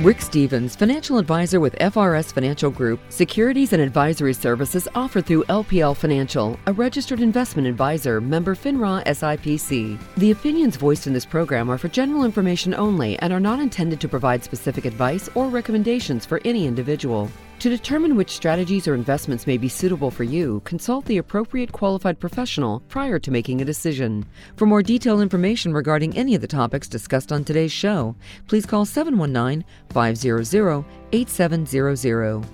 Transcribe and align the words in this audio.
Rick 0.00 0.20
Stevens, 0.20 0.76
financial 0.76 1.16
advisor 1.16 1.58
with 1.58 1.74
FRS 1.76 2.30
Financial 2.30 2.70
Group, 2.70 3.00
securities 3.08 3.72
and 3.72 3.80
advisory 3.80 4.34
services 4.34 4.86
offered 4.94 5.24
through 5.24 5.44
LPL 5.44 5.96
Financial, 5.96 6.60
a 6.66 6.72
registered 6.74 7.20
investment 7.20 7.66
advisor, 7.66 8.20
member 8.20 8.54
FINRA 8.54 9.02
SIPC. 9.06 9.98
The 10.18 10.32
opinions 10.32 10.76
voiced 10.76 11.06
in 11.06 11.14
this 11.14 11.24
program 11.24 11.70
are 11.70 11.78
for 11.78 11.88
general 11.88 12.24
information 12.24 12.74
only 12.74 13.18
and 13.20 13.32
are 13.32 13.40
not 13.40 13.58
intended 13.58 13.98
to 14.02 14.08
provide 14.08 14.44
specific 14.44 14.84
advice 14.84 15.30
or 15.34 15.48
recommendations 15.48 16.26
for 16.26 16.42
any 16.44 16.66
individual. 16.66 17.30
To 17.60 17.70
determine 17.70 18.16
which 18.16 18.30
strategies 18.30 18.86
or 18.86 18.94
investments 18.94 19.46
may 19.46 19.56
be 19.56 19.68
suitable 19.68 20.10
for 20.10 20.24
you, 20.24 20.60
consult 20.64 21.06
the 21.06 21.16
appropriate 21.16 21.72
qualified 21.72 22.20
professional 22.20 22.80
prior 22.88 23.18
to 23.18 23.30
making 23.30 23.62
a 23.62 23.64
decision. 23.64 24.26
For 24.56 24.66
more 24.66 24.82
detailed 24.82 25.22
information 25.22 25.72
regarding 25.72 26.16
any 26.16 26.34
of 26.34 26.42
the 26.42 26.46
topics 26.46 26.86
discussed 26.86 27.32
on 27.32 27.44
today's 27.44 27.72
show, 27.72 28.14
please 28.46 28.66
call 28.66 28.84
719 28.84 29.64
500 29.88 30.84
8700. 31.12 32.44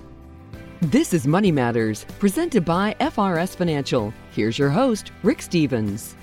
This 0.83 1.13
is 1.13 1.27
Money 1.27 1.51
Matters, 1.51 2.05
presented 2.19 2.63
by 2.63 2.95
FRS 3.01 3.57
Financial. 3.57 4.13
Here's 4.31 4.57
your 4.57 4.69
host, 4.69 5.11
Rick 5.21 5.41
Stevens. 5.41 6.15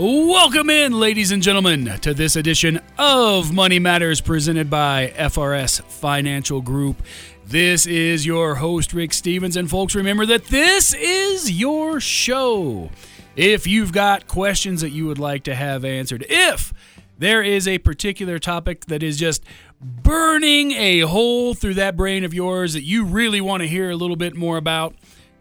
Welcome 0.00 0.70
in, 0.70 0.92
ladies 0.92 1.32
and 1.32 1.42
gentlemen, 1.42 1.86
to 2.02 2.14
this 2.14 2.36
edition 2.36 2.80
of 2.98 3.52
Money 3.52 3.80
Matters 3.80 4.20
presented 4.20 4.70
by 4.70 5.12
FRS 5.16 5.82
Financial 5.82 6.60
Group. 6.60 7.02
This 7.44 7.84
is 7.84 8.24
your 8.24 8.54
host, 8.54 8.92
Rick 8.92 9.12
Stevens. 9.12 9.56
And 9.56 9.68
folks, 9.68 9.96
remember 9.96 10.24
that 10.26 10.44
this 10.44 10.94
is 10.94 11.50
your 11.50 11.98
show. 11.98 12.90
If 13.34 13.66
you've 13.66 13.90
got 13.90 14.28
questions 14.28 14.82
that 14.82 14.90
you 14.90 15.04
would 15.06 15.18
like 15.18 15.42
to 15.44 15.54
have 15.56 15.84
answered, 15.84 16.24
if 16.28 16.72
there 17.18 17.42
is 17.42 17.66
a 17.66 17.78
particular 17.78 18.38
topic 18.38 18.84
that 18.86 19.02
is 19.02 19.16
just 19.16 19.42
burning 19.80 20.70
a 20.70 21.00
hole 21.00 21.54
through 21.54 21.74
that 21.74 21.96
brain 21.96 22.22
of 22.22 22.32
yours 22.32 22.74
that 22.74 22.84
you 22.84 23.04
really 23.04 23.40
want 23.40 23.62
to 23.62 23.68
hear 23.68 23.90
a 23.90 23.96
little 23.96 24.14
bit 24.14 24.36
more 24.36 24.58
about, 24.58 24.94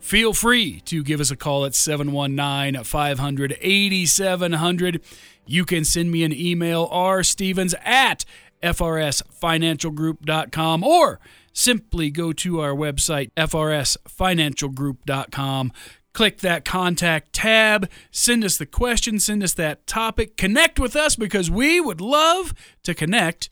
feel 0.08 0.33
free 0.33 0.80
to 0.86 1.03
give 1.03 1.19
us 1.19 1.30
a 1.31 1.36
call 1.36 1.66
at 1.66 1.75
719 1.75 2.86
500 2.86 3.58
8700. 3.59 5.02
You 5.45 5.66
can 5.66 5.83
send 5.83 6.09
me 6.11 6.23
an 6.23 6.31
email, 6.33 6.88
rstevens 6.89 7.75
at 7.83 8.23
frsfinancialgroup.com, 8.64 10.83
or 10.83 11.19
simply 11.52 12.09
go 12.09 12.31
to 12.33 12.59
our 12.61 12.72
website, 12.72 13.31
frsfinancialgroup.com. 13.36 15.72
Click 16.14 16.38
that 16.39 16.66
contact 16.66 17.33
tab, 17.33 17.89
send 18.09 18.45
us 18.45 18.58
the 18.58 18.66
question, 18.66 19.19
send 19.19 19.44
us 19.44 19.53
that 19.53 19.86
topic, 19.86 20.38
connect 20.38 20.80
with 20.80 20.95
us 20.95 21.17
because 21.17 21.52
we 21.52 21.81
would 21.81 22.02
love 22.02 22.55
to 22.83 22.95
connect 22.95 23.49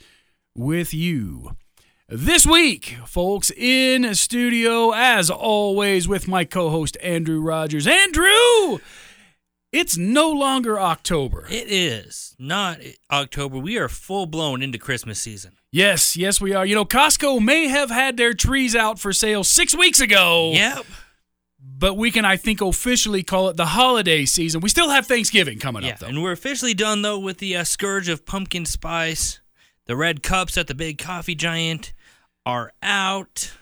with 0.55 0.93
you. 0.93 1.51
This 2.07 2.45
week, 2.45 2.97
folks, 3.07 3.49
in 3.49 4.13
studio, 4.13 4.91
as 4.91 5.31
always, 5.31 6.07
with 6.07 6.27
my 6.27 6.45
co 6.45 6.69
host, 6.69 6.97
Andrew 7.01 7.41
Rogers. 7.41 7.87
Andrew! 7.87 8.77
It's 9.71 9.97
no 9.97 10.29
longer 10.31 10.79
October. 10.79 11.47
It 11.49 11.65
is 11.67 12.35
not 12.37 12.77
October. 13.11 13.57
We 13.57 13.77
are 13.79 13.89
full 13.89 14.27
blown 14.27 14.61
into 14.61 14.77
Christmas 14.77 15.19
season. 15.19 15.53
Yes, 15.71 16.15
yes, 16.15 16.39
we 16.39 16.53
are. 16.53 16.63
You 16.63 16.75
know, 16.75 16.85
Costco 16.85 17.41
may 17.43 17.67
have 17.69 17.89
had 17.89 18.17
their 18.17 18.33
trees 18.35 18.75
out 18.75 18.99
for 18.99 19.11
sale 19.11 19.43
six 19.43 19.75
weeks 19.75 19.99
ago. 19.99 20.51
Yep. 20.53 20.85
But 21.59 21.95
we 21.97 22.11
can, 22.11 22.23
I 22.23 22.37
think, 22.37 22.61
officially 22.61 23.23
call 23.23 23.49
it 23.49 23.57
the 23.57 23.65
holiday 23.65 24.25
season. 24.25 24.61
We 24.61 24.69
still 24.69 24.91
have 24.91 25.07
Thanksgiving 25.07 25.57
coming 25.57 25.83
Yeah, 25.83 25.93
up, 25.93 25.99
though. 25.99 26.07
and 26.07 26.21
we're 26.21 26.31
officially 26.33 26.75
done 26.75 27.01
though 27.01 27.17
with 27.17 27.39
the 27.39 27.57
uh, 27.57 27.63
scourge 27.63 28.09
of 28.09 28.27
pumpkin 28.27 28.65
spice. 28.65 29.39
The 29.87 29.95
red 29.95 30.21
cups 30.23 30.55
at 30.57 30.67
the 30.67 30.73
big 30.75 30.97
coffee 30.99 31.35
giant 31.35 31.93
are 32.45 32.71
out. 32.83 33.53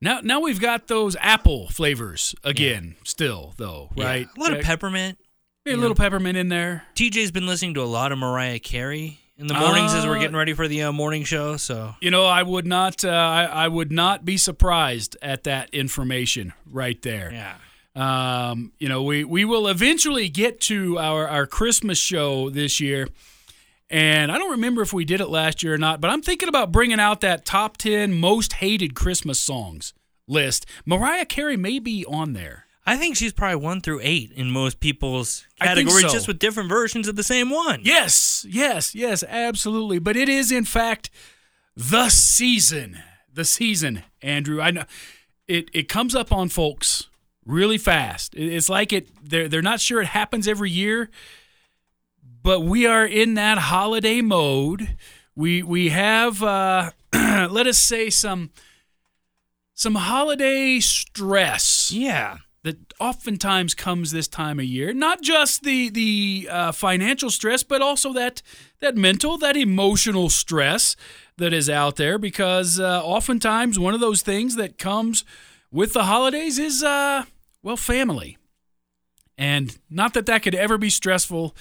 Now, 0.00 0.20
now 0.22 0.40
we've 0.40 0.60
got 0.60 0.88
those 0.88 1.16
apple 1.20 1.68
flavors 1.68 2.34
again, 2.42 2.96
still, 3.04 3.54
though, 3.56 3.90
Yeah, 3.94 4.04
right? 4.04 4.28
A 4.36 4.40
lot 4.40 4.52
of 4.52 4.58
Yeah, 4.58 4.64
peppermint. 4.64 5.18
A 5.64 5.70
little 5.70 5.90
know. 5.90 5.94
peppermint 5.94 6.36
in 6.36 6.48
there. 6.48 6.84
TJ's 6.96 7.30
been 7.30 7.46
listening 7.46 7.74
to 7.74 7.82
a 7.82 7.84
lot 7.84 8.10
of 8.10 8.18
Mariah 8.18 8.58
Carey 8.58 9.20
in 9.38 9.46
the 9.46 9.54
mornings 9.54 9.94
as 9.94 10.04
we're 10.04 10.16
Uh, 10.16 10.20
getting 10.20 10.36
ready 10.36 10.54
for 10.54 10.66
the 10.66 10.82
uh, 10.82 10.92
morning 10.92 11.22
show. 11.22 11.56
So 11.56 11.94
You 12.00 12.10
know, 12.10 12.26
I 12.26 12.42
would 12.42 12.66
not, 12.66 13.04
uh, 13.04 13.08
I, 13.10 13.44
I 13.44 13.68
would 13.68 13.92
not 13.92 14.24
be 14.24 14.36
surprised 14.36 15.16
at 15.22 15.44
that 15.44 15.70
information 15.72 16.52
right 16.68 17.00
there. 17.02 17.30
yeah, 17.32 17.54
Um, 18.50 18.72
you 18.80 18.88
know, 18.88 19.04
we, 19.04 19.22
we 19.22 19.44
will 19.44 19.68
eventually 19.68 20.28
get 20.28 20.60
to 20.62 20.98
our, 20.98 21.28
our 21.28 21.46
Christmas 21.46 21.98
show 21.98 22.50
this 22.50 22.80
year. 22.80 23.06
And 23.92 24.32
I 24.32 24.38
don't 24.38 24.52
remember 24.52 24.80
if 24.80 24.94
we 24.94 25.04
did 25.04 25.20
it 25.20 25.28
last 25.28 25.62
year 25.62 25.74
or 25.74 25.78
not, 25.78 26.00
but 26.00 26.10
I'm 26.10 26.22
thinking 26.22 26.48
about 26.48 26.72
bringing 26.72 26.98
out 26.98 27.20
that 27.20 27.44
top 27.44 27.76
10 27.76 28.14
most 28.14 28.54
hated 28.54 28.94
Christmas 28.94 29.38
songs 29.38 29.92
list. 30.26 30.64
Mariah 30.86 31.26
Carey 31.26 31.58
may 31.58 31.78
be 31.78 32.04
on 32.06 32.32
there. 32.32 32.64
I 32.86 32.96
think 32.96 33.16
she's 33.16 33.34
probably 33.34 33.56
one 33.56 33.82
through 33.82 34.00
eight 34.02 34.32
in 34.32 34.50
most 34.50 34.80
people's 34.80 35.46
categories, 35.60 36.00
so. 36.00 36.08
just 36.08 36.26
with 36.26 36.38
different 36.38 36.70
versions 36.70 37.06
of 37.06 37.16
the 37.16 37.22
same 37.22 37.50
one. 37.50 37.82
Yes, 37.84 38.44
yes, 38.48 38.94
yes, 38.94 39.22
absolutely. 39.28 39.98
But 39.98 40.16
it 40.16 40.28
is, 40.28 40.50
in 40.50 40.64
fact, 40.64 41.10
the 41.76 42.08
season. 42.08 42.98
The 43.32 43.44
season, 43.44 44.02
Andrew. 44.20 44.60
I 44.60 44.72
know 44.72 44.84
it, 45.46 45.70
it 45.72 45.88
comes 45.88 46.14
up 46.14 46.32
on 46.32 46.48
folks 46.48 47.08
really 47.46 47.78
fast. 47.78 48.34
It's 48.34 48.68
like 48.68 48.92
it 48.92 49.08
they're 49.22 49.48
they're 49.48 49.62
not 49.62 49.80
sure 49.80 50.02
it 50.02 50.08
happens 50.08 50.46
every 50.48 50.70
year, 50.70 51.08
but 52.42 52.60
we 52.60 52.86
are 52.86 53.06
in 53.06 53.34
that 53.34 53.58
holiday 53.58 54.20
mode. 54.20 54.96
We 55.34 55.62
we 55.62 55.88
have 55.90 56.42
uh, 56.42 56.90
let 57.12 57.66
us 57.66 57.78
say 57.78 58.10
some 58.10 58.50
some 59.74 59.94
holiday 59.94 60.80
stress 60.80 61.90
Yeah. 61.92 62.38
that 62.62 62.76
oftentimes 63.00 63.74
comes 63.74 64.10
this 64.12 64.28
time 64.28 64.58
of 64.60 64.66
year. 64.66 64.92
Not 64.92 65.22
just 65.22 65.62
the 65.62 65.88
the 65.88 66.48
uh, 66.50 66.72
financial 66.72 67.30
stress, 67.30 67.62
but 67.62 67.80
also 67.82 68.12
that 68.12 68.42
that 68.80 68.96
mental, 68.96 69.38
that 69.38 69.56
emotional 69.56 70.28
stress 70.28 70.96
that 71.38 71.52
is 71.52 71.70
out 71.70 71.96
there. 71.96 72.18
Because 72.18 72.78
uh, 72.78 73.02
oftentimes 73.04 73.78
one 73.78 73.94
of 73.94 74.00
those 74.00 74.22
things 74.22 74.56
that 74.56 74.78
comes 74.78 75.24
with 75.70 75.94
the 75.94 76.04
holidays 76.04 76.58
is 76.58 76.82
uh, 76.84 77.24
well, 77.62 77.76
family, 77.76 78.36
and 79.38 79.78
not 79.88 80.12
that 80.14 80.26
that 80.26 80.42
could 80.42 80.54
ever 80.54 80.76
be 80.78 80.90
stressful 80.90 81.56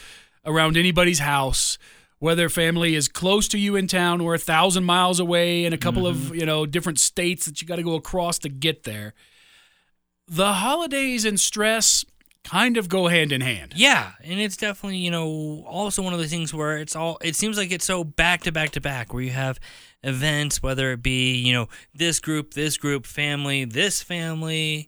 around 0.46 0.78
anybody's 0.78 1.20
house. 1.20 1.78
Whether 2.20 2.50
family 2.50 2.94
is 2.94 3.08
close 3.08 3.48
to 3.48 3.58
you 3.58 3.76
in 3.76 3.88
town 3.88 4.22
or 4.22 4.36
a 4.36 4.38
thousand 4.38 4.84
miles 4.84 5.20
away 5.20 5.66
in 5.66 5.74
a 5.74 5.78
couple 5.78 6.06
of 6.06 6.18
mm-hmm. 6.18 6.36
you 6.36 6.46
know 6.46 6.68
different 6.68 7.00
states 7.00 7.46
that 7.46 7.62
you 7.62 7.68
got 7.68 7.78
to 7.78 7.84
go 7.84 7.96
across 7.96 8.38
to 8.40 8.50
get 8.50 8.84
there 8.84 9.16
the 10.32 10.54
holidays 10.54 11.26
and 11.26 11.40
stress 11.40 12.06
kind 12.44 12.78
of 12.78 12.90
go 12.90 13.08
hand 13.08 13.32
in 13.32 13.42
hand. 13.42 13.74
Yeah, 13.76 14.14
and 14.24 14.40
it's 14.40 14.58
definitely 14.58 14.98
you 14.98 15.12
know 15.12 15.64
also 15.68 16.02
one 16.02 16.14
of 16.14 16.20
the 16.20 16.28
things 16.28 16.54
where 16.54 16.78
it's 16.78 16.96
all 16.96 17.18
it 17.22 17.36
seems 17.36 17.58
like 17.58 17.72
it's 17.72 17.86
so 17.86 18.04
back 18.04 18.42
to 18.44 18.52
back 18.52 18.72
to 18.72 18.82
back 18.82 19.14
where 19.14 19.22
you 19.22 19.32
have 19.32 19.60
events 20.04 20.64
whether 20.64 20.94
it 20.94 21.04
be 21.04 21.36
you 21.36 21.54
know 21.54 21.68
this 21.94 22.20
group 22.20 22.56
this 22.56 22.78
group 22.78 23.06
family 23.06 23.66
this 23.66 24.02
family 24.02 24.88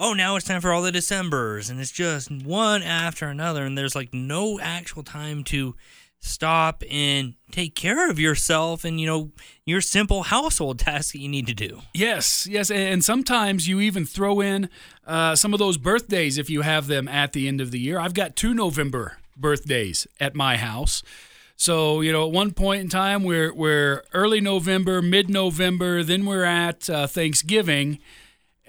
oh 0.00 0.14
now 0.14 0.34
it's 0.34 0.46
time 0.46 0.60
for 0.60 0.72
all 0.72 0.82
the 0.82 0.90
decembers 0.90 1.70
and 1.70 1.78
it's 1.78 1.92
just 1.92 2.30
one 2.30 2.82
after 2.82 3.26
another 3.26 3.64
and 3.64 3.76
there's 3.78 3.94
like 3.94 4.12
no 4.12 4.58
actual 4.58 5.02
time 5.02 5.44
to 5.44 5.76
stop 6.22 6.82
and 6.90 7.34
take 7.50 7.74
care 7.74 8.10
of 8.10 8.18
yourself 8.18 8.84
and 8.84 9.00
you 9.00 9.06
know 9.06 9.30
your 9.64 9.80
simple 9.80 10.24
household 10.24 10.78
tasks 10.86 11.12
that 11.12 11.18
you 11.18 11.28
need 11.28 11.46
to 11.46 11.54
do 11.54 11.80
Yes, 11.94 12.46
yes, 12.46 12.70
and 12.70 13.04
sometimes 13.04 13.68
you 13.68 13.80
even 13.80 14.04
throw 14.04 14.40
in 14.40 14.68
uh, 15.06 15.34
some 15.36 15.52
of 15.52 15.58
those 15.58 15.76
birthdays 15.76 16.38
if 16.38 16.48
you 16.48 16.62
have 16.62 16.86
them 16.86 17.08
at 17.08 17.32
the 17.32 17.48
end 17.48 17.60
of 17.60 17.70
the 17.70 17.78
year. 17.78 17.98
I've 17.98 18.14
got 18.14 18.36
two 18.36 18.54
November 18.54 19.18
birthdays 19.36 20.06
at 20.18 20.34
my 20.34 20.56
house. 20.56 21.02
So 21.56 22.00
you 22.00 22.12
know, 22.12 22.26
at 22.26 22.32
one 22.32 22.52
point 22.52 22.82
in 22.82 22.88
time, 22.88 23.22
we're 23.22 23.52
we're 23.52 24.04
early 24.14 24.40
November, 24.40 25.02
mid 25.02 25.28
November, 25.28 26.02
then 26.02 26.24
we're 26.24 26.44
at 26.44 26.88
uh, 26.88 27.06
Thanksgiving, 27.06 27.98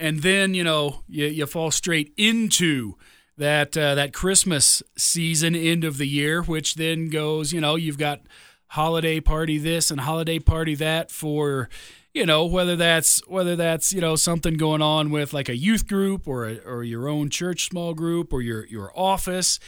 and 0.01 0.21
then 0.23 0.53
you 0.53 0.63
know 0.63 1.03
you, 1.07 1.27
you 1.27 1.45
fall 1.45 1.71
straight 1.71 2.11
into 2.17 2.95
that 3.37 3.77
uh, 3.77 3.95
that 3.95 4.13
Christmas 4.13 4.83
season, 4.97 5.55
end 5.55 5.83
of 5.83 5.97
the 5.97 6.07
year, 6.07 6.41
which 6.41 6.75
then 6.75 7.09
goes. 7.09 7.53
You 7.53 7.61
know, 7.61 7.75
you've 7.75 7.97
got 7.97 8.21
holiday 8.67 9.19
party 9.19 9.57
this 9.57 9.91
and 9.91 10.01
holiday 10.01 10.39
party 10.39 10.75
that 10.75 11.11
for 11.11 11.69
you 12.13 12.25
know 12.25 12.45
whether 12.45 12.75
that's 12.75 13.19
whether 13.27 13.55
that's 13.55 13.93
you 13.93 14.01
know 14.01 14.15
something 14.15 14.55
going 14.55 14.81
on 14.81 15.11
with 15.11 15.33
like 15.33 15.49
a 15.49 15.57
youth 15.57 15.87
group 15.87 16.27
or 16.27 16.47
a, 16.47 16.57
or 16.59 16.83
your 16.83 17.07
own 17.07 17.29
church 17.29 17.67
small 17.67 17.93
group 17.93 18.33
or 18.33 18.41
your 18.41 18.65
your 18.67 18.91
office 18.97 19.59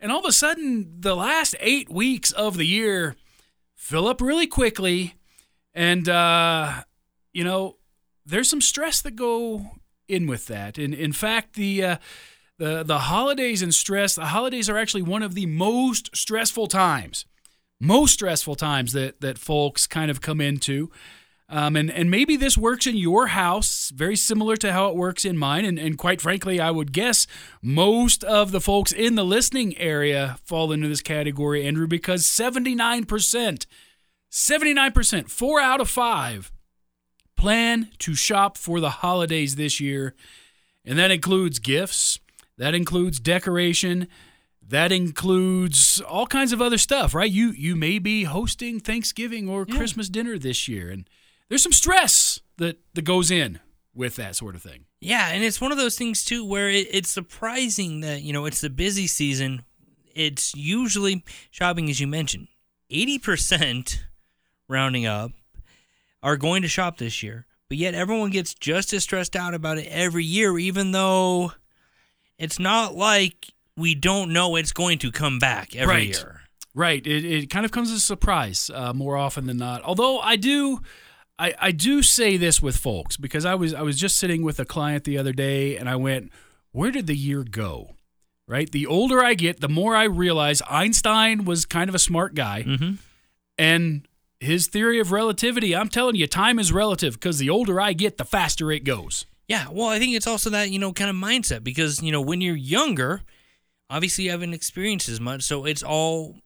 and 0.00 0.12
all 0.12 0.20
of 0.20 0.24
a 0.24 0.32
sudden 0.32 0.94
the 1.00 1.16
last 1.16 1.56
8 1.58 1.90
weeks 1.90 2.30
of 2.30 2.56
the 2.56 2.66
year 2.66 3.16
fill 3.74 4.06
up 4.06 4.20
really 4.20 4.46
quickly 4.46 5.14
and 5.74 6.08
uh 6.08 6.82
you 7.32 7.42
know 7.42 7.78
there's 8.24 8.48
some 8.48 8.60
stress 8.60 9.02
that 9.02 9.16
go 9.16 9.72
in 10.08 10.26
with 10.26 10.46
that 10.46 10.78
and 10.78 10.94
in 10.94 11.12
fact 11.12 11.54
the 11.54 11.84
uh 11.84 11.96
the 12.58 12.82
the 12.82 13.00
holidays 13.00 13.62
and 13.62 13.74
stress 13.74 14.14
the 14.14 14.26
holidays 14.26 14.68
are 14.68 14.78
actually 14.78 15.02
one 15.02 15.22
of 15.22 15.34
the 15.34 15.46
most 15.46 16.14
stressful 16.14 16.66
times 16.66 17.24
most 17.82 18.12
stressful 18.14 18.54
times 18.54 18.92
that 18.92 19.20
that 19.20 19.38
folks 19.38 19.86
kind 19.86 20.10
of 20.10 20.20
come 20.20 20.40
into. 20.40 20.90
Um, 21.48 21.76
and, 21.76 21.90
and 21.90 22.10
maybe 22.10 22.36
this 22.36 22.56
works 22.56 22.86
in 22.86 22.96
your 22.96 23.26
house, 23.26 23.90
very 23.94 24.16
similar 24.16 24.56
to 24.56 24.72
how 24.72 24.88
it 24.88 24.96
works 24.96 25.26
in 25.26 25.36
mine. 25.36 25.66
And, 25.66 25.78
and 25.78 25.98
quite 25.98 26.22
frankly, 26.22 26.60
I 26.60 26.70
would 26.70 26.92
guess 26.92 27.26
most 27.60 28.24
of 28.24 28.52
the 28.52 28.60
folks 28.60 28.90
in 28.90 29.16
the 29.16 29.24
listening 29.24 29.76
area 29.76 30.38
fall 30.44 30.72
into 30.72 30.88
this 30.88 31.02
category, 31.02 31.66
Andrew, 31.66 31.86
because 31.86 32.22
79%, 32.22 33.66
79%, 34.30 35.28
four 35.28 35.60
out 35.60 35.82
of 35.82 35.90
five 35.90 36.52
plan 37.36 37.90
to 37.98 38.14
shop 38.14 38.56
for 38.56 38.80
the 38.80 38.90
holidays 38.90 39.56
this 39.56 39.80
year. 39.80 40.14
And 40.84 40.98
that 40.98 41.10
includes 41.10 41.58
gifts, 41.58 42.18
that 42.58 42.74
includes 42.74 43.20
decoration, 43.20 44.08
that 44.66 44.90
includes 44.92 46.00
all 46.00 46.26
kinds 46.26 46.52
of 46.52 46.62
other 46.62 46.78
stuff, 46.78 47.14
right? 47.14 47.30
You 47.30 47.50
you 47.50 47.76
may 47.76 47.98
be 47.98 48.24
hosting 48.24 48.80
Thanksgiving 48.80 49.48
or 49.48 49.64
Yeah. 49.68 49.76
Christmas 49.76 50.08
dinner 50.08 50.38
this 50.38 50.66
year 50.68 50.90
and 50.90 51.08
there's 51.48 51.62
some 51.62 51.72
stress 51.72 52.40
that 52.58 52.78
that 52.94 53.02
goes 53.02 53.30
in 53.30 53.60
with 53.94 54.16
that 54.16 54.34
sort 54.36 54.54
of 54.54 54.62
thing. 54.62 54.86
Yeah, 55.00 55.28
and 55.28 55.44
it's 55.44 55.60
one 55.60 55.70
of 55.72 55.78
those 55.78 55.96
things 55.98 56.24
too 56.24 56.44
where 56.44 56.70
it, 56.70 56.86
it's 56.90 57.10
surprising 57.10 58.00
that 58.00 58.22
you 58.22 58.32
know 58.32 58.46
it's 58.46 58.60
the 58.60 58.70
busy 58.70 59.06
season. 59.06 59.64
It's 60.14 60.54
usually 60.54 61.24
shopping, 61.50 61.90
as 61.90 62.00
you 62.00 62.06
mentioned, 62.06 62.48
eighty 62.90 63.18
percent, 63.18 64.04
rounding 64.68 65.04
up, 65.06 65.32
are 66.22 66.36
going 66.36 66.62
to 66.62 66.68
shop 66.68 66.98
this 66.98 67.22
year. 67.22 67.46
But 67.68 67.78
yet 67.78 67.94
everyone 67.94 68.30
gets 68.30 68.54
just 68.54 68.92
as 68.92 69.02
stressed 69.02 69.34
out 69.34 69.54
about 69.54 69.78
it 69.78 69.86
every 69.90 70.24
year, 70.24 70.58
even 70.58 70.92
though 70.92 71.52
it's 72.38 72.58
not 72.58 72.94
like 72.94 73.46
we 73.76 73.94
don't 73.94 74.32
know 74.32 74.56
it's 74.56 74.72
going 74.72 74.98
to 74.98 75.10
come 75.10 75.38
back 75.38 75.74
every 75.74 75.94
Right. 75.94 76.08
year. 76.08 76.40
Right. 76.74 77.06
It, 77.06 77.24
it 77.24 77.50
kind 77.50 77.64
of 77.64 77.72
comes 77.72 77.90
as 77.90 77.98
a 77.98 78.00
surprise 78.00 78.70
uh, 78.74 78.92
more 78.92 79.16
often 79.16 79.46
than 79.46 79.56
not. 79.58 79.82
Although 79.82 80.18
I 80.20 80.36
do, 80.36 80.80
I, 81.38 81.54
I 81.60 81.70
do 81.72 82.02
say 82.02 82.36
this 82.36 82.62
with 82.62 82.76
folks 82.76 83.16
because 83.16 83.44
I 83.44 83.54
was 83.54 83.74
I 83.74 83.82
was 83.82 83.98
just 83.98 84.16
sitting 84.16 84.42
with 84.42 84.58
a 84.60 84.64
client 84.64 85.04
the 85.04 85.18
other 85.18 85.32
day 85.32 85.76
and 85.76 85.88
I 85.88 85.96
went, 85.96 86.30
where 86.72 86.90
did 86.90 87.06
the 87.06 87.16
year 87.16 87.42
go? 87.44 87.96
Right. 88.48 88.70
The 88.70 88.86
older 88.86 89.22
I 89.22 89.34
get, 89.34 89.60
the 89.60 89.68
more 89.68 89.94
I 89.96 90.04
realize 90.04 90.60
Einstein 90.68 91.44
was 91.44 91.64
kind 91.64 91.88
of 91.88 91.94
a 91.94 91.98
smart 91.98 92.34
guy, 92.34 92.64
Mm-hmm. 92.66 92.92
and 93.58 94.06
his 94.42 94.66
theory 94.66 94.98
of 94.98 95.12
relativity. 95.12 95.74
I'm 95.74 95.88
telling 95.88 96.16
you, 96.16 96.26
time 96.26 96.58
is 96.58 96.72
relative 96.72 97.14
because 97.14 97.38
the 97.38 97.48
older 97.48 97.80
I 97.80 97.92
get, 97.92 98.18
the 98.18 98.24
faster 98.24 98.72
it 98.72 98.80
goes. 98.80 99.24
Yeah, 99.48 99.66
well, 99.70 99.88
I 99.88 99.98
think 99.98 100.14
it's 100.14 100.26
also 100.26 100.50
that, 100.50 100.70
you 100.70 100.78
know, 100.78 100.92
kind 100.92 101.10
of 101.10 101.16
mindset 101.16 101.62
because, 101.62 102.02
you 102.02 102.10
know, 102.10 102.20
when 102.20 102.40
you're 102.40 102.56
younger, 102.56 103.22
obviously 103.88 104.24
you 104.24 104.30
haven't 104.30 104.54
experienced 104.54 105.08
as 105.08 105.20
much, 105.20 105.42
so 105.42 105.64
it's 105.64 105.82
all 105.82 106.36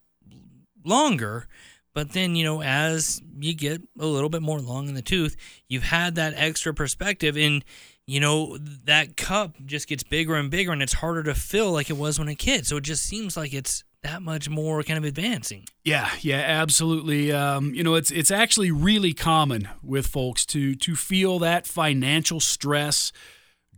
longer. 0.85 1.49
But 1.95 2.13
then, 2.13 2.37
you 2.37 2.45
know, 2.45 2.63
as 2.63 3.23
you 3.39 3.55
get 3.55 3.81
a 3.99 4.07
little 4.07 4.29
bit 4.29 4.43
more 4.43 4.61
long 4.61 4.89
in 4.89 4.95
the 4.95 5.03
tooth, 5.03 5.35
you've 5.67 5.85
had 5.85 6.17
that 6.17 6.35
extra 6.37 6.75
perspective, 6.75 7.37
and, 7.39 7.65
you 8.07 8.21
know, 8.21 8.59
that 8.85 9.17
cup 9.17 9.57
just 9.65 9.89
gets 9.89 10.03
bigger 10.03 10.35
and 10.35 10.51
bigger, 10.51 10.73
and 10.73 10.83
it's 10.83 10.93
harder 10.93 11.23
to 11.23 11.35
fill 11.35 11.73
like 11.73 11.89
it 11.89 11.97
was 11.97 12.19
when 12.19 12.29
a 12.29 12.35
kid. 12.35 12.67
So 12.67 12.77
it 12.77 12.85
just 12.85 13.05
seems 13.05 13.37
like 13.37 13.55
it's 13.55 13.85
that 14.03 14.23
much 14.23 14.49
more 14.49 14.83
kind 14.83 14.99
of 14.99 15.05
advancing. 15.05 15.65
Yeah, 15.85 16.09
yeah, 16.21 16.37
absolutely. 16.39 17.33
Um, 17.33 17.75
you 17.75 17.83
know, 17.83 17.95
it's 17.95 18.11
it's 18.11 18.31
actually 18.31 18.71
really 18.71 19.13
common 19.13 19.69
with 19.83 20.07
folks 20.07 20.47
to 20.47 20.75
to 20.77 20.95
feel 20.95 21.39
that 21.41 21.67
financial 21.67 22.41
stress 22.41 23.13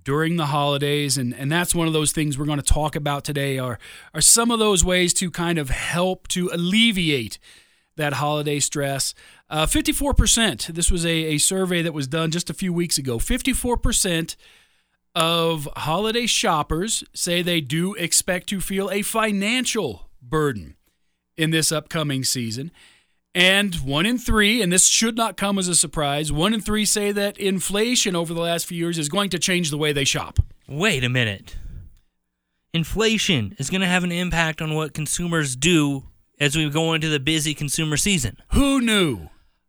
during 0.03 0.37
the 0.37 0.47
holidays, 0.47 1.19
and 1.19 1.35
and 1.35 1.50
that's 1.50 1.75
one 1.75 1.87
of 1.87 1.93
those 1.93 2.12
things 2.12 2.38
we're 2.38 2.47
going 2.47 2.61
to 2.61 2.75
talk 2.75 2.97
about 2.97 3.25
today. 3.25 3.59
Are 3.59 3.79
are 4.12 4.20
some 4.20 4.50
of 4.50 4.59
those 4.59 4.85
ways 4.85 5.15
to 5.15 5.31
kind 5.31 5.59
of 5.59 5.70
help 5.70 6.29
to 6.29 6.50
alleviate 6.53 7.38
that 7.97 8.15
holiday 8.15 8.61
stress? 8.61 9.15
Uh, 9.50 9.67
Fifty-four 9.67 10.15
percent. 10.15 10.69
This 10.73 10.91
was 10.91 11.05
a, 11.06 11.09
a 11.11 11.38
survey 11.38 11.82
that 11.82 11.94
was 11.94 12.06
done 12.06 12.31
just 12.31 12.50
a 12.50 12.55
few 12.55 12.73
weeks 12.73 12.99
ago. 12.99 13.19
Fifty-four 13.19 13.79
percent 13.79 14.37
of 15.15 15.69
holiday 15.76 16.26
shoppers 16.26 17.03
say 17.12 17.43
they 17.43 17.61
do 17.61 17.94
expect 17.94 18.49
to 18.49 18.61
feel 18.61 18.91
a 18.91 19.03
financial 19.03 20.07
burden 20.23 20.76
in 21.37 21.50
this 21.50 21.73
upcoming 21.73 22.25
season. 22.25 22.70
And 23.35 23.75
one 23.76 24.06
in 24.06 24.19
three, 24.19 24.62
and 24.62 24.73
this 24.73 24.88
should 24.88 25.17
not 25.17 25.37
come 25.37 25.59
as 25.59 25.69
a 25.69 25.75
surprise, 25.75 26.32
one 26.32 26.55
in 26.55 26.61
three 26.61 26.85
say 26.85 27.12
that 27.12 27.38
inflation 27.38 28.17
over 28.17 28.35
the 28.35 28.41
last 28.41 28.67
few 28.67 28.79
years 28.79 28.99
is 28.99 29.09
going 29.09 29.31
to 29.31 29.38
change 29.38 29.70
the 29.70 29.79
way 29.79 29.93
they 29.93 30.05
shop. 30.05 30.41
Wait 30.67 31.05
a 31.05 31.09
minute. 31.09 31.56
Inflation 32.75 33.55
is 33.59 33.70
going 33.70 33.81
to 33.81 33.87
have 33.87 34.05
an 34.05 34.12
impact 34.12 34.61
on 34.61 34.75
what 34.75 34.93
consumers 34.93 35.56
do 35.56 36.05
as 36.41 36.56
we 36.56 36.69
go 36.69 36.93
into 36.93 37.09
the 37.09 37.20
busy 37.20 37.55
consumer 37.55 37.97
season. 37.97 38.37
Who 38.53 38.81
knew? 38.81 39.29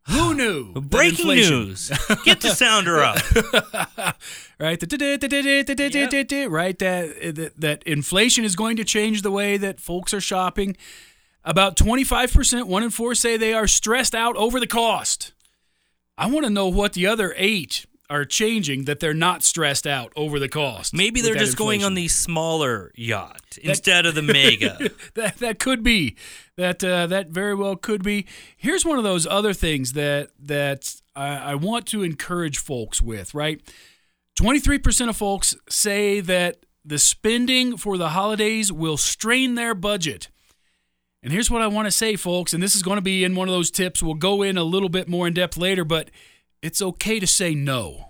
Who 0.10 0.34
knew? 0.36 0.74
Breaking 0.74 1.20
inflation- 1.20 1.60
news. 1.66 1.92
Get 2.26 2.42
the 2.42 2.50
sounder 2.50 3.00
up. 3.00 3.18
right? 4.60 4.80
The 4.80 6.48
right 6.50 6.80
that, 6.80 7.16
eh, 7.22 7.32
that 7.32 7.60
that 7.60 7.84
inflation 7.84 8.44
is 8.44 8.56
going 8.56 8.78
to 8.78 8.84
change 8.84 9.22
the 9.22 9.32
way 9.32 9.58
that 9.58 9.80
folks 9.80 10.14
are 10.14 10.22
shopping. 10.22 10.76
About 11.46 11.78
25%, 11.78 12.66
one 12.66 12.84
in 12.84 12.90
four 12.90 13.16
say 13.16 13.38
they 13.38 13.54
are 13.54 13.66
stressed 13.68 14.14
out 14.14 14.36
over 14.36 14.60
the 14.60 14.68
cost. 14.68 15.32
I 16.18 16.28
want 16.28 16.46
to 16.46 16.50
know 16.50 16.68
what 16.68 16.94
the 16.94 17.08
other 17.08 17.34
eight 17.38 17.86
are 18.10 18.26
changing 18.26 18.86
that 18.86 19.00
they're 19.00 19.14
not 19.14 19.44
stressed 19.44 19.88
out 19.88 20.12
over 20.16 20.40
the 20.40 20.50
cost. 20.50 20.94
Maybe 20.94 21.22
they're 21.22 21.36
that 21.36 21.40
just 21.40 21.58
going 21.58 21.84
on 21.84 21.94
the 21.94 22.08
smaller 22.08 22.92
yacht 22.96 23.58
instead 23.62 24.06
of 24.06 24.16
the 24.16 24.22
mega. 24.22 24.90
that 25.14 25.38
that 25.38 25.60
could 25.60 25.84
be 25.84 26.16
that 26.60 26.84
uh, 26.84 27.08
that 27.08 27.30
very 27.30 27.56
well 27.56 27.76
could 27.76 28.04
be. 28.04 28.26
Here's 28.56 28.86
one 28.86 28.98
of 28.98 29.04
those 29.04 29.26
other 29.26 29.54
things 29.54 29.94
that 29.94 30.30
that 30.40 30.96
I, 31.16 31.52
I 31.52 31.56
want 31.56 31.88
to 31.88 32.04
encourage 32.04 32.58
folks 32.58 33.02
with. 33.02 33.34
Right, 33.34 33.62
twenty 34.36 34.60
three 34.60 34.78
percent 34.78 35.10
of 35.10 35.18
folks 35.18 35.56
say 35.70 36.20
that 36.22 36.66
the 36.86 37.00
spending 37.00 37.78
for 37.78 37.98
the 37.98 38.10
holidays 38.10 38.72
will 38.72 38.98
strain 38.98 39.56
their 39.56 39.76
budget. 39.76 40.30
And 41.22 41.34
here's 41.34 41.52
what 41.52 41.62
I 41.62 41.68
want 41.68 41.86
to 41.86 41.92
say, 41.92 42.16
folks, 42.16 42.54
and 42.54 42.64
this 42.64 42.76
is 42.76 42.82
going 42.82 42.96
to 42.96 43.02
be 43.02 43.26
in 43.26 43.36
one 43.36 43.50
of 43.50 43.54
those 43.54 43.70
tips. 43.70 44.02
We'll 44.02 44.14
go 44.14 44.42
in 44.42 44.58
a 44.58 44.64
little 44.64 44.88
bit 44.88 45.10
more 45.10 45.28
in 45.28 45.34
depth 45.34 45.58
later, 45.58 45.84
but 45.84 46.10
it's 46.62 46.82
okay 46.82 47.20
to 47.20 47.28
say 47.28 47.54
no 47.54 48.06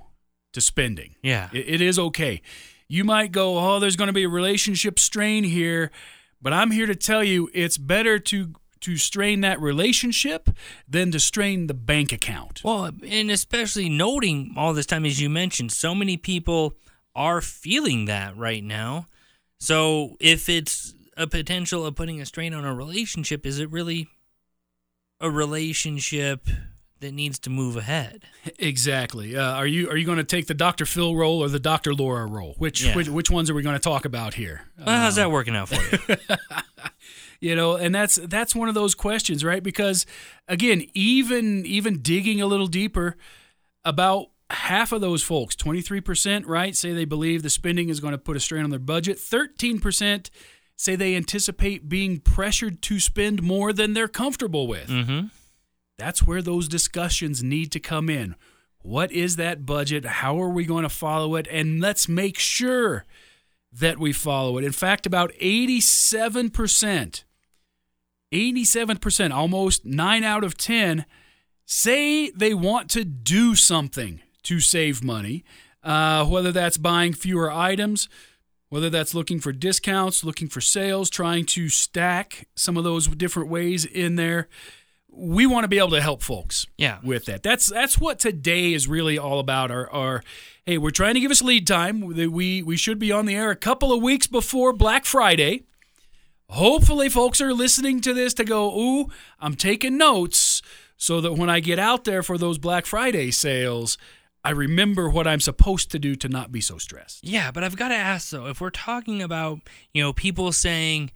to 0.54 0.62
spending. 0.62 1.16
Yeah. 1.24 1.50
It, 1.52 1.68
it 1.68 1.82
is 1.82 1.98
okay. 1.98 2.42
You 2.88 3.04
might 3.04 3.32
go, 3.32 3.58
oh, 3.58 3.80
there's 3.80 3.96
going 3.96 4.10
to 4.10 4.14
be 4.14 4.26
a 4.26 4.30
relationship 4.30 5.00
strain 5.00 5.44
here, 5.44 5.90
but 6.42 6.54
I'm 6.54 6.72
here 6.72 6.86
to 6.86 6.96
tell 6.96 7.24
you 7.24 7.50
it's 7.54 7.78
better 7.78 8.20
to 8.20 8.54
to 8.82 8.96
strain 8.96 9.42
that 9.42 9.60
relationship 9.60 10.50
than 10.88 11.12
to 11.12 11.20
strain 11.20 11.68
the 11.68 11.74
bank 11.74 12.14
account. 12.14 12.62
Well, 12.64 12.92
and 13.06 13.30
especially 13.30 13.90
noting 13.90 14.54
all 14.56 14.74
this 14.74 14.86
time, 14.86 15.06
as 15.06 15.20
you 15.20 15.30
mentioned, 15.30 15.74
so 15.74 15.94
many 15.94 16.16
people 16.16 16.76
are 17.14 17.42
feeling 17.42 18.06
that 18.06 18.38
right 18.38 18.64
now. 18.64 19.08
So 19.60 20.16
if 20.22 20.48
it's 20.48 20.94
a 21.18 21.28
potential 21.28 21.86
of 21.86 21.96
putting 21.96 22.22
a 22.22 22.26
strain 22.26 22.54
on 22.54 22.64
a 22.64 22.74
relationship, 22.74 23.46
is 23.46 23.60
it 23.60 23.70
really 23.70 24.08
a 25.20 25.30
relationship 25.30 26.48
that 27.00 27.14
needs 27.14 27.40
to 27.40 27.50
move 27.50 27.76
ahead? 27.78 28.24
Exactly. 28.58 29.36
Uh, 29.36 29.54
are 29.54 29.68
you 29.68 29.90
are 29.90 29.98
you 29.98 30.06
going 30.06 30.18
to 30.18 30.24
take 30.24 30.48
the 30.48 30.54
Dr. 30.54 30.86
Phil 30.86 31.16
role 31.16 31.44
or 31.44 31.50
the 31.50 31.60
Dr. 31.60 31.94
Laura 31.94 32.26
role? 32.26 32.56
Which 32.58 32.84
Yeah. 32.84 32.96
which, 32.96 33.10
which 33.10 33.30
ones 33.30 33.50
are 33.50 33.54
we 33.54 33.62
going 33.62 33.76
to 33.76 33.80
talk 33.80 34.06
about 34.06 34.34
here? 34.34 34.62
Well, 34.78 34.98
how's 34.98 35.16
that 35.16 35.32
working 35.32 35.56
out 35.56 35.70
for 35.70 35.76
you? 35.76 36.16
you 37.40 37.56
know 37.56 37.76
and 37.76 37.94
that's 37.94 38.16
that's 38.16 38.54
one 38.54 38.68
of 38.68 38.76
those 38.76 38.96
questions 38.96 39.44
right 39.44 39.64
because 39.64 40.06
again 40.48 40.86
even 40.94 41.66
even 41.66 42.02
digging 42.02 42.42
a 42.42 42.46
little 42.46 42.68
deeper 42.68 43.16
about 43.86 44.28
half 44.50 44.92
of 44.92 45.00
those 45.00 45.24
folks 45.24 45.56
23% 45.56 46.44
right 46.48 46.76
say 46.76 46.92
they 46.92 47.06
believe 47.06 47.44
the 47.44 47.50
spending 47.50 47.90
is 47.90 48.00
going 48.00 48.12
to 48.12 48.18
put 48.18 48.36
a 48.36 48.40
strain 48.40 48.64
on 48.64 48.70
their 48.70 48.80
budget 48.80 49.18
13% 49.18 50.30
say 50.76 50.96
they 50.96 51.16
anticipate 51.16 51.88
being 51.88 52.20
pressured 52.20 52.82
to 52.82 53.00
spend 53.00 53.44
more 53.44 53.72
than 53.72 53.94
they're 53.94 54.08
comfortable 54.08 54.68
with 54.68 54.88
mm-hmm. 54.90 55.28
That's 56.00 56.24
where 56.24 56.42
those 56.42 56.68
discussions 56.68 57.44
need 57.44 57.72
to 57.74 57.80
come 57.80 58.10
in. 58.10 58.36
What 58.82 59.12
is 59.12 59.36
that 59.36 59.66
budget? 59.66 60.06
How 60.06 60.42
are 60.42 60.50
we 60.50 60.66
going 60.66 60.84
to 60.84 60.90
follow 60.90 61.36
it? 61.36 61.48
And 61.52 61.82
let's 61.82 62.08
make 62.08 62.40
sure 62.40 63.06
that 63.72 64.00
we 64.00 64.14
follow 64.14 64.58
it. 64.58 64.64
In 64.64 64.72
fact 64.72 65.06
about 65.06 65.32
87% 65.34 67.24
87%, 68.32 69.32
almost 69.32 69.86
9 69.86 70.24
out 70.24 70.44
of 70.44 70.58
10, 70.58 71.06
say 71.66 72.30
they 72.32 72.54
want 72.54 72.90
to 72.92 73.04
do 73.04 73.56
something 73.56 74.22
to 74.44 74.60
save 74.60 75.04
money, 75.04 75.44
uh, 75.84 76.26
whether 76.26 76.52
that's 76.52 76.78
buying 76.78 77.14
fewer 77.14 77.52
items, 77.52 78.08
whether 78.70 78.90
that's 78.90 79.16
looking 79.16 79.40
for 79.40 79.52
discounts, 79.52 80.24
looking 80.24 80.48
for 80.48 80.62
sales, 80.62 81.10
trying 81.10 81.46
to 81.46 81.70
stack 81.70 82.48
some 82.56 82.78
of 82.78 82.84
those 82.84 83.08
different 83.08 83.50
ways 83.50 83.86
in 83.86 84.16
there. 84.16 84.48
We 85.12 85.46
want 85.46 85.64
to 85.66 85.68
be 85.68 85.78
able 85.80 85.90
to 85.92 86.02
help 86.02 86.22
folks 86.22 86.66
Yeah. 86.78 87.00
with 87.04 87.26
that. 87.26 87.44
That's 87.44 87.68
that's 87.68 87.98
what 87.98 88.20
today 88.20 88.74
is 88.74 88.88
really 88.88 89.18
all 89.18 89.40
about. 89.40 89.70
Our, 89.72 89.90
our 89.92 90.24
hey, 90.66 90.78
we're 90.78 90.92
trying 90.92 91.16
to 91.16 91.20
give 91.20 91.32
us 91.32 91.42
lead 91.42 91.68
time. 91.68 92.02
We 92.02 92.62
we 92.64 92.78
should 92.78 93.00
be 93.00 93.12
on 93.12 93.26
the 93.26 93.36
air 93.36 93.52
a 93.52 93.56
couple 93.56 93.92
of 93.92 94.02
weeks 94.02 94.28
before 94.28 94.72
Black 94.74 95.06
Friday. 95.06 95.64
hopefully 96.50 97.10
folks 97.10 97.42
are 97.42 97.54
listening 97.54 98.02
to 98.02 98.14
this 98.14 98.34
to 98.36 98.44
go, 98.44 98.76
ooh, 98.80 99.08
I'm 99.40 99.56
taking 99.56 99.98
notes 99.98 100.62
so 100.98 101.22
that 101.22 101.34
when 101.34 101.50
I 101.50 101.60
get 101.60 101.80
out 101.80 102.04
there 102.06 102.24
for 102.24 102.38
those 102.38 102.58
Black 102.58 102.86
Friday 102.86 103.32
sales, 103.32 103.98
I 104.44 104.52
remember 104.52 105.10
what 105.10 105.28
I'm 105.28 105.40
supposed 105.42 105.92
to 105.92 106.00
do 106.00 106.16
to 106.16 106.28
not 106.30 106.52
be 106.52 106.62
so 106.62 106.78
stressed. 106.78 107.24
Yeah, 107.24 107.52
but 107.52 107.64
I've 107.64 107.76
got 107.78 107.90
to 107.90 107.96
ask 107.96 108.30
though, 108.32 108.48
if 108.48 108.60
we're 108.62 108.70
talking 108.70 109.22
about, 109.22 109.60
you 109.94 110.02
know, 110.02 110.12
people 110.14 110.52
saying, 110.52 111.12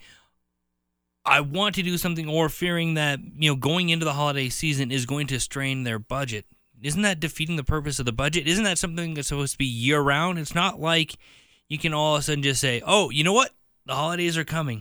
I 1.26 1.40
want 1.42 1.76
to 1.76 1.84
do 1.84 1.98
something 1.98 2.28
or 2.28 2.50
fearing 2.50 2.96
that, 2.96 3.20
you 3.38 3.50
know, 3.50 3.56
going 3.56 3.90
into 3.90 4.06
the 4.06 4.14
holiday 4.14 4.50
season 4.50 4.92
is 4.92 5.06
going 5.06 5.28
to 5.28 5.40
strain 5.40 5.84
their 5.84 6.00
budget, 6.00 6.46
isn't 6.82 7.02
that 7.02 7.22
defeating 7.22 7.56
the 7.56 7.64
purpose 7.64 7.98
of 8.00 8.06
the 8.06 8.12
budget? 8.12 8.46
Isn't 8.46 8.66
that 8.66 8.78
something 8.78 9.14
that's 9.14 9.30
supposed 9.30 9.54
to 9.54 9.58
be 9.58 9.66
year 9.66 10.02
round? 10.02 10.38
It's 10.38 10.54
not 10.54 10.82
like 10.82 11.16
you 11.70 11.78
can 11.78 11.94
all 11.94 12.16
of 12.16 12.20
a 12.20 12.24
sudden 12.24 12.44
just 12.44 12.60
say, 12.60 12.82
oh, 12.86 13.10
you 13.10 13.24
know 13.24 13.32
what? 13.34 13.52
The 13.86 13.96
holidays 13.96 14.38
are 14.38 14.44
coming. 14.44 14.80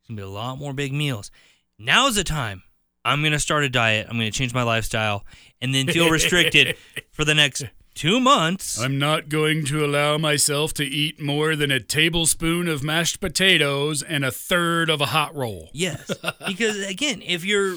It's 0.00 0.08
going 0.08 0.16
to 0.16 0.22
be 0.22 0.26
a 0.26 0.30
lot 0.30 0.58
more 0.58 0.72
big 0.72 0.92
meals. 0.92 1.30
Now's 1.78 2.16
the 2.16 2.24
time. 2.24 2.64
I'm 3.04 3.20
going 3.20 3.32
to 3.32 3.38
start 3.38 3.64
a 3.64 3.68
diet. 3.68 4.06
I'm 4.08 4.16
going 4.16 4.30
to 4.30 4.36
change 4.36 4.54
my 4.54 4.62
lifestyle 4.62 5.24
and 5.60 5.74
then 5.74 5.86
feel 5.86 6.10
restricted 6.10 6.76
for 7.12 7.24
the 7.24 7.34
next 7.34 7.64
two 7.94 8.20
months. 8.20 8.78
I'm 8.78 8.98
not 8.98 9.28
going 9.28 9.64
to 9.66 9.84
allow 9.84 10.18
myself 10.18 10.74
to 10.74 10.84
eat 10.84 11.20
more 11.20 11.56
than 11.56 11.70
a 11.70 11.80
tablespoon 11.80 12.68
of 12.68 12.82
mashed 12.82 13.20
potatoes 13.20 14.02
and 14.02 14.24
a 14.24 14.30
third 14.30 14.90
of 14.90 15.00
a 15.00 15.06
hot 15.06 15.34
roll. 15.34 15.70
Yes, 15.72 16.10
because 16.46 16.86
again, 16.86 17.22
if 17.24 17.44
you're 17.44 17.76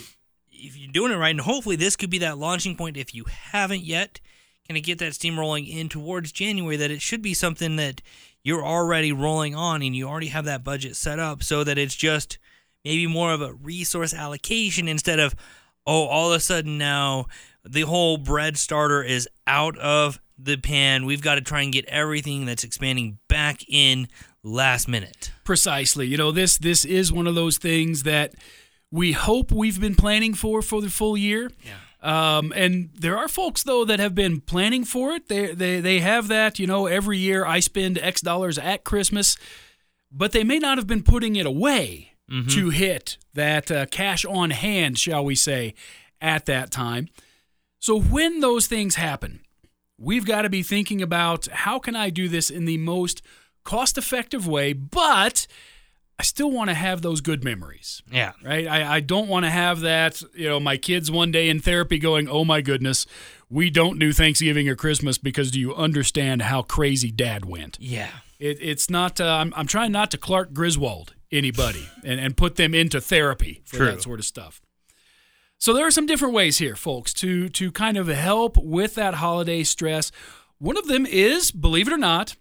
if 0.52 0.78
you're 0.78 0.92
doing 0.92 1.12
it 1.12 1.18
right, 1.18 1.30
and 1.30 1.42
hopefully 1.42 1.76
this 1.76 1.96
could 1.96 2.10
be 2.10 2.20
that 2.20 2.38
launching 2.38 2.76
point. 2.76 2.98
If 2.98 3.14
you 3.14 3.26
haven't 3.26 3.84
yet, 3.84 4.20
kind 4.68 4.78
of 4.78 4.84
get 4.84 5.00
that 5.00 5.14
steam 5.14 5.40
rolling 5.40 5.68
in 5.68 5.90
towards 5.90 6.32
January. 6.32 6.78
That 6.78 6.92
it 6.92 7.02
should 7.02 7.22
be 7.22 7.34
something 7.34 7.76
that 7.78 8.02
you're 8.44 8.66
already 8.66 9.12
rolling 9.12 9.56
on, 9.56 9.82
and 9.82 9.96
you 9.96 10.08
already 10.08 10.28
have 10.28 10.46
that 10.46 10.64
budget 10.64 10.96
set 10.96 11.20
up, 11.20 11.44
so 11.44 11.64
that 11.64 11.78
it's 11.78 11.96
just 11.96 12.38
maybe 12.84 13.08
more 13.08 13.34
of 13.34 13.42
a 13.42 13.54
resource 13.54 14.14
allocation 14.14 14.88
instead 14.88 15.20
of 15.20 15.36
oh, 15.88 16.06
all 16.06 16.32
of 16.32 16.36
a 16.36 16.40
sudden 16.40 16.78
now 16.78 17.26
the 17.70 17.82
whole 17.82 18.18
bread 18.18 18.58
starter 18.58 19.04
is 19.04 19.28
out 19.46 19.78
of 19.78 20.20
the 20.38 20.58
pan. 20.58 21.06
We've 21.06 21.22
got 21.22 21.36
to 21.36 21.42
try 21.42 21.62
and 21.62 21.74
get 21.74 21.86
everything 21.86 22.46
that's 22.46 22.64
expanding 22.64 23.20
back 23.28 23.64
in 23.68 24.08
last 24.44 24.88
minute. 24.88 25.32
Precisely. 25.44 26.08
You 26.08 26.18
know, 26.18 26.32
this 26.32 26.58
this 26.58 26.86
is 26.86 27.12
one 27.12 27.28
of 27.28 27.36
those 27.36 27.58
things 27.58 28.04
that 28.04 28.34
we 28.92 29.12
hope 29.12 29.52
we've 29.52 29.80
been 29.80 29.96
planning 29.96 30.34
for 30.34 30.62
for 30.62 30.82
the 30.82 30.90
full 30.90 31.18
year. 31.18 31.52
Yeah. 31.64 31.74
Um, 32.00 32.54
and 32.56 32.92
there 32.94 33.18
are 33.18 33.28
folks 33.28 33.64
though 33.64 33.84
that 33.86 34.00
have 34.00 34.14
been 34.14 34.40
planning 34.40 34.86
for 34.86 35.12
it. 35.12 35.28
They 35.28 35.54
they 35.54 35.80
they 35.80 36.00
have 36.00 36.28
that. 36.28 36.60
You 36.60 36.68
know, 36.68 36.86
every 36.86 37.18
year 37.18 37.46
I 37.46 37.60
spend 37.60 37.98
X 37.98 38.22
dollars 38.22 38.58
at 38.58 38.84
Christmas, 38.84 39.38
but 40.12 40.32
they 40.32 40.44
may 40.44 40.60
not 40.60 40.78
have 40.78 40.88
been 40.88 41.04
putting 41.04 41.36
it 41.36 41.46
away 41.46 42.14
mm-hmm. 42.30 42.48
to 42.50 42.70
hit 42.70 43.18
that 43.34 43.72
uh, 43.72 43.86
cash 43.88 44.26
on 44.26 44.52
hand, 44.52 44.98
shall 45.00 45.26
we 45.26 45.36
say, 45.36 45.74
at 46.22 46.46
that 46.46 46.72
time. 46.72 47.10
So 47.80 48.00
when 48.00 48.40
those 48.40 48.68
things 48.68 48.96
happen, 48.96 49.42
we've 49.98 50.26
got 50.26 50.44
to 50.44 50.50
be 50.50 50.64
thinking 50.64 51.02
about 51.02 51.48
how 51.48 51.80
can 51.80 51.96
I 51.96 52.10
do 52.10 52.28
this 52.28 52.50
in 52.50 52.66
the 52.66 52.78
most 52.78 53.22
cost 53.64 53.98
effective 53.98 54.48
way, 54.48 54.74
but 54.74 55.48
I 56.20 56.24
still 56.24 56.50
want 56.50 56.70
to 56.70 56.74
have 56.74 57.02
those 57.02 57.22
good 57.22 57.44
memories. 57.44 58.02
Yeah. 58.12 58.34
Right? 58.44 58.68
I, 58.68 58.96
I 58.96 59.00
don't 59.00 59.28
want 59.28 59.46
to 59.46 59.52
have 59.52 59.82
that, 59.82 60.22
you 60.34 60.50
know, 60.50 60.60
my 60.60 60.78
kids 60.78 61.12
one 61.12 61.32
day 61.32 61.50
in 61.50 61.60
therapy 61.60 62.00
going, 62.00 62.28
oh 62.28 62.44
my 62.44 62.62
goodness, 62.62 63.06
we 63.50 63.70
don't 63.70 64.00
do 64.00 64.12
Thanksgiving 64.12 64.68
or 64.68 64.76
Christmas 64.76 65.18
because 65.18 65.52
do 65.52 65.60
you 65.60 65.76
understand 65.76 66.44
how 66.44 66.64
crazy 66.64 67.12
dad 67.12 67.46
went? 67.46 67.78
Yeah. 67.80 68.10
It, 68.40 68.58
it's 68.62 68.90
not, 68.90 69.22
uh, 69.22 69.26
I'm, 69.26 69.54
I'm 69.56 69.68
trying 69.68 69.92
not 69.92 70.10
to 70.12 70.18
Clark 70.18 70.54
Griswold 70.54 71.14
anybody 71.32 71.88
and, 72.04 72.20
and 72.20 72.36
put 72.36 72.56
them 72.56 72.74
into 72.74 73.00
therapy 73.00 73.62
for 73.66 73.78
True. 73.78 73.86
that 73.88 74.02
sort 74.02 74.20
of 74.20 74.26
stuff. 74.26 74.62
So 75.60 75.74
there 75.74 75.86
are 75.88 75.92
some 75.92 76.06
different 76.06 76.34
ways 76.34 76.60
here, 76.60 76.76
folks, 76.76 77.14
to 77.16 77.50
to 77.50 77.72
kind 77.72 77.98
of 77.98 78.08
help 78.08 78.58
with 78.58 78.96
that 78.96 79.16
holiday 79.16 79.64
stress. 79.64 80.12
One 80.60 80.78
of 80.78 80.88
them 80.88 81.06
is, 81.06 81.52
believe 81.52 81.88
it 81.88 81.94
or 81.94 81.98
not, 81.98 82.36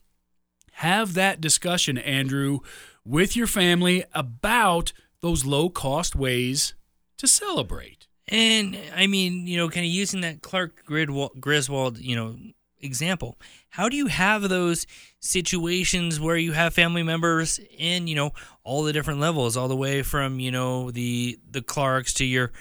have 0.73 1.15
that 1.15 1.41
discussion, 1.41 1.99
Andrew, 1.99 2.61
with 3.05 3.37
your 3.37 3.47
family 3.47 4.05
about 4.13 4.93
those 5.21 5.45
low 5.45 5.69
cost 5.69 6.15
ways 6.15 6.75
to 7.17 7.27
celebrate. 7.27 8.07
And 8.29 8.79
I 8.95 9.07
mean, 9.07 9.47
you 9.47 9.57
know, 9.57 9.69
kind 9.69 9.87
of 9.87 9.93
using 9.93 10.21
that 10.23 10.43
Clark 10.43 10.85
Griswold, 10.85 11.99
you 11.99 12.17
know, 12.17 12.37
example. 12.81 13.39
How 13.71 13.89
do 13.89 13.97
you 13.97 14.07
have 14.07 14.49
those 14.49 14.87
situations 15.21 16.21
where 16.21 16.37
you 16.37 16.53
have 16.53 16.75
family 16.75 17.03
members 17.03 17.61
in, 17.79 18.07
you 18.07 18.15
know, 18.15 18.33
all 18.65 18.83
the 18.83 18.93
different 18.93 19.21
levels, 19.21 19.57
all 19.57 19.69
the 19.69 19.77
way 19.77 20.03
from, 20.03 20.41
you 20.41 20.51
know, 20.51 20.91
the 20.91 21.39
the 21.51 21.63
Clarks 21.63 22.13
to 22.15 22.25
your 22.25 22.53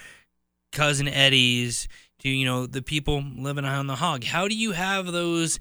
cousin 0.75 1.07
Eddie's 1.07 1.87
to 2.19 2.29
you 2.29 2.45
know 2.45 2.67
the 2.67 2.83
people 2.83 3.23
living 3.37 3.65
on 3.65 3.87
the 3.87 3.95
hog. 3.95 4.23
How 4.23 4.47
do 4.47 4.55
you 4.55 4.73
have 4.73 5.07
those 5.07 5.59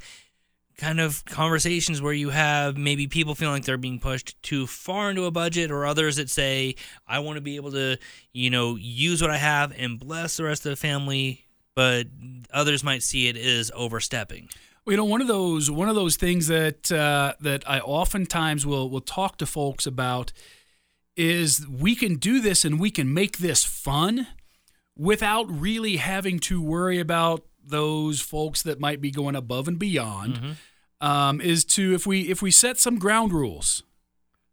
kind 0.76 1.00
of 1.00 1.25
conversations 1.25 2.02
where 2.02 2.12
you 2.12 2.30
have 2.30 2.76
maybe 2.76 3.06
people 3.06 3.35
feeling 3.35 3.54
like 3.54 3.64
they're 3.64 3.76
being 3.76 4.00
pushed 4.00 4.40
too 4.42 4.66
far 4.66 5.11
into 5.11 5.25
a 5.25 5.30
budget 5.30 5.71
or 5.71 5.87
others 5.87 6.16
that 6.16 6.28
say 6.28 6.75
I 7.06 7.21
want 7.21 7.37
to 7.37 7.40
be 7.40 7.56
able 7.56 7.71
to, 7.73 7.97
you 8.33 8.50
know, 8.50 8.75
use 8.76 9.23
what 9.23 9.30
I 9.30 9.37
have 9.37 9.73
and 9.78 9.99
bless 9.99 10.37
the 10.37 10.44
rest 10.44 10.66
of 10.66 10.71
the 10.71 10.76
family, 10.76 11.44
but 11.76 12.09
others 12.52 12.83
might 12.83 13.02
see 13.02 13.28
it 13.28 13.37
as 13.37 13.71
overstepping. 13.75 14.49
Well, 14.85 14.92
you 14.92 14.97
know, 14.97 15.04
one 15.04 15.23
of 15.23 15.28
those 15.28 15.71
one 15.71 15.88
of 15.88 15.94
those 15.94 16.16
things 16.16 16.49
that 16.49 16.90
uh, 16.90 17.35
that 17.40 17.68
I 17.71 17.80
oftentimes 17.80 18.66
will 18.66 18.90
will 18.90 19.00
talk 19.00 19.38
to 19.38 19.47
folks 19.47 19.87
about 19.87 20.33
is 21.16 21.66
we 21.68 21.94
can 21.94 22.16
do 22.16 22.40
this 22.40 22.64
and 22.64 22.80
we 22.80 22.90
can 22.90 23.14
make 23.14 23.38
this 23.38 23.62
fun 23.64 24.26
without 24.96 25.46
really 25.48 25.96
having 25.96 26.38
to 26.38 26.62
worry 26.62 27.00
about 27.00 27.44
those 27.66 28.20
folks 28.20 28.62
that 28.62 28.80
might 28.80 29.00
be 29.00 29.10
going 29.10 29.34
above 29.34 29.68
and 29.68 29.78
beyond 29.78 30.34
mm-hmm. 30.34 31.06
um, 31.06 31.40
is 31.40 31.64
to 31.64 31.94
if 31.94 32.06
we 32.06 32.22
if 32.30 32.42
we 32.42 32.50
set 32.50 32.78
some 32.78 32.98
ground 32.98 33.32
rules 33.32 33.82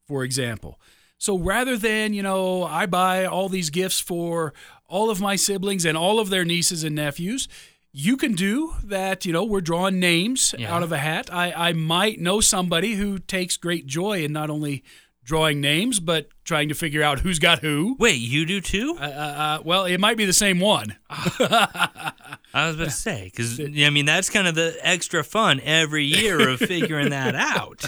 for 0.07 0.23
example 0.23 0.79
so 1.17 1.37
rather 1.37 1.77
than 1.77 2.13
you 2.13 2.23
know 2.23 2.63
i 2.63 2.85
buy 2.85 3.25
all 3.25 3.49
these 3.49 3.69
gifts 3.69 3.99
for 3.99 4.53
all 4.87 5.09
of 5.09 5.19
my 5.19 5.35
siblings 5.35 5.85
and 5.85 5.97
all 5.97 6.19
of 6.19 6.29
their 6.29 6.45
nieces 6.45 6.83
and 6.83 6.95
nephews 6.95 7.47
you 7.91 8.15
can 8.15 8.33
do 8.33 8.73
that 8.83 9.25
you 9.25 9.33
know 9.33 9.43
we're 9.43 9.61
drawing 9.61 9.99
names 9.99 10.55
yeah. 10.57 10.73
out 10.73 10.83
of 10.83 10.91
a 10.91 10.97
hat 10.97 11.31
I, 11.31 11.51
I 11.69 11.73
might 11.73 12.19
know 12.19 12.39
somebody 12.39 12.93
who 12.93 13.19
takes 13.19 13.57
great 13.57 13.85
joy 13.85 14.23
in 14.23 14.31
not 14.31 14.49
only 14.49 14.83
drawing 15.31 15.61
names, 15.61 16.01
but 16.01 16.27
trying 16.43 16.67
to 16.67 16.75
figure 16.75 17.01
out 17.01 17.19
who's 17.19 17.39
got 17.39 17.59
who. 17.59 17.95
Wait, 17.97 18.19
you 18.19 18.45
do 18.45 18.59
too? 18.59 18.97
Uh, 18.99 19.03
uh, 19.03 19.05
uh 19.05 19.59
well, 19.63 19.85
it 19.85 19.97
might 19.97 20.17
be 20.17 20.25
the 20.25 20.33
same 20.33 20.59
one. 20.59 20.97
I 21.09 22.11
was 22.53 22.75
about 22.75 22.83
to 22.83 22.91
say 22.91 23.31
because 23.31 23.57
I 23.57 23.89
mean 23.89 24.05
that's 24.05 24.29
kind 24.29 24.45
of 24.45 24.55
the 24.55 24.77
extra 24.81 25.23
fun 25.23 25.61
every 25.63 26.03
year 26.03 26.49
of 26.49 26.59
figuring 26.59 27.11
that 27.11 27.33
out. 27.33 27.85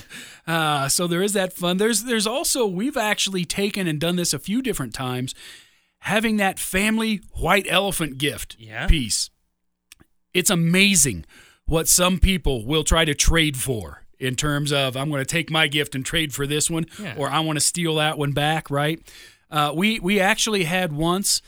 Uh, 0.48 0.88
so 0.88 1.06
there 1.06 1.22
is 1.22 1.34
that 1.34 1.52
fun. 1.52 1.76
There's 1.76 2.04
there's 2.04 2.26
also 2.26 2.66
we've 2.66 2.96
actually 2.96 3.44
taken 3.44 3.88
and 3.88 4.00
done 4.00 4.16
this 4.16 4.34
a 4.34 4.40
few 4.40 4.62
different 4.62 4.94
times, 4.94 5.36
having 6.00 6.38
that 6.38 6.60
family 6.60 7.20
white 7.34 7.68
elephant 7.70 8.20
gift 8.20 8.56
yeah. 8.58 8.88
piece. 8.88 9.30
It's 10.34 10.50
amazing 10.50 11.26
what 11.66 11.90
some 11.90 12.20
people 12.20 12.66
will 12.66 12.86
try 12.86 13.04
to 13.04 13.14
trade 13.14 13.58
for 13.58 14.03
in 14.24 14.36
terms 14.36 14.72
of 14.72 14.96
I'm 14.96 15.10
going 15.10 15.22
to 15.22 15.26
take 15.26 15.52
my 15.52 15.68
gift 15.68 15.96
and 15.96 16.06
trade 16.06 16.34
for 16.34 16.48
this 16.48 16.70
one, 16.70 16.86
yeah. 17.00 17.16
or 17.18 17.30
I 17.30 17.42
want 17.42 17.58
to 17.58 17.66
steal 17.66 17.96
that 17.96 18.18
one 18.18 18.32
back. 18.32 18.72
Right? 18.72 19.00
Uh, 19.52 19.72
we 19.76 20.00
we 20.00 20.20
actually 20.20 20.64
had 20.64 20.94
once 20.94 21.42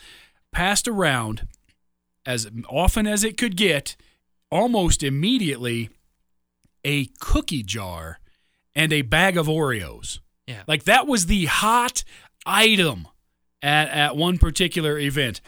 passed 0.52 0.88
around 0.88 1.48
as 2.26 2.48
often 2.70 3.08
as 3.08 3.24
it 3.24 3.38
could 3.38 3.56
get, 3.56 3.96
almost 4.52 5.04
immediately, 5.04 5.90
a 6.84 7.06
cookie 7.20 7.64
jar 7.64 8.20
and 8.76 8.92
a 8.92 9.02
bag 9.04 9.38
of 9.38 9.48
Oreos. 9.48 10.20
Yeah, 10.48 10.64
like 10.68 10.84
that 10.84 11.08
was 11.08 11.26
the 11.26 11.46
hot 11.46 12.04
item 12.46 13.08
at 13.62 13.88
at 13.90 14.18
one 14.18 14.38
particular 14.38 15.00
event. 15.00 15.42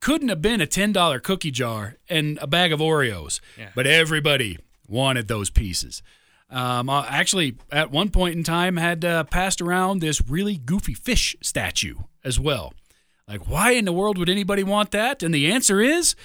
Couldn't 0.00 0.30
have 0.30 0.40
been 0.40 0.62
a 0.62 0.66
ten 0.66 0.92
dollar 0.92 1.20
cookie 1.20 1.50
jar 1.50 1.96
and 2.08 2.38
a 2.40 2.46
bag 2.46 2.72
of 2.72 2.80
Oreos, 2.80 3.40
yeah. 3.58 3.68
but 3.74 3.86
everybody 3.86 4.58
wanted 4.88 5.28
those 5.28 5.50
pieces. 5.50 6.02
Um, 6.50 6.90
I 6.90 7.06
actually, 7.08 7.56
at 7.70 7.90
one 7.90 8.10
point 8.10 8.36
in 8.36 8.42
time, 8.42 8.76
had 8.76 9.04
uh, 9.04 9.24
passed 9.24 9.60
around 9.60 10.00
this 10.00 10.20
really 10.28 10.56
goofy 10.56 10.94
fish 10.94 11.36
statue 11.40 11.96
as 12.24 12.40
well. 12.40 12.74
Like, 13.28 13.48
why 13.48 13.72
in 13.72 13.84
the 13.84 13.92
world 13.92 14.18
would 14.18 14.28
anybody 14.28 14.64
want 14.64 14.90
that? 14.90 15.22
And 15.22 15.32
the 15.32 15.52
answer 15.52 15.80
is 15.80 16.16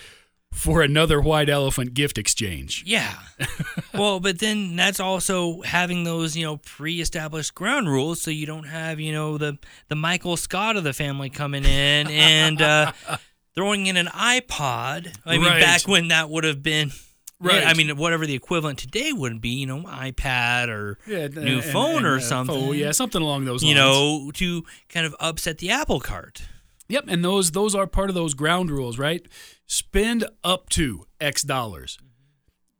for 0.51 0.81
another 0.81 1.21
white 1.21 1.49
elephant 1.49 1.93
gift 1.93 2.17
exchange. 2.17 2.83
Yeah. 2.87 3.13
well, 3.93 4.19
but 4.19 4.39
then 4.39 4.75
that's 4.75 4.99
also 4.99 5.61
having 5.61 6.05
those, 6.05 6.35
you 6.35 6.45
know, 6.45 6.57
pre-established 6.57 7.53
ground 7.53 7.89
rules, 7.89 8.21
so 8.21 8.31
you 8.31 8.47
don't 8.47 8.63
have, 8.63 8.99
you 8.99 9.11
know, 9.11 9.37
the 9.37 9.59
the 9.89 9.95
Michael 9.95 10.37
Scott 10.37 10.77
of 10.77 10.83
the 10.83 10.93
family 10.93 11.29
coming 11.29 11.65
in 11.65 12.07
and 12.07 12.61
uh, 12.61 12.93
throwing 13.55 13.85
in 13.85 13.97
an 13.97 14.07
iPod. 14.07 15.15
I 15.25 15.37
mean, 15.37 15.45
right. 15.45 15.61
back 15.61 15.87
when 15.87 16.07
that 16.07 16.29
would 16.29 16.45
have 16.45 16.63
been 16.63 16.91
Right. 17.39 17.61
Yeah, 17.63 17.69
I 17.69 17.73
mean, 17.73 17.97
whatever 17.97 18.25
the 18.25 18.33
equivalent 18.33 18.79
today 18.79 19.11
would 19.11 19.41
be, 19.41 19.49
you 19.49 19.65
know, 19.67 19.81
iPad 19.83 20.69
or 20.69 20.97
Yeah, 21.05 21.27
new 21.27 21.55
and- 21.59 21.63
phone 21.63 21.97
and, 21.97 22.05
or 22.07 22.19
something. 22.21 22.55
phone, 22.55 22.77
yeah, 22.77 22.91
something 22.91 23.21
along 23.21 23.43
those 23.45 23.61
lines. 23.61 23.69
you 23.69 23.75
know, 23.75 24.31
to 24.35 24.63
kind 24.89 25.05
of 25.05 25.13
upset 25.19 25.57
the 25.57 25.69
apple 25.69 25.99
cart. 25.99 26.43
Yep, 26.87 27.05
and 27.07 27.25
those 27.25 27.51
those 27.51 27.73
are 27.75 27.87
part 27.87 28.09
of 28.09 28.15
those 28.15 28.33
ground 28.35 28.69
rules, 28.71 28.97
right? 28.97 29.25
Spend 29.65 30.25
up 30.43 30.69
to 30.69 31.05
X 31.19 31.41
dollars. 31.41 31.97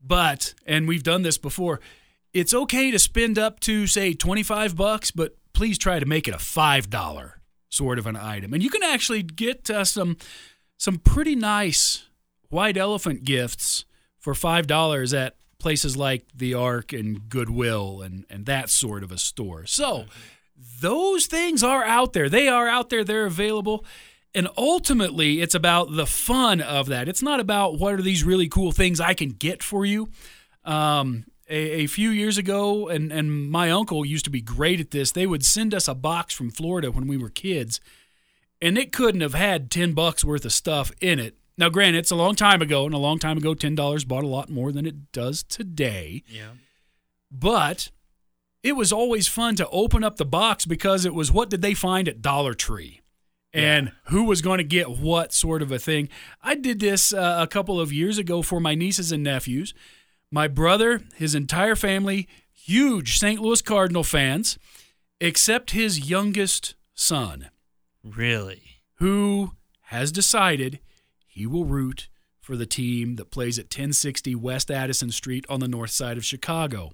But 0.02 0.54
and 0.66 0.88
we've 0.88 1.04
done 1.04 1.24
this 1.24 1.38
before. 1.38 1.80
It's 2.34 2.54
okay 2.54 2.92
to 2.92 3.00
spend 3.00 3.40
up 3.40 3.60
to 3.62 3.88
say 3.88 4.14
25 4.14 4.76
bucks, 4.76 5.10
but 5.12 5.36
please 5.54 5.78
try 5.78 6.00
to 6.00 6.06
make 6.06 6.28
it 6.28 6.34
a 6.34 6.38
$5 6.38 7.32
sort 7.70 7.98
of 7.98 8.06
an 8.06 8.16
item. 8.18 8.54
And 8.54 8.62
you 8.62 8.70
can 8.70 8.84
actually 8.84 9.24
get 9.24 9.70
uh, 9.70 9.84
some 9.86 10.18
some 10.78 10.98
pretty 10.98 11.36
nice 11.36 12.06
white 12.50 12.78
elephant 12.78 13.24
gifts 13.24 13.86
for 14.26 14.34
$5 14.34 15.16
at 15.16 15.36
places 15.60 15.96
like 15.96 16.26
the 16.34 16.56
Arc 16.56 16.94
and 16.94 17.30
Goodwill 17.30 18.02
and 18.02 18.26
and 18.28 18.48
that 18.48 18.72
sort 18.72 19.04
of 19.04 19.12
a 19.12 19.20
store. 19.20 19.68
So, 19.68 20.06
those 20.82 21.28
things 21.28 21.62
are 21.62 21.84
out 21.84 22.14
there. 22.14 22.28
They 22.28 22.48
are 22.48 22.68
out 22.68 22.90
there. 22.90 23.04
They're 23.04 23.28
available. 23.28 23.86
And 24.34 24.48
ultimately, 24.58 25.42
it's 25.42 25.54
about 25.54 25.96
the 25.96 26.08
fun 26.08 26.60
of 26.60 26.88
that. 26.88 27.08
It's 27.08 27.22
not 27.22 27.40
about 27.40 27.78
what 27.78 27.94
are 27.94 28.02
these 28.02 28.24
really 28.24 28.50
cool 28.50 28.72
things 28.72 29.00
I 29.00 29.14
can 29.14 29.30
get 29.30 29.62
for 29.62 29.86
you. 29.86 30.10
Um, 30.64 31.26
a, 31.48 31.84
a 31.84 31.88
few 31.88 32.10
years 32.10 32.40
ago, 32.40 32.88
and, 32.88 33.12
and 33.12 33.52
my 33.52 33.70
uncle 33.70 34.04
used 34.04 34.26
to 34.26 34.32
be 34.32 34.42
great 34.42 34.80
at 34.80 34.90
this. 34.90 35.12
They 35.12 35.28
would 35.28 35.46
send 35.46 35.76
us 35.76 35.88
a 35.88 35.94
box 35.94 36.34
from 36.34 36.50
Florida 36.50 36.90
when 36.90 37.06
we 37.06 37.18
were 37.18 37.30
kids, 37.30 37.80
and 38.60 38.76
it 38.76 38.92
couldn't 38.92 39.22
have 39.22 39.36
had 39.36 39.70
10 39.70 39.94
bucks 39.94 40.26
worth 40.26 40.46
of 40.46 40.52
stuff 40.52 40.92
in 41.00 41.20
it. 41.20 41.38
Now, 41.58 41.70
granted, 41.70 42.00
it's 42.00 42.12
a 42.12 42.16
long 42.16 42.36
time 42.36 42.62
ago, 42.62 42.86
and 42.86 42.94
a 42.94 42.98
long 42.98 43.18
time 43.20 43.38
ago, 43.38 43.54
$10 43.54 44.08
bought 44.08 44.24
a 44.24 44.28
lot 44.28 44.50
more 44.50 44.72
than 44.72 44.86
it 44.86 45.12
does 45.12 45.42
today. 45.44 46.24
Yeah. 46.28 46.50
But 47.32 47.92
it 48.64 48.74
was 48.74 48.92
always 48.92 49.28
fun 49.28 49.56
to 49.56 49.70
open 49.70 50.04
up 50.04 50.18
the 50.18 50.26
box 50.26 50.66
because 50.66 51.06
it 51.06 51.14
was 51.14 51.32
what 51.32 51.50
did 51.50 51.62
they 51.62 51.74
find 51.74 52.08
at 52.08 52.22
Dollar 52.22 52.54
Tree? 52.54 53.02
And 53.54 53.94
who 54.08 54.26
was 54.26 54.42
going 54.42 54.58
to 54.58 54.66
get 54.66 54.90
what 55.00 55.32
sort 55.32 55.62
of 55.62 55.72
a 55.72 55.80
thing? 55.80 56.10
I 56.44 56.56
did 56.56 56.82
this 56.82 57.14
uh, 57.14 57.38
a 57.40 57.48
couple 57.48 57.80
of 57.80 57.94
years 57.94 58.18
ago 58.18 58.42
for 58.42 58.60
my 58.60 58.76
nieces 58.76 59.14
and 59.14 59.24
nephews. 59.24 59.74
My 60.30 60.50
brother, 60.50 61.04
his 61.16 61.34
entire 61.36 61.76
family, 61.78 62.28
huge 62.52 63.18
St. 63.18 63.40
Louis 63.40 63.62
Cardinal 63.62 64.04
fans, 64.04 64.60
except 65.22 65.72
his 65.72 66.10
youngest 66.10 66.76
son, 66.96 67.50
Really? 68.04 68.82
who 68.96 69.54
has 69.84 70.12
decided 70.12 70.80
he 71.36 71.46
will 71.46 71.66
root 71.66 72.08
for 72.40 72.56
the 72.56 72.66
team 72.66 73.18
that 73.18 73.30
plays 73.30 73.60
at 73.60 73.66
1060 73.66 74.36
West 74.36 74.72
Addison 74.72 75.12
Street 75.12 75.46
on 75.50 75.60
the 75.60 75.68
north 75.68 75.90
side 75.90 76.16
of 76.16 76.24
Chicago. 76.24 76.92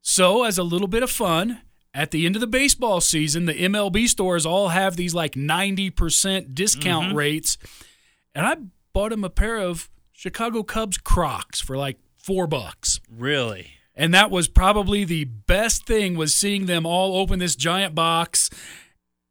So, 0.00 0.44
as 0.44 0.58
a 0.58 0.62
little 0.62 0.86
bit 0.86 1.02
of 1.02 1.10
fun, 1.10 1.62
at 1.92 2.12
the 2.12 2.24
end 2.24 2.36
of 2.36 2.40
the 2.40 2.46
baseball 2.46 3.00
season, 3.00 3.46
the 3.46 3.54
MLB 3.54 4.06
stores 4.06 4.46
all 4.46 4.68
have 4.68 4.94
these 4.94 5.12
like 5.12 5.32
90% 5.34 6.54
discount 6.54 7.08
mm-hmm. 7.08 7.16
rates. 7.16 7.58
And 8.32 8.46
I 8.46 8.56
bought 8.92 9.12
him 9.12 9.24
a 9.24 9.30
pair 9.30 9.58
of 9.58 9.90
Chicago 10.12 10.62
Cubs 10.62 10.98
Crocs 10.98 11.60
for 11.60 11.76
like 11.76 11.98
four 12.16 12.46
bucks. 12.46 13.00
Really? 13.10 13.72
And 13.96 14.14
that 14.14 14.30
was 14.30 14.46
probably 14.46 15.02
the 15.02 15.24
best 15.24 15.84
thing 15.84 16.16
was 16.16 16.32
seeing 16.32 16.66
them 16.66 16.86
all 16.86 17.18
open 17.18 17.40
this 17.40 17.56
giant 17.56 17.96
box 17.96 18.50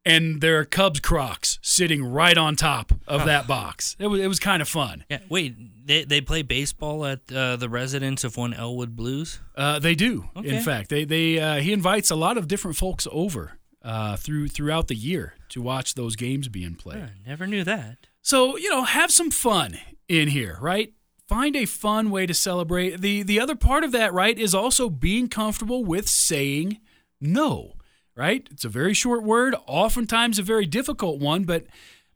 and 0.07 0.41
there 0.41 0.59
are 0.59 0.65
Cubs 0.65 0.99
Crocs 0.99 1.59
sitting 1.61 2.03
right 2.03 2.37
on 2.37 2.55
top 2.55 2.91
of 3.07 3.25
that 3.25 3.47
box. 3.47 3.95
It 3.99 4.07
was, 4.07 4.19
it 4.21 4.27
was 4.27 4.39
kind 4.39 4.61
of 4.61 4.67
fun. 4.67 5.03
Yeah. 5.09 5.19
Wait, 5.29 5.55
they 5.85 6.03
they 6.05 6.21
play 6.21 6.41
baseball 6.41 7.05
at 7.05 7.19
uh, 7.31 7.55
the 7.57 7.69
residence 7.69 8.23
of 8.23 8.37
one 8.37 8.53
Elwood 8.53 8.95
Blues. 8.95 9.39
Uh, 9.55 9.79
they 9.79 9.95
do, 9.95 10.29
Okay. 10.35 10.55
in 10.55 10.61
fact. 10.63 10.89
They 10.89 11.05
they 11.05 11.39
uh, 11.39 11.55
he 11.61 11.71
invites 11.73 12.09
a 12.11 12.15
lot 12.15 12.37
of 12.37 12.47
different 12.47 12.77
folks 12.77 13.07
over 13.11 13.59
uh, 13.83 14.15
through 14.17 14.47
throughout 14.49 14.87
the 14.87 14.95
year 14.95 15.35
to 15.49 15.61
watch 15.61 15.93
those 15.95 16.15
games 16.15 16.47
being 16.47 16.75
played. 16.75 16.99
Huh, 17.01 17.07
never 17.25 17.47
knew 17.47 17.63
that. 17.63 18.07
So, 18.21 18.57
you 18.57 18.69
know, 18.69 18.83
have 18.83 19.11
some 19.11 19.31
fun 19.31 19.77
in 20.09 20.27
here, 20.27 20.57
right? 20.61 20.91
Find 21.29 21.55
a 21.55 21.65
fun 21.65 22.09
way 22.09 22.25
to 22.25 22.33
celebrate. 22.33 22.99
The 23.01 23.23
the 23.23 23.39
other 23.39 23.55
part 23.55 23.83
of 23.85 23.91
that, 23.93 24.13
right, 24.13 24.37
is 24.37 24.53
also 24.53 24.89
being 24.89 25.27
comfortable 25.29 25.83
with 25.85 26.07
saying 26.09 26.79
no, 27.21 27.73
right? 28.17 28.47
It's 28.51 28.65
a 28.65 28.69
very 28.69 28.95
short 28.95 29.23
word, 29.23 29.55
oftentimes 29.67 30.39
a 30.39 30.43
very 30.43 30.65
difficult 30.65 31.19
one, 31.19 31.43
but 31.43 31.65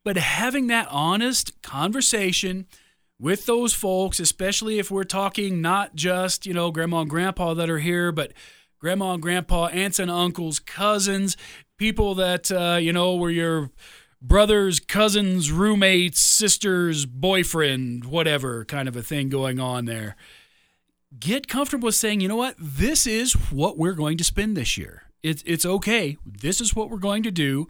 but 0.04 0.18
having 0.18 0.66
that 0.68 0.88
honest 0.90 1.62
conversation 1.62 2.66
with 3.20 3.46
those 3.46 3.76
folks, 3.76 4.20
especially 4.20 4.80
if 4.80 4.90
we're 4.90 5.04
talking 5.04 5.62
not 5.62 5.96
just, 5.96 6.48
you 6.48 6.56
know, 6.56 6.72
grandma 6.72 7.02
and 7.02 7.10
grandpa 7.10 7.54
that 7.54 7.70
are 7.70 7.78
here, 7.78 8.12
but 8.12 8.34
grandma 8.80 9.14
and 9.14 9.22
grandpa, 9.22 9.68
aunts 9.68 10.00
and 10.00 10.10
uncles, 10.10 10.58
cousins, 10.58 11.38
people 11.78 12.16
that 12.16 12.52
uh, 12.52 12.80
you 12.82 12.92
know 12.92 13.16
were 13.16 13.30
your 13.30 13.70
brothers, 14.22 14.80
cousins, 14.80 15.52
roommates, 15.52 16.20
sisters, 16.20 17.06
boyfriend, 17.06 18.06
whatever 18.06 18.66
kind 18.66 18.88
of 18.88 18.96
a 18.96 19.04
thing 19.04 19.30
going 19.30 19.60
on 19.60 19.86
there. 19.86 20.16
Get 21.20 21.48
comfortable 21.48 21.88
with 21.88 21.96
saying, 21.96 22.22
you 22.22 22.28
know 22.28 22.38
what, 22.38 22.56
this 22.58 23.06
is 23.06 23.34
what 23.52 23.78
we're 23.78 23.94
going 23.94 24.18
to 24.18 24.24
spend 24.24 24.58
this 24.58 24.78
year. 24.78 25.11
It's 25.24 25.44
it's 25.46 25.66
okay. 25.66 26.18
This 26.26 26.62
is 26.62 26.76
what 26.76 26.90
we're 26.90 26.98
going 26.98 27.24
to 27.24 27.32
do. 27.32 27.70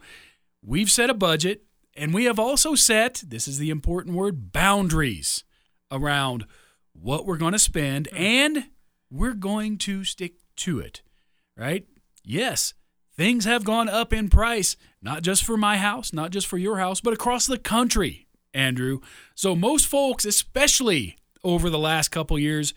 We've 0.63 0.89
set 0.89 1.09
a 1.09 1.13
budget, 1.13 1.63
and 1.95 2.13
we 2.13 2.25
have 2.25 2.39
also 2.39 2.75
set 2.75 3.23
this 3.27 3.47
is 3.47 3.57
the 3.57 3.69
important 3.69 4.15
word 4.15 4.51
boundaries 4.51 5.43
around 5.91 6.45
what 6.93 7.25
we're 7.25 7.37
going 7.37 7.53
to 7.53 7.59
spend, 7.59 8.07
hmm. 8.07 8.17
and 8.17 8.65
we're 9.09 9.33
going 9.33 9.77
to 9.79 10.03
stick 10.03 10.35
to 10.57 10.79
it. 10.79 11.01
Right? 11.57 11.85
Yes, 12.23 12.73
things 13.17 13.45
have 13.45 13.63
gone 13.63 13.89
up 13.89 14.13
in 14.13 14.29
price, 14.29 14.77
not 15.01 15.21
just 15.21 15.43
for 15.43 15.57
my 15.57 15.77
house, 15.77 16.13
not 16.13 16.31
just 16.31 16.47
for 16.47 16.57
your 16.57 16.77
house, 16.77 17.01
but 17.01 17.13
across 17.13 17.45
the 17.45 17.57
country, 17.57 18.27
Andrew. 18.53 18.99
So 19.35 19.55
most 19.55 19.87
folks, 19.87 20.25
especially 20.25 21.17
over 21.43 21.69
the 21.69 21.79
last 21.79 22.09
couple 22.09 22.37
years, 22.39 22.73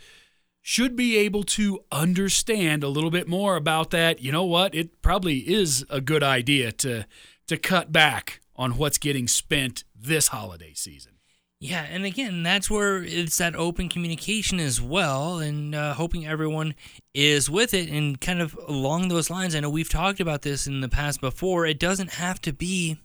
should 0.67 0.97
be 0.97 1.19
able 1.19 1.43
to 1.43 1.85
understand 1.93 2.83
a 2.83 2.89
little 2.89 3.11
bit 3.11 3.29
more 3.29 3.55
about 3.55 3.91
that. 3.91 4.23
You 4.23 4.33
know 4.33 4.45
what? 4.47 4.75
It 4.75 5.03
probably 5.03 5.41
is 5.41 5.85
a 5.91 6.01
good 6.01 6.23
idea 6.23 6.73
to 6.73 7.05
to 7.49 7.59
cut 7.59 7.93
back 7.93 8.41
on 8.57 8.79
what's 8.79 8.97
getting 8.97 9.29
spent 9.29 9.85
this 9.95 10.29
holiday 10.29 10.73
season. 10.73 11.13
Yeah, 11.61 11.83
and 11.91 12.07
again, 12.07 12.43
that's 12.43 12.71
where 12.71 13.03
it's 13.03 13.37
that 13.37 13.55
open 13.55 13.91
communication 13.91 14.59
as 14.59 14.81
well, 14.81 15.39
and 15.39 15.75
uh, 15.75 15.93
hoping 15.95 16.27
everyone 16.27 16.75
is 17.13 17.51
with 17.51 17.75
it. 17.75 17.91
And 17.91 18.19
kind 18.19 18.41
of 18.41 18.59
along 18.67 19.09
those 19.09 19.29
lines, 19.29 19.55
I 19.55 19.61
know 19.61 19.69
we've 19.69 19.89
talked 19.91 20.19
about 20.21 20.41
this 20.43 20.67
in 20.67 20.81
the 20.81 20.89
past 20.89 21.21
before. 21.21 21.67
It 21.67 21.79
doesn't 21.79 22.13
have 22.15 22.41
to 22.43 22.55
be 22.55 22.99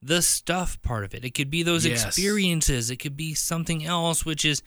the 0.00 0.22
stuff 0.22 0.80
part 0.80 1.04
of 1.04 1.14
it. 1.14 1.26
It 1.26 1.34
could 1.34 1.50
be 1.50 1.62
those 1.62 1.84
Yes. 1.84 2.06
experiences. 2.06 2.90
It 2.90 2.96
could 2.96 3.16
be 3.18 3.34
something 3.34 3.84
else, 3.84 4.24
which 4.24 4.46
is 4.46 4.62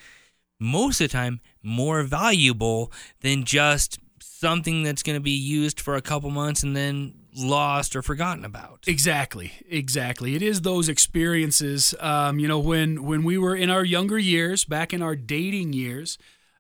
most 0.63 1.01
of 1.01 1.09
the 1.09 1.11
time 1.11 1.41
more 1.61 2.03
valuable 2.03 2.91
than 3.21 3.43
just 3.43 3.99
something 4.21 4.83
that's 4.83 5.03
going 5.03 5.15
to 5.15 5.21
be 5.21 5.31
used 5.31 5.79
for 5.79 5.95
a 5.95 6.01
couple 6.01 6.29
months 6.29 6.63
and 6.63 6.75
then 6.75 7.13
lost 7.35 7.95
or 7.95 8.01
forgotten 8.01 8.45
about. 8.45 8.83
Exactly, 8.87 9.53
exactly. 9.69 10.35
It 10.35 10.41
is 10.41 10.61
those 10.61 10.89
experiences. 10.89 11.95
Um, 11.99 12.39
you 12.39 12.47
know, 12.47 12.59
when 12.59 13.03
when 13.03 13.23
we 13.23 13.37
were 13.37 13.55
in 13.55 13.69
our 13.69 13.83
younger 13.83 14.17
years, 14.17 14.65
back 14.65 14.93
in 14.93 15.01
our 15.01 15.15
dating 15.15 15.73
years, 15.73 16.17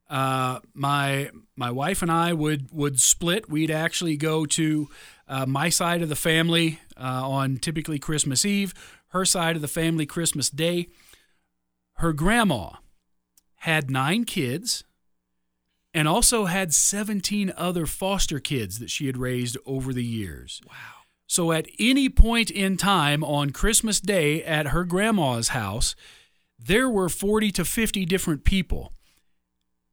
uh, 0.09 0.59
my 0.73 1.29
my 1.55 1.71
wife 1.71 2.01
and 2.01 2.11
I 2.11 2.33
would 2.33 2.67
would 2.71 2.99
split. 2.99 3.49
We'd 3.49 3.71
actually 3.71 4.17
go 4.17 4.45
to 4.45 4.89
uh, 5.27 5.45
my 5.45 5.69
side 5.69 6.01
of 6.01 6.09
the 6.09 6.15
family 6.15 6.79
uh, 6.97 7.27
on 7.27 7.57
typically 7.57 7.99
Christmas 7.99 8.45
Eve, 8.45 8.73
her 9.09 9.25
side 9.25 9.55
of 9.55 9.61
the 9.61 9.67
family 9.67 10.05
Christmas 10.05 10.49
Day. 10.49 10.87
Her 11.97 12.11
grandma 12.11 12.71
had 13.63 13.89
nine 13.89 14.25
kids 14.25 14.83
and 15.93 16.05
also 16.05 16.45
had 16.45 16.73
17 16.73 17.53
other 17.55 17.85
foster 17.85 18.37
kids 18.37 18.77
that 18.79 18.89
she 18.89 19.07
had 19.07 19.15
raised 19.15 19.57
over 19.65 19.93
the 19.93 20.03
years. 20.03 20.59
Wow. 20.67 21.05
So 21.27 21.53
at 21.53 21.69
any 21.79 22.09
point 22.09 22.51
in 22.51 22.75
time 22.75 23.23
on 23.23 23.51
Christmas 23.51 24.01
Day 24.01 24.43
at 24.43 24.67
her 24.67 24.83
grandma's 24.83 25.49
house, 25.49 25.95
there 26.59 26.89
were 26.89 27.07
40 27.07 27.51
to 27.51 27.63
50 27.63 28.03
different 28.05 28.43
people. 28.43 28.91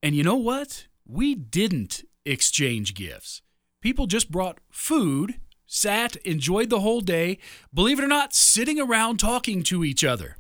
And 0.03 0.17
you 0.17 0.25
know 0.25 0.35
what? 0.35 0.89
We 1.07 1.37
didn't 1.37 2.03
exchange 2.27 2.95
gifts. 2.95 3.41
People 3.81 4.09
just 4.09 4.33
brought 4.33 4.59
food, 4.69 5.37
sat, 5.65 6.17
enjoyed 6.17 6.71
the 6.71 6.81
whole 6.81 7.03
day, 7.03 7.39
believe 7.73 8.01
it 8.01 8.05
or 8.05 8.09
not, 8.09 8.35
sitting 8.35 8.81
around 8.81 9.19
talking 9.19 9.63
to 9.63 9.85
each 9.85 10.03
other. 10.03 10.39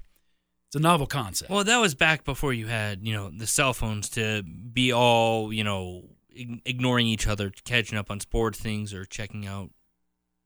It's 0.70 0.76
a 0.76 0.80
novel 0.80 1.08
concept. 1.08 1.50
Well, 1.50 1.64
that 1.64 1.78
was 1.78 1.96
back 1.96 2.24
before 2.24 2.52
you 2.52 2.68
had, 2.68 3.04
you 3.04 3.12
know, 3.12 3.28
the 3.28 3.46
cell 3.48 3.72
phones 3.74 4.08
to 4.10 4.44
be 4.44 4.92
all, 4.92 5.52
you 5.52 5.64
know, 5.64 6.04
ignoring 6.64 7.08
each 7.08 7.26
other, 7.26 7.52
catching 7.64 7.98
up 7.98 8.08
on 8.08 8.20
sport 8.20 8.54
things 8.54 8.94
or 8.94 9.04
checking 9.04 9.46
out 9.48 9.70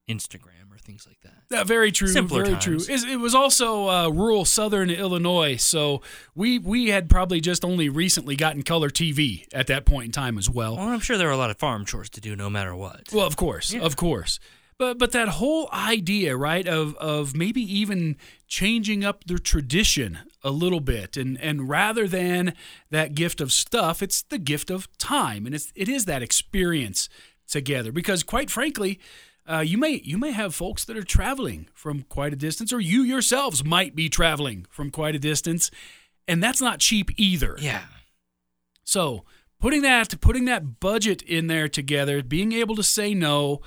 Instagram 0.08 0.72
or 0.72 0.78
things 0.78 1.06
like 1.06 1.20
that. 1.24 1.42
Yeah, 1.50 1.64
very 1.64 1.92
true. 1.92 2.08
Simpler 2.08 2.40
very 2.42 2.52
times. 2.54 2.64
true. 2.64 2.76
It's- 2.76 3.04
It 3.04 3.16
was 3.20 3.34
also 3.34 3.88
uh, 3.90 4.08
rural 4.08 4.46
southern 4.46 4.88
Illinois, 4.88 5.56
so 5.56 6.00
we 6.34 6.58
we 6.58 6.88
had 6.88 7.10
probably 7.10 7.40
just 7.42 7.62
only 7.62 7.90
recently 7.90 8.34
gotten 8.36 8.62
color 8.62 8.88
TV 8.88 9.46
at 9.52 9.66
that 9.66 9.84
point 9.84 10.06
in 10.06 10.12
time 10.12 10.38
as 10.38 10.48
well. 10.48 10.76
Well, 10.76 10.88
I'm 10.88 11.00
sure 11.00 11.18
there 11.18 11.26
were 11.28 11.32
a 11.34 11.38
lot 11.38 11.50
of 11.50 11.58
farm 11.58 11.84
chores 11.84 12.08
to 12.10 12.20
do 12.22 12.34
no 12.34 12.48
matter 12.48 12.74
what. 12.74 13.10
Well, 13.12 13.26
of 13.26 13.36
course, 13.36 13.74
of 13.74 13.96
course. 13.96 14.40
But 14.78 14.98
but 14.98 15.12
that 15.12 15.28
whole 15.28 15.68
idea, 15.72 16.36
right, 16.36 16.66
of 16.66 16.96
of 16.96 17.34
maybe 17.36 17.60
even 17.60 18.16
changing 18.48 19.04
up 19.04 19.24
the 19.24 19.38
tradition 19.38 20.18
a 20.42 20.50
little 20.50 20.80
bit, 20.80 21.16
and 21.16 21.40
and 21.40 21.68
rather 21.68 22.08
than 22.08 22.54
that 22.90 23.14
gift 23.14 23.40
of 23.40 23.52
stuff, 23.52 24.02
it's 24.02 24.22
the 24.22 24.38
gift 24.38 24.70
of 24.70 24.88
time, 24.98 25.46
and 25.46 25.54
it's 25.54 25.72
it 25.74 25.88
is 25.88 26.06
that 26.06 26.22
experience 26.22 27.08
together. 27.48 27.92
Because 27.92 28.22
quite 28.22 28.50
frankly. 28.50 29.00
Uh, 29.46 29.60
you 29.60 29.76
may 29.76 30.00
you 30.02 30.16
may 30.16 30.30
have 30.30 30.54
folks 30.54 30.86
that 30.86 30.96
are 30.96 31.02
traveling 31.02 31.68
from 31.74 32.00
quite 32.08 32.32
a 32.32 32.36
distance, 32.36 32.72
or 32.72 32.80
you 32.80 33.02
yourselves 33.02 33.62
might 33.62 33.94
be 33.94 34.08
traveling 34.08 34.64
from 34.70 34.90
quite 34.90 35.14
a 35.14 35.18
distance, 35.18 35.70
and 36.26 36.42
that's 36.42 36.62
not 36.62 36.78
cheap 36.78 37.10
either. 37.18 37.54
yeah. 37.60 37.82
So 38.84 39.26
putting 39.60 39.82
that 39.82 40.18
putting 40.22 40.46
that 40.46 40.80
budget 40.80 41.20
in 41.20 41.46
there 41.48 41.68
together, 41.68 42.22
being 42.22 42.52
able 42.52 42.74
to 42.76 42.82
say 42.82 43.12
no, 43.12 43.60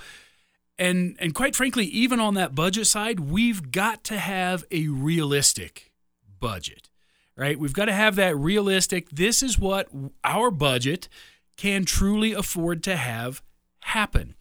and 0.80 1.16
and 1.20 1.34
quite 1.34 1.56
frankly, 1.56 1.86
even 1.86 2.20
on 2.20 2.36
that 2.36 2.56
budget 2.56 2.88
side, 2.88 3.20
we've 3.20 3.72
got 3.72 4.04
to 4.06 4.18
have 4.18 4.63
a 4.72 4.88
realistic 4.88 5.92
budget, 6.40 6.90
right? 7.36 7.60
We've 7.60 7.74
got 7.74 7.86
to 7.86 7.94
have 7.94 8.16
that 8.16 8.38
realistic. 8.38 9.10
This 9.10 9.42
is 9.42 9.58
what 9.58 9.90
our 10.24 10.52
budget 10.52 11.08
can 11.58 11.86
truly 11.86 12.34
afford 12.34 12.84
to 12.84 12.96
have 12.96 13.42
happen. 13.82 14.36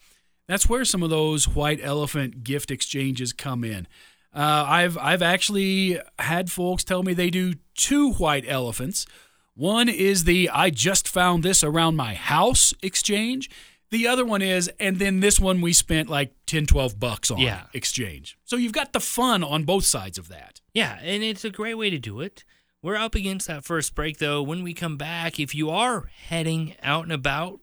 That's 0.47 0.69
where 0.69 0.85
some 0.85 1.03
of 1.03 1.11
those 1.11 1.49
white 1.49 1.81
elephant 1.83 2.45
gift 2.45 2.71
exchanges 2.71 3.33
come 3.33 3.65
in. 3.65 3.89
Uh, 4.35 4.65
I've 4.69 4.99
I've 4.99 5.23
actually 5.23 5.99
had 6.19 6.51
folks 6.51 6.85
tell 6.85 7.03
me 7.03 7.15
they 7.15 7.31
do 7.31 7.55
two 7.75 8.13
white 8.13 8.45
elephants. 8.47 9.07
One 9.55 9.89
is 9.89 10.25
the 10.25 10.51
I 10.51 10.69
just 10.69 11.09
found 11.09 11.43
this 11.43 11.65
around 11.65 11.97
my 11.97 12.15
house 12.15 12.75
exchange. 12.83 13.49
The 13.91 14.09
other 14.09 14.25
one 14.25 14.43
is, 14.43 14.69
and 14.81 14.99
then 14.99 15.21
this 15.21 15.39
one 15.39 15.61
we 15.61 15.73
spent 15.73 16.09
like 16.09 16.33
10, 16.47 16.67
12 16.67 16.99
bucks 16.99 17.31
on 17.31 17.39
Yeah. 17.39 17.65
exchange. 17.73 18.37
So 18.45 18.57
you've 18.57 18.73
got 18.73 18.93
the 18.93 19.01
fun 19.01 19.45
on 19.45 19.65
both 19.65 19.85
sides 19.85 20.19
of 20.19 20.29
that. 20.29 20.61
Yeah, 20.75 20.99
and 21.01 21.23
it's 21.23 21.45
a 21.45 21.51
great 21.51 21.75
way 21.75 21.91
to 21.91 21.99
do 21.99 22.21
it. 22.21 22.45
We're 22.83 22.97
up 22.97 23.15
against 23.15 23.47
that 23.47 23.65
first 23.65 23.95
break, 23.95 24.19
though. 24.19 24.43
When 24.43 24.63
we 24.63 24.75
come 24.75 24.97
back, 24.97 25.41
if 25.41 25.55
you 25.55 25.71
are 25.71 26.11
heading 26.29 26.75
out 26.83 27.05
and 27.05 27.13
about 27.13 27.61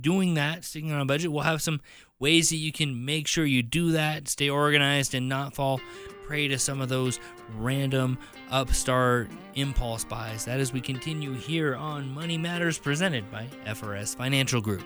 doing 0.00 0.34
that, 0.34 0.64
sticking 0.64 0.92
on 0.92 1.00
a 1.00 1.04
budget, 1.04 1.32
we'll 1.32 1.42
have 1.42 1.62
some 1.62 1.80
ways 2.18 2.50
that 2.50 2.56
you 2.56 2.72
can 2.72 3.04
make 3.04 3.26
sure 3.26 3.44
you 3.44 3.62
do 3.62 3.92
that, 3.92 4.28
stay 4.28 4.48
organized, 4.48 5.14
and 5.14 5.28
not 5.28 5.54
fall 5.54 5.80
prey 6.26 6.48
to 6.48 6.58
some 6.58 6.80
of 6.80 6.88
those 6.88 7.20
random 7.56 8.16
upstart 8.50 9.28
impulse 9.54 10.04
buys. 10.04 10.44
That 10.46 10.60
as 10.60 10.72
we 10.72 10.80
continue 10.80 11.34
here 11.34 11.74
on 11.74 12.14
Money 12.14 12.38
Matters, 12.38 12.78
presented 12.78 13.30
by 13.30 13.46
FRS 13.66 14.14
Financial 14.16 14.60
Group. 14.60 14.84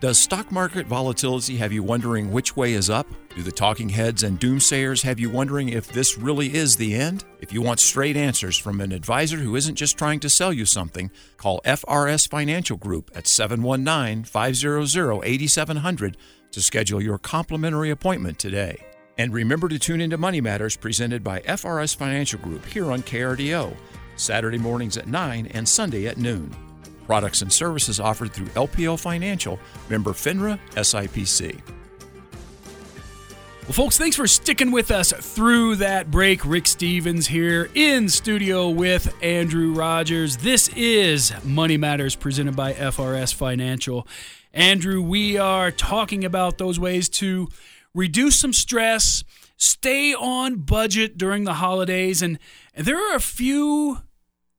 Does 0.00 0.16
stock 0.16 0.52
market 0.52 0.86
volatility 0.86 1.56
have 1.56 1.72
you 1.72 1.82
wondering 1.82 2.30
which 2.30 2.56
way 2.56 2.74
is 2.74 2.88
up? 2.88 3.08
Do 3.34 3.42
the 3.42 3.50
talking 3.50 3.88
heads 3.88 4.22
and 4.22 4.38
doomsayers 4.38 5.02
have 5.02 5.18
you 5.18 5.28
wondering 5.28 5.70
if 5.70 5.88
this 5.88 6.16
really 6.16 6.54
is 6.54 6.76
the 6.76 6.94
end? 6.94 7.24
If 7.40 7.52
you 7.52 7.62
want 7.62 7.80
straight 7.80 8.16
answers 8.16 8.56
from 8.56 8.80
an 8.80 8.92
advisor 8.92 9.38
who 9.38 9.56
isn't 9.56 9.74
just 9.74 9.98
trying 9.98 10.20
to 10.20 10.30
sell 10.30 10.52
you 10.52 10.66
something, 10.66 11.10
call 11.36 11.60
FRS 11.64 12.28
Financial 12.28 12.76
Group 12.76 13.10
at 13.16 13.26
719 13.26 14.22
500 14.22 15.24
8700 15.24 16.16
to 16.52 16.62
schedule 16.62 17.02
your 17.02 17.18
complimentary 17.18 17.90
appointment 17.90 18.38
today. 18.38 18.78
And 19.18 19.34
remember 19.34 19.68
to 19.68 19.80
tune 19.80 20.00
into 20.00 20.16
Money 20.16 20.40
Matters 20.40 20.76
presented 20.76 21.24
by 21.24 21.40
FRS 21.40 21.96
Financial 21.96 22.38
Group 22.38 22.64
here 22.66 22.92
on 22.92 23.02
KRDO, 23.02 23.76
Saturday 24.14 24.58
mornings 24.58 24.96
at 24.96 25.08
9 25.08 25.48
and 25.48 25.68
Sunday 25.68 26.06
at 26.06 26.18
noon. 26.18 26.67
Products 27.08 27.40
and 27.40 27.50
services 27.50 28.00
offered 28.00 28.34
through 28.34 28.48
LPL 28.48 29.00
Financial, 29.00 29.58
member 29.88 30.10
FINRA 30.10 30.60
SIPC. 30.74 31.58
Well, 33.62 33.72
folks, 33.72 33.96
thanks 33.96 34.14
for 34.14 34.26
sticking 34.26 34.70
with 34.70 34.90
us 34.90 35.10
through 35.10 35.76
that 35.76 36.10
break. 36.10 36.44
Rick 36.44 36.66
Stevens 36.66 37.26
here 37.26 37.70
in 37.74 38.10
studio 38.10 38.68
with 38.68 39.14
Andrew 39.22 39.72
Rogers. 39.72 40.36
This 40.36 40.68
is 40.76 41.32
Money 41.42 41.78
Matters 41.78 42.14
presented 42.14 42.54
by 42.54 42.74
FRS 42.74 43.32
Financial. 43.32 44.06
Andrew, 44.52 45.00
we 45.00 45.38
are 45.38 45.70
talking 45.70 46.26
about 46.26 46.58
those 46.58 46.78
ways 46.78 47.08
to 47.08 47.48
reduce 47.94 48.38
some 48.38 48.52
stress, 48.52 49.24
stay 49.56 50.12
on 50.12 50.56
budget 50.56 51.16
during 51.16 51.44
the 51.44 51.54
holidays, 51.54 52.20
and, 52.20 52.38
and 52.74 52.86
there 52.86 52.98
are 52.98 53.16
a 53.16 53.20
few 53.20 54.02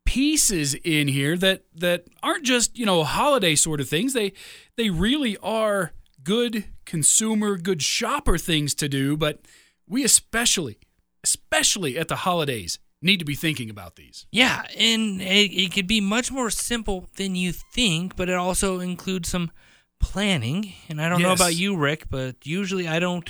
pieces 0.10 0.74
in 0.84 1.08
here 1.08 1.38
that 1.38 1.64
that 1.76 2.06
aren't 2.24 2.44
just 2.44 2.76
you 2.76 2.86
know 2.86 3.04
holiday 3.04 3.54
sort 3.54 3.80
of 3.80 3.88
things. 3.88 4.14
They 4.14 4.34
they 4.76 4.90
really 4.90 5.38
are 5.38 5.94
good 6.24 6.66
consumer 6.86 7.58
good 7.58 7.82
shopper 7.84 8.38
things 8.38 8.74
to 8.74 8.90
do 8.90 9.16
but 9.16 9.40
we 9.88 10.04
especially 10.04 10.80
especially 11.24 11.98
at 11.98 12.08
the 12.08 12.18
holidays 12.18 12.80
need 13.02 13.20
to 13.20 13.26
be 13.26 13.36
thinking 13.36 13.70
about 13.70 13.96
these. 13.96 14.26
Yeah, 14.32 14.64
and 14.78 15.22
it, 15.22 15.52
it 15.54 15.74
could 15.74 15.88
be 15.88 16.02
much 16.02 16.32
more 16.32 16.50
simple 16.50 17.08
than 17.16 17.36
you 17.36 17.52
think, 17.52 18.16
but 18.16 18.30
it 18.30 18.36
also 18.36 18.80
includes 18.80 19.30
some 19.30 19.52
planning. 20.00 20.74
And 20.90 21.02
I 21.02 21.08
don't 21.08 21.22
know 21.22 21.32
about 21.32 21.56
you, 21.56 21.78
Rick, 21.78 22.10
but 22.10 22.46
usually 22.46 22.88
I 22.88 23.00
don't 23.00 23.30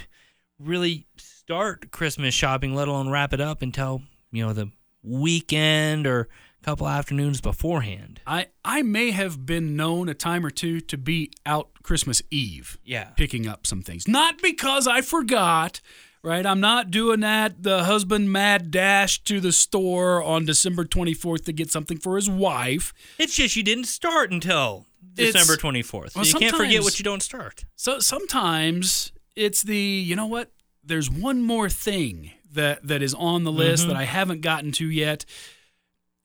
really 0.58 1.06
start 1.18 1.92
Christmas 1.92 2.34
shopping, 2.34 2.74
let 2.74 2.88
alone 2.88 3.10
wrap 3.10 3.34
it 3.34 3.42
up 3.42 3.62
until, 3.62 4.02
you 4.32 4.46
know, 4.46 4.54
the 4.54 4.72
weekend 5.04 6.08
or 6.08 6.30
couple 6.64 6.88
afternoons 6.88 7.42
beforehand. 7.42 8.22
i 8.28 8.48
i 8.66 8.82
may 8.82 9.12
have 9.12 9.46
been 9.46 9.76
known 9.76 10.10
a 10.10 10.14
time 10.14 10.46
or 10.46 10.50
two 10.52 10.80
to 10.82 10.98
be 10.98 11.32
out 11.46 11.70
christmas 11.84 12.22
eve 12.32 12.78
Yeah. 12.84 13.06
picking 13.16 13.48
up 13.48 13.66
some 13.66 13.82
things 13.82 14.08
not 14.08 14.42
because 14.42 14.86
i 14.88 15.02
forgot 15.02 15.80
right 16.22 16.46
i'm 16.46 16.60
not 16.60 16.92
doing 16.92 17.22
that 17.22 17.64
the 17.64 17.86
husband 17.86 18.32
mad 18.32 18.72
dash 18.72 19.24
to 19.24 19.40
the 19.40 19.52
store 19.54 20.22
on 20.22 20.46
december 20.46 20.84
24th 20.86 21.46
to 21.46 21.54
get 21.54 21.72
something 21.72 21.98
for 21.98 22.18
his 22.18 22.30
wife 22.30 22.94
It's 23.18 23.36
just 23.36 23.56
you 23.56 23.64
didn't 23.64 23.86
start 23.86 24.32
until 24.32 24.86
It's- 25.18 25.34
December 25.34 25.56
24th. 25.60 26.12
So 26.12 26.20
well, 26.20 26.26
you 26.28 26.34
can't 26.36 26.56
forget 26.56 26.84
what 26.84 27.00
you 27.00 27.04
don't 27.04 27.24
start. 27.24 27.66
So 27.76 28.00
sometimes 28.00 29.12
it's 29.36 29.64
the 29.64 29.78
you 29.78 30.16
know 30.16 30.28
what? 30.28 30.52
There's 30.84 31.10
one 31.10 31.42
more 31.42 31.70
thing 31.70 32.32
that 32.54 32.86
that 32.88 33.02
is 33.02 33.14
on 33.14 33.44
the 33.44 33.52
list 33.52 33.84
Mm-hmm. 33.84 33.94
that 33.94 33.98
I 34.00 34.06
haven't 34.06 34.42
gotten 34.42 34.72
to 34.74 34.90
yet, 34.90 35.26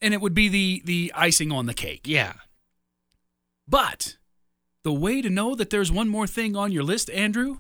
and 0.05 0.15
it 0.15 0.21
would 0.21 0.35
be 0.35 0.49
the 0.49 0.83
the 0.85 1.13
icing 1.17 1.51
on 1.51 1.67
the 1.67 1.75
cake. 1.75 2.03
Yeah. 2.05 2.35
But 3.67 4.17
the 4.83 4.93
way 4.93 5.23
to 5.23 5.31
know 5.31 5.55
that 5.55 5.71
there's 5.71 5.91
one 5.91 6.09
more 6.09 6.27
thing 6.27 6.55
on 6.57 6.71
your 6.73 6.83
list, 6.83 7.09
Andrew, 7.11 7.59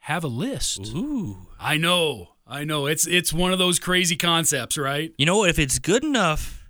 have 0.00 0.22
a 0.24 0.28
list. 0.28 0.92
Ooh. 0.94 1.48
I 1.58 1.78
know, 1.78 2.34
I 2.46 2.64
know. 2.64 2.86
It's 2.86 3.06
it's 3.06 3.32
one 3.32 3.52
of 3.52 3.58
those 3.58 3.78
crazy 3.78 4.16
concepts, 4.16 4.76
right? 4.76 5.12
You 5.18 5.26
know 5.26 5.38
what? 5.38 5.50
If 5.50 5.58
it's 5.58 5.78
good 5.78 6.04
enough 6.04 6.68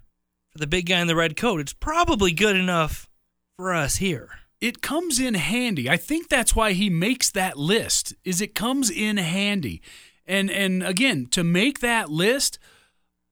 for 0.50 0.58
the 0.58 0.66
big 0.66 0.86
guy 0.86 1.00
in 1.00 1.08
the 1.08 1.16
red 1.16 1.36
coat, 1.36 1.60
it's 1.60 1.72
probably 1.74 2.32
good 2.32 2.56
enough 2.56 3.08
for 3.56 3.74
us 3.74 3.96
here. 3.96 4.30
it 4.60 4.80
comes 4.80 5.18
in 5.20 5.34
handy. 5.34 5.90
I 5.90 5.96
think 5.98 6.28
that's 6.28 6.54
why 6.56 6.72
he 6.72 6.88
makes 6.88 7.30
that 7.32 7.58
list. 7.58 8.14
Is 8.24 8.40
it 8.40 8.54
comes 8.54 8.90
in 8.90 9.16
handy. 9.18 9.82
And 10.24 10.50
and 10.50 10.82
again, 10.82 11.26
to 11.32 11.44
make 11.44 11.80
that 11.80 12.08
list, 12.10 12.58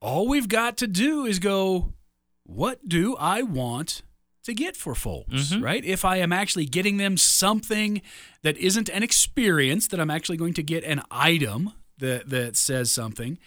all 0.04 0.28
we've 0.28 0.48
got 0.48 0.76
to 0.78 0.86
do 0.86 1.24
is 1.24 1.38
go 1.38 1.94
what 2.44 2.86
do 2.88 3.16
I 3.16 3.42
want 3.42 4.02
to 4.44 4.52
get 4.52 4.76
for 4.76 4.94
folks, 4.94 5.50
Mhm. 5.52 5.62
right? 5.62 5.82
If 5.82 6.04
I 6.04 6.18
am 6.18 6.30
actually 6.32 6.66
getting 6.66 6.98
them 6.98 7.16
something 7.16 8.02
that 8.42 8.58
isn't 8.58 8.90
an 8.90 9.02
experience, 9.02 9.88
that 9.88 9.98
I'm 9.98 10.10
actually 10.10 10.36
going 10.36 10.52
to 10.54 10.62
get 10.62 10.84
an 10.84 11.00
item 11.10 11.72
that 11.98 12.28
that 12.28 12.56
says 12.56 12.92
something. 12.92 13.38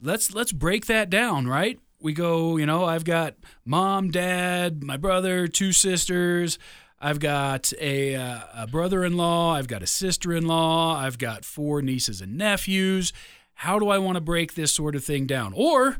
Let's 0.00 0.32
let's 0.32 0.52
break 0.52 0.86
that 0.86 1.10
down, 1.10 1.46
right? 1.46 1.78
We 2.00 2.14
go, 2.14 2.56
you 2.56 2.64
know, 2.64 2.84
I've 2.86 3.04
got 3.04 3.34
mom, 3.66 4.10
dad, 4.10 4.82
my 4.82 4.96
brother, 4.96 5.46
two 5.48 5.72
sisters. 5.72 6.58
I've 7.00 7.20
got 7.20 7.72
a, 7.80 8.16
uh, 8.16 8.40
a 8.54 8.66
brother-in-law. 8.66 9.54
I've 9.54 9.68
got 9.68 9.82
a 9.84 9.86
sister-in-law. 9.86 10.96
I've 10.98 11.18
got 11.18 11.44
four 11.44 11.80
nieces 11.82 12.20
and 12.20 12.36
nephews. 12.36 13.12
How 13.62 13.78
do 13.78 13.88
I 13.88 13.98
want 13.98 14.14
to 14.16 14.20
break 14.20 14.54
this 14.54 14.72
sort 14.72 14.94
of 14.94 15.04
thing 15.04 15.26
down? 15.26 15.52
Or 15.54 15.98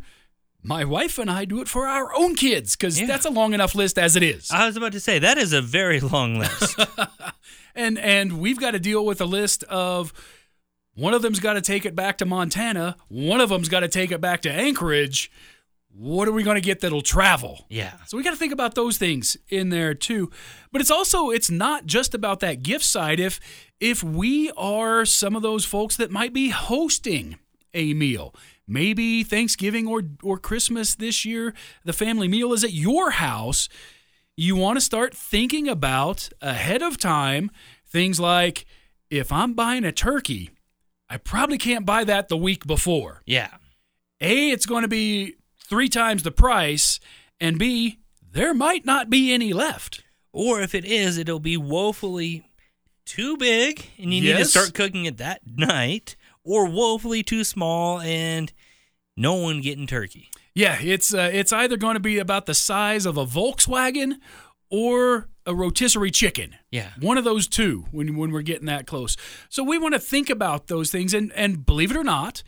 my 0.62 0.84
wife 0.84 1.18
and 1.18 1.30
I 1.30 1.44
do 1.44 1.60
it 1.60 1.68
for 1.68 1.86
our 1.86 2.14
own 2.16 2.34
kids 2.36 2.76
because 2.76 3.00
Yeah. 3.00 3.06
that's 3.06 3.24
a 3.24 3.30
long 3.30 3.52
enough 3.54 3.74
list 3.74 3.98
as 3.98 4.16
it 4.16 4.22
is. 4.22 4.50
I 4.50 4.66
was 4.66 4.76
about 4.76 4.92
to 4.92 5.00
say 5.00 5.18
that 5.18 5.38
is 5.38 5.52
a 5.52 5.60
very 5.62 6.00
long 6.00 6.38
list. 6.38 6.78
and 7.74 7.98
and 7.98 8.38
we've 8.40 8.58
got 8.60 8.72
to 8.72 8.78
deal 8.80 9.04
with 9.04 9.20
a 9.20 9.24
list 9.24 9.64
of 9.64 10.12
one 10.94 11.14
of 11.14 11.22
them's 11.22 11.40
got 11.40 11.54
to 11.54 11.60
take 11.60 11.84
it 11.86 11.94
back 11.94 12.18
to 12.18 12.24
Montana, 12.26 12.96
one 13.08 13.40
of 13.40 13.48
them's 13.50 13.68
got 13.68 13.80
to 13.80 13.88
take 13.88 14.10
it 14.12 14.20
back 14.20 14.42
to 14.42 14.50
Anchorage. 14.50 15.30
what 15.92 16.28
are 16.28 16.32
we 16.32 16.42
going 16.44 16.54
to 16.56 16.60
get 16.60 16.80
that'll 16.80 17.00
travel? 17.02 17.66
Yeah. 17.68 17.94
So 18.06 18.16
we 18.16 18.22
got 18.22 18.30
to 18.30 18.36
think 18.36 18.52
about 18.52 18.74
those 18.76 18.98
things 18.98 19.36
in 19.48 19.70
there 19.70 19.94
too. 19.94 20.30
But 20.70 20.80
it's 20.80 20.90
also 20.92 21.30
it's 21.30 21.50
not 21.50 21.86
just 21.86 22.14
about 22.14 22.38
that 22.40 22.62
gift 22.62 22.84
side. 22.84 23.18
If 23.20 23.40
if 23.80 24.02
we 24.02 24.50
are 24.56 25.04
some 25.04 25.34
of 25.36 25.42
those 25.42 25.64
folks 25.64 25.96
that 25.96 26.10
might 26.12 26.32
be 26.32 26.50
hosting 26.50 27.38
a 27.74 27.94
meal, 27.94 28.34
maybe 28.66 29.22
Thanksgiving 29.22 29.86
or 29.86 30.02
or 30.22 30.38
Christmas 30.38 30.94
this 30.94 31.24
year, 31.24 31.54
the 31.84 31.92
family 31.92 32.28
meal 32.28 32.52
is 32.52 32.64
at 32.64 32.72
your 32.72 33.12
house. 33.12 33.68
You 34.36 34.54
want 34.56 34.76
to 34.76 34.80
start 34.80 35.14
thinking 35.14 35.68
about 35.68 36.28
ahead 36.40 36.82
of 36.82 36.96
time 36.96 37.50
things 37.86 38.20
like 38.20 38.66
if 39.10 39.32
I'm 39.32 39.54
buying 39.54 39.84
a 39.84 39.92
turkey, 39.92 40.50
I 41.08 41.16
probably 41.16 41.58
can't 41.58 41.86
buy 41.86 42.04
that 42.04 42.28
the 42.28 42.36
week 42.36 42.66
before. 42.66 43.22
Yeah. 43.26 43.54
A, 44.20 44.50
it's 44.50 44.66
going 44.66 44.82
to 44.82 44.88
be 44.88 45.36
three 45.68 45.88
times 45.88 46.22
the 46.22 46.30
price, 46.30 47.00
and 47.40 47.58
B, 47.58 47.98
there 48.30 48.52
might 48.52 48.84
not 48.84 49.08
be 49.08 49.32
any 49.32 49.52
left. 49.52 50.02
Or 50.32 50.60
if 50.60 50.74
it 50.74 50.84
is, 50.84 51.16
it'll 51.16 51.40
be 51.40 51.56
woefully 51.56 52.44
too 53.06 53.38
big 53.38 53.86
and 53.98 54.12
you 54.12 54.20
need 54.20 54.36
to 54.36 54.44
start 54.44 54.74
cooking 54.74 55.06
it 55.06 55.16
that 55.16 55.40
night, 55.46 56.14
or 56.48 56.66
woefully 56.66 57.22
too 57.22 57.44
small 57.44 58.00
and 58.00 58.52
no 59.16 59.34
one 59.34 59.60
getting 59.60 59.86
turkey. 59.86 60.30
Yeah, 60.54 60.78
it's 60.80 61.12
uh, 61.12 61.30
it's 61.32 61.52
either 61.52 61.76
going 61.76 61.94
to 61.94 62.00
be 62.00 62.18
about 62.18 62.46
the 62.46 62.54
size 62.54 63.04
of 63.04 63.16
a 63.16 63.26
Volkswagen 63.26 64.14
or 64.70 65.28
a 65.44 65.54
rotisserie 65.54 66.10
chicken. 66.10 66.56
Yeah. 66.70 66.90
One 67.00 67.18
of 67.18 67.24
those 67.24 67.46
two 67.46 67.86
when 67.90 68.16
when 68.16 68.32
we're 68.32 68.42
getting 68.42 68.66
that 68.66 68.86
close. 68.86 69.16
So 69.50 69.62
we 69.62 69.78
want 69.78 69.94
to 69.94 70.00
think 70.00 70.30
about 70.30 70.68
those 70.68 70.90
things 70.90 71.12
and 71.12 71.32
and 71.32 71.66
believe 71.66 71.90
it 71.90 71.96
or 71.96 72.04
not, 72.04 72.42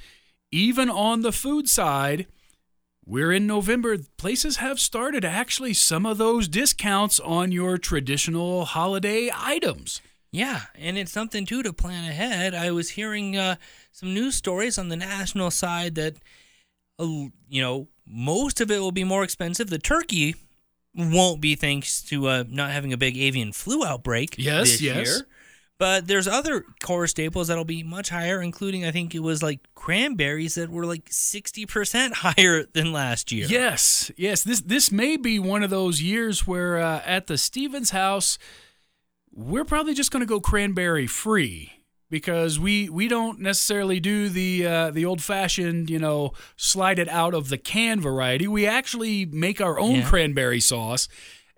even 0.50 0.88
on 0.88 1.20
the 1.20 1.32
food 1.32 1.68
side, 1.68 2.26
we're 3.04 3.32
in 3.32 3.46
November. 3.46 3.98
Places 4.16 4.56
have 4.56 4.80
started 4.80 5.24
actually 5.24 5.74
some 5.74 6.06
of 6.06 6.16
those 6.16 6.48
discounts 6.48 7.20
on 7.20 7.52
your 7.52 7.76
traditional 7.76 8.64
holiday 8.64 9.30
items. 9.34 10.00
Yeah, 10.32 10.60
and 10.76 10.96
it's 10.96 11.10
something 11.12 11.44
too 11.44 11.62
to 11.62 11.72
plan 11.72 12.08
ahead. 12.08 12.54
I 12.54 12.70
was 12.70 12.90
hearing 12.90 13.36
uh, 13.36 13.56
some 13.92 14.14
news 14.14 14.36
stories 14.36 14.78
on 14.78 14.88
the 14.88 14.96
national 14.96 15.50
side 15.50 15.96
that, 15.96 16.16
uh, 16.98 17.04
you 17.48 17.60
know, 17.60 17.88
most 18.06 18.60
of 18.60 18.70
it 18.70 18.78
will 18.78 18.92
be 18.92 19.04
more 19.04 19.24
expensive. 19.24 19.70
The 19.70 19.78
turkey 19.78 20.36
won't 20.94 21.40
be 21.40 21.54
thanks 21.56 22.02
to 22.02 22.28
uh, 22.28 22.44
not 22.48 22.70
having 22.70 22.92
a 22.92 22.96
big 22.96 23.16
avian 23.16 23.52
flu 23.52 23.84
outbreak 23.84 24.36
Yes, 24.38 24.80
yes. 24.80 25.06
year. 25.06 25.26
But 25.78 26.06
there's 26.08 26.28
other 26.28 26.66
core 26.82 27.06
staples 27.06 27.48
that'll 27.48 27.64
be 27.64 27.82
much 27.82 28.10
higher, 28.10 28.42
including 28.42 28.84
I 28.84 28.90
think 28.90 29.14
it 29.14 29.20
was 29.20 29.42
like 29.42 29.60
cranberries 29.74 30.56
that 30.56 30.68
were 30.68 30.84
like 30.84 31.06
60% 31.08 32.12
higher 32.16 32.64
than 32.74 32.92
last 32.92 33.32
year. 33.32 33.46
Yes, 33.48 34.10
yes. 34.16 34.42
This 34.42 34.60
this 34.60 34.92
may 34.92 35.16
be 35.16 35.38
one 35.38 35.62
of 35.62 35.70
those 35.70 36.02
years 36.02 36.46
where 36.46 36.78
uh, 36.78 37.00
at 37.06 37.28
the 37.28 37.38
Stevens 37.38 37.90
house, 37.90 38.36
we're 39.32 39.64
probably 39.64 39.94
just 39.94 40.10
going 40.10 40.20
to 40.20 40.26
go 40.26 40.40
cranberry 40.40 41.06
free 41.06 41.72
because 42.10 42.58
we 42.58 42.88
we 42.88 43.06
don't 43.08 43.40
necessarily 43.40 44.00
do 44.00 44.28
the 44.28 44.66
uh, 44.66 44.90
the 44.90 45.04
old 45.04 45.22
fashioned 45.22 45.88
you 45.88 45.98
know 45.98 46.32
slide 46.56 46.98
it 46.98 47.08
out 47.08 47.34
of 47.34 47.48
the 47.48 47.58
can 47.58 48.00
variety. 48.00 48.48
We 48.48 48.66
actually 48.66 49.26
make 49.26 49.60
our 49.60 49.78
own 49.78 49.96
Yeah. 49.96 50.08
cranberry 50.08 50.60
sauce, 50.60 51.08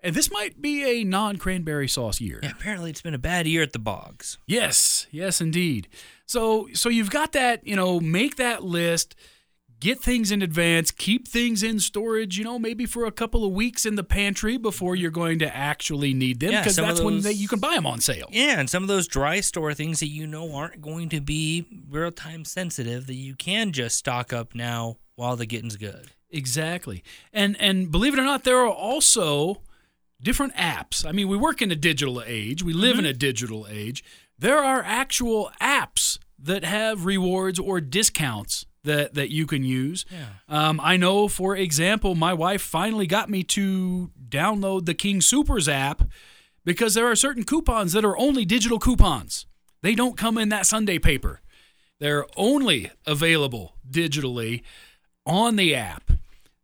and 0.01 0.15
this 0.15 0.31
might 0.31 0.61
be 0.61 0.83
a 0.83 1.03
non 1.03 1.37
cranberry 1.37 1.87
sauce 1.87 2.21
year. 2.21 2.39
Yeah, 2.43 2.51
apparently 2.51 2.89
it's 2.91 3.01
been 3.01 3.15
a 3.15 3.19
bad 3.19 3.47
year 3.47 3.63
at 3.63 3.73
the 3.73 3.79
bogs. 3.79 4.37
Yes, 4.45 5.07
yes, 5.11 5.41
indeed. 5.41 5.87
So, 6.25 6.67
so 6.73 6.89
you've 6.89 7.09
got 7.11 7.31
that. 7.33 7.65
You 7.65 7.75
know, 7.75 7.99
make 7.99 8.35
that 8.37 8.63
list. 8.63 9.15
Get 9.83 9.99
things 9.99 10.31
in 10.31 10.41
advance. 10.41 10.91
Keep 10.91 11.27
things 11.27 11.61
in 11.61 11.77
storage. 11.77 12.37
You 12.37 12.45
know, 12.45 12.57
maybe 12.57 12.85
for 12.85 13.03
a 13.03 13.11
couple 13.11 13.43
of 13.43 13.51
weeks 13.51 13.85
in 13.85 13.95
the 13.95 14.03
pantry 14.03 14.55
before 14.55 14.95
you're 14.95 15.11
going 15.11 15.39
to 15.39 15.53
actually 15.53 16.13
need 16.13 16.39
them, 16.39 16.51
because 16.51 16.77
of 16.77 16.85
that's 16.85 17.01
when 17.01 17.19
they, 17.19 17.33
you 17.33 17.49
can 17.49 17.59
buy 17.59 17.75
them 17.75 17.85
on 17.85 17.99
sale. 17.99 18.29
Yeah, 18.31 18.61
and 18.61 18.69
some 18.69 18.81
of 18.81 18.87
those 18.87 19.09
dry 19.09 19.41
store 19.41 19.73
things 19.73 19.99
that 19.99 20.07
you 20.07 20.25
know 20.25 20.55
aren't 20.55 20.81
going 20.81 21.09
to 21.09 21.19
be 21.19 21.65
real 21.89 22.13
time 22.13 22.45
sensitive 22.45 23.07
that 23.07 23.15
you 23.15 23.35
can 23.35 23.73
just 23.73 23.97
stock 23.97 24.31
up 24.31 24.55
now 24.55 24.99
while 25.15 25.35
the 25.35 25.45
getting's 25.45 25.75
good. 25.75 26.11
Exactly. 26.29 27.03
And 27.33 27.59
and 27.59 27.91
believe 27.91 28.13
it 28.13 28.21
or 28.21 28.23
not, 28.23 28.45
there 28.45 28.59
are 28.59 28.71
also 28.71 29.63
different 30.21 30.55
apps. 30.55 31.05
I 31.05 31.11
mean, 31.11 31.27
we 31.27 31.35
work 31.35 31.61
in 31.61 31.71
a 31.71 31.75
digital 31.75 32.23
age. 32.25 32.63
We 32.63 32.71
live 32.71 32.99
in 32.99 33.03
mm-hmm. 33.03 33.09
a 33.09 33.13
digital 33.15 33.67
age. 33.69 34.01
There 34.39 34.63
are 34.63 34.81
actual 34.81 35.51
apps 35.61 36.19
that 36.39 36.63
have 36.63 37.03
rewards 37.03 37.59
or 37.59 37.81
discounts 37.81 38.65
that 38.83 39.13
that 39.13 39.31
you 39.31 39.45
can 39.45 39.63
use. 39.63 40.05
Yeah. 40.11 40.25
Um, 40.49 40.79
I 40.83 40.97
know, 40.97 41.27
for 41.27 41.55
example, 41.55 42.15
my 42.15 42.33
wife 42.33 42.61
finally 42.61 43.07
got 43.07 43.29
me 43.29 43.43
to 43.43 44.11
download 44.29 44.85
the 44.85 44.93
King 44.93 45.21
Supers 45.21 45.67
app 45.69 46.03
because 46.65 46.93
there 46.93 47.07
are 47.07 47.15
certain 47.15 47.43
coupons 47.43 47.93
that 47.93 48.05
are 48.05 48.17
only 48.17 48.45
digital 48.45 48.79
coupons. 48.79 49.45
They 49.81 49.95
don't 49.95 50.17
come 50.17 50.37
in 50.37 50.49
that 50.49 50.65
Sunday 50.65 50.99
paper. 50.99 51.41
They're 51.99 52.25
only 52.35 52.91
available 53.05 53.75
digitally 53.89 54.61
on 55.25 55.55
the 55.55 55.75
app. 55.75 56.11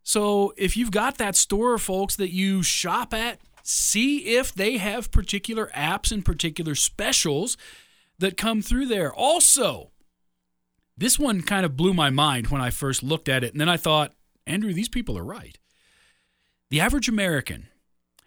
So 0.02 0.52
if 0.56 0.76
you've 0.76 0.90
got 0.90 1.18
that 1.18 1.36
store, 1.36 1.78
folks, 1.78 2.16
that 2.16 2.32
you 2.32 2.62
shop 2.62 3.14
at, 3.14 3.38
see 3.62 4.36
if 4.36 4.52
they 4.52 4.78
have 4.78 5.10
particular 5.10 5.70
apps 5.74 6.10
and 6.10 6.24
particular 6.24 6.74
specials 6.74 7.56
that 8.18 8.36
come 8.36 8.60
through 8.60 8.86
there. 8.86 9.12
Also, 9.12 9.90
this 11.00 11.18
one 11.18 11.40
kind 11.40 11.64
of 11.64 11.76
blew 11.76 11.94
my 11.94 12.10
mind 12.10 12.48
when 12.48 12.60
I 12.60 12.68
first 12.68 13.02
looked 13.02 13.28
at 13.28 13.42
it. 13.42 13.52
And 13.52 13.60
then 13.60 13.70
I 13.70 13.78
thought, 13.78 14.12
Andrew, 14.46 14.72
these 14.74 14.88
people 14.88 15.16
are 15.16 15.24
right. 15.24 15.58
The 16.68 16.80
average 16.80 17.08
American 17.08 17.68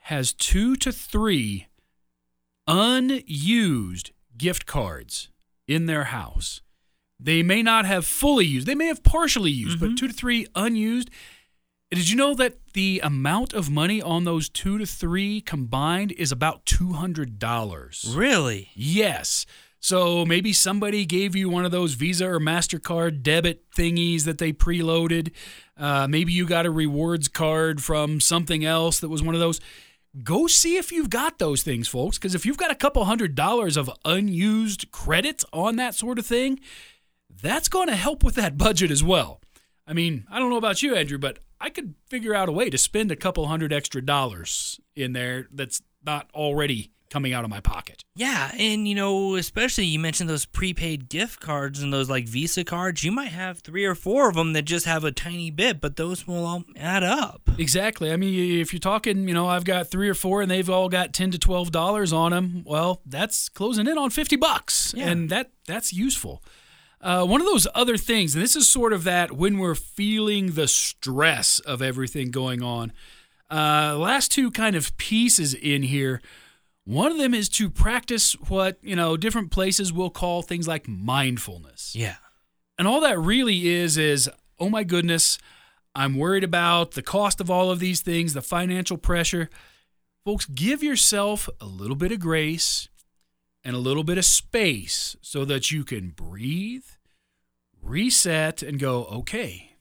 has 0.01 0.33
two 0.33 0.75
to 0.77 0.91
three 0.91 1.67
unused 2.67 4.11
gift 4.35 4.65
cards 4.65 5.29
in 5.67 5.85
their 5.85 6.05
house. 6.05 6.61
They 7.19 7.43
may 7.43 7.61
not 7.61 7.85
have 7.85 8.05
fully 8.05 8.45
used, 8.45 8.67
they 8.67 8.75
may 8.75 8.87
have 8.87 9.03
partially 9.03 9.51
used, 9.51 9.79
but 9.79 9.89
mm-hmm. 9.89 9.95
two 9.95 10.07
to 10.07 10.13
three 10.13 10.47
unused. 10.55 11.09
Did 11.91 12.09
you 12.09 12.15
know 12.15 12.33
that 12.33 12.57
the 12.73 13.01
amount 13.03 13.53
of 13.53 13.69
money 13.69 14.01
on 14.01 14.23
those 14.23 14.49
two 14.49 14.79
to 14.79 14.85
three 14.87 15.41
combined 15.41 16.11
is 16.13 16.31
about 16.31 16.65
$200? 16.65 18.17
Really? 18.17 18.71
Yes. 18.73 19.45
So 19.83 20.25
maybe 20.25 20.53
somebody 20.53 21.05
gave 21.05 21.35
you 21.35 21.49
one 21.49 21.65
of 21.65 21.71
those 21.71 21.95
Visa 21.95 22.25
or 22.25 22.39
MasterCard 22.39 23.21
debit 23.21 23.69
thingies 23.69 24.23
that 24.23 24.37
they 24.37 24.53
preloaded. 24.53 25.33
Uh, 25.75 26.07
maybe 26.07 26.31
you 26.31 26.45
got 26.45 26.65
a 26.65 26.71
rewards 26.71 27.27
card 27.27 27.83
from 27.83 28.21
something 28.21 28.63
else 28.63 29.01
that 29.01 29.09
was 29.09 29.21
one 29.21 29.35
of 29.35 29.41
those. 29.41 29.59
Go 30.23 30.47
see 30.47 30.77
if 30.77 30.93
you've 30.93 31.09
got 31.09 31.37
those 31.37 31.63
things, 31.63 31.89
folks, 31.89 32.17
because 32.17 32.33
if 32.33 32.45
you've 32.45 32.57
got 32.57 32.71
a 32.71 32.75
couple 32.75 33.03
hundred 33.03 33.35
dollars 33.35 33.75
of 33.75 33.91
unused 34.05 34.89
credit 34.91 35.43
on 35.51 35.75
that 35.75 35.95
sort 35.95 36.17
of 36.17 36.25
thing, 36.25 36.61
that's 37.29 37.67
going 37.67 37.89
to 37.89 37.97
help 37.97 38.23
with 38.23 38.35
that 38.35 38.57
budget 38.57 38.89
as 38.89 39.03
well. 39.03 39.41
I 39.85 39.91
mean, 39.91 40.25
I 40.31 40.39
don't 40.39 40.49
know 40.49 40.55
about 40.55 40.81
you, 40.81 40.95
Andrew, 40.95 41.17
but 41.17 41.39
I 41.59 41.69
could 41.69 41.95
figure 42.07 42.33
out 42.33 42.47
a 42.47 42.53
way 42.53 42.69
to 42.69 42.77
spend 42.77 43.11
a 43.11 43.17
couple 43.17 43.47
hundred 43.47 43.73
extra 43.73 44.01
dollars 44.01 44.79
in 44.95 45.11
there 45.11 45.49
that's 45.51 45.81
not 46.05 46.29
already 46.33 46.93
coming 47.13 47.31
out 47.31 47.43
of 47.43 47.49
my 47.51 47.59
pocket. 47.59 48.03
Yeah, 48.15 48.51
and 48.57 48.87
you 48.87 48.95
know, 48.95 49.35
especially 49.35 49.85
you 49.85 49.99
mentioned 49.99 50.27
those 50.27 50.45
prepaid 50.45 51.09
gift 51.09 51.39
cards 51.39 51.79
and 51.83 51.93
those 51.93 52.09
like 52.09 52.27
Visa 52.27 52.63
cards. 52.63 53.03
You 53.03 53.11
might 53.11 53.27
have 53.31 53.59
three 53.59 53.85
or 53.85 53.93
four 53.93 54.27
of 54.29 54.35
them 54.35 54.53
that 54.53 54.63
just 54.63 54.87
have 54.87 55.03
a 55.03 55.11
tiny 55.11 55.51
bit, 55.51 55.79
but 55.79 55.95
those 55.95 56.25
will 56.27 56.43
all 56.43 56.63
add 56.75 57.03
up. 57.03 57.41
Exactly. 57.59 58.11
I 58.11 58.17
mean, 58.17 58.59
if 58.59 58.73
you're 58.73 58.79
talking, 58.79 59.27
you 59.27 59.33
know, 59.35 59.47
I've 59.47 59.63
got 59.63 59.91
three 59.91 60.09
or 60.09 60.15
four, 60.15 60.41
and 60.41 60.49
they've 60.49 60.69
all 60.69 60.89
got 60.89 61.13
ten 61.13 61.29
to 61.29 61.37
twelve 61.37 61.71
dollars 61.71 62.11
on 62.11 62.31
them. 62.31 62.63
Well, 62.65 63.01
that's 63.05 63.47
closing 63.47 63.85
in 63.85 63.97
on 63.97 64.09
fifty 64.09 64.35
bucks, 64.35 64.93
Yeah. 64.97 65.09
and 65.09 65.29
that 65.29 65.51
that's 65.67 65.93
useful. 65.93 66.43
Uh, 66.99 67.25
one 67.25 67.41
of 67.41 67.45
those 67.47 67.67
other 67.75 67.97
things, 67.97 68.33
and 68.33 68.43
this 68.43 68.55
is 68.55 68.67
sort 68.67 68.91
of 68.93 69.03
that 69.03 69.33
when 69.33 69.59
we're 69.59 69.75
feeling 69.75 70.53
the 70.53 70.67
stress 70.67 71.59
of 71.59 71.81
everything 71.81 72.31
going 72.31 72.63
on. 72.63 72.91
Uh, 73.51 73.95
last 73.99 74.31
two 74.31 74.49
kind 74.49 74.75
of 74.75 74.95
pieces 74.97 75.53
in 75.53 75.83
here. 75.83 76.21
One 76.85 77.11
of 77.11 77.17
them 77.17 77.33
is 77.33 77.47
to 77.49 77.69
practice 77.69 78.33
what 78.33 78.77
you 78.81 78.95
know 78.95 79.15
different 79.17 79.51
places 79.51 79.93
will 79.93 80.09
call 80.09 80.41
things 80.41 80.67
like 80.67 80.87
mindfulness. 80.87 81.95
Yeah. 81.95 82.15
And 82.77 82.87
all 82.87 83.01
that 83.01 83.19
really 83.19 83.67
is 83.67 83.97
is, 83.97 84.29
oh 84.59 84.69
my 84.69 84.83
goodness, 84.83 85.37
I'm 85.95 86.17
worried 86.17 86.43
about 86.43 86.91
the 86.91 87.03
cost 87.03 87.39
of 87.39 87.49
all 87.49 87.69
of 87.69 87.79
these 87.79 88.01
things, 88.01 88.33
the 88.33 88.41
financial 88.41 88.97
pressure. 88.97 89.49
Folks, 90.25 90.45
give 90.45 90.81
yourself 90.81 91.49
a 91.61 91.65
little 91.65 91.95
bit 91.95 92.11
of 92.11 92.19
grace 92.19 92.87
and 93.63 93.75
a 93.75 93.79
little 93.79 94.03
bit 94.03 94.17
of 94.17 94.25
space 94.25 95.15
so 95.21 95.45
that 95.45 95.71
you 95.71 95.83
can 95.83 96.09
breathe, 96.09 96.85
reset 97.81 98.63
and 98.63 98.79
go, 98.79 99.05
okay, 99.05 99.77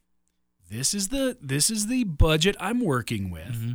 this 0.68 0.94
is 0.94 1.08
the 1.08 1.36
this 1.40 1.70
is 1.70 1.86
the 1.86 2.04
budget 2.04 2.56
I'm 2.60 2.80
working 2.80 3.30
with. 3.30 3.52
Mm-hmm. 3.52 3.72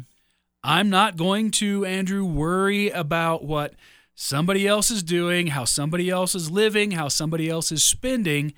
I'm 0.63 0.89
not 0.89 1.17
going 1.17 1.51
to, 1.51 1.85
Andrew, 1.85 2.25
worry 2.25 2.89
about 2.89 3.43
what 3.43 3.73
somebody 4.15 4.67
else 4.67 4.91
is 4.91 5.03
doing, 5.03 5.47
how 5.47 5.63
somebody 5.65 6.09
else 6.09 6.35
is 6.35 6.51
living, 6.51 6.91
how 6.91 7.07
somebody 7.07 7.49
else 7.49 7.71
is 7.71 7.83
spending. 7.83 8.53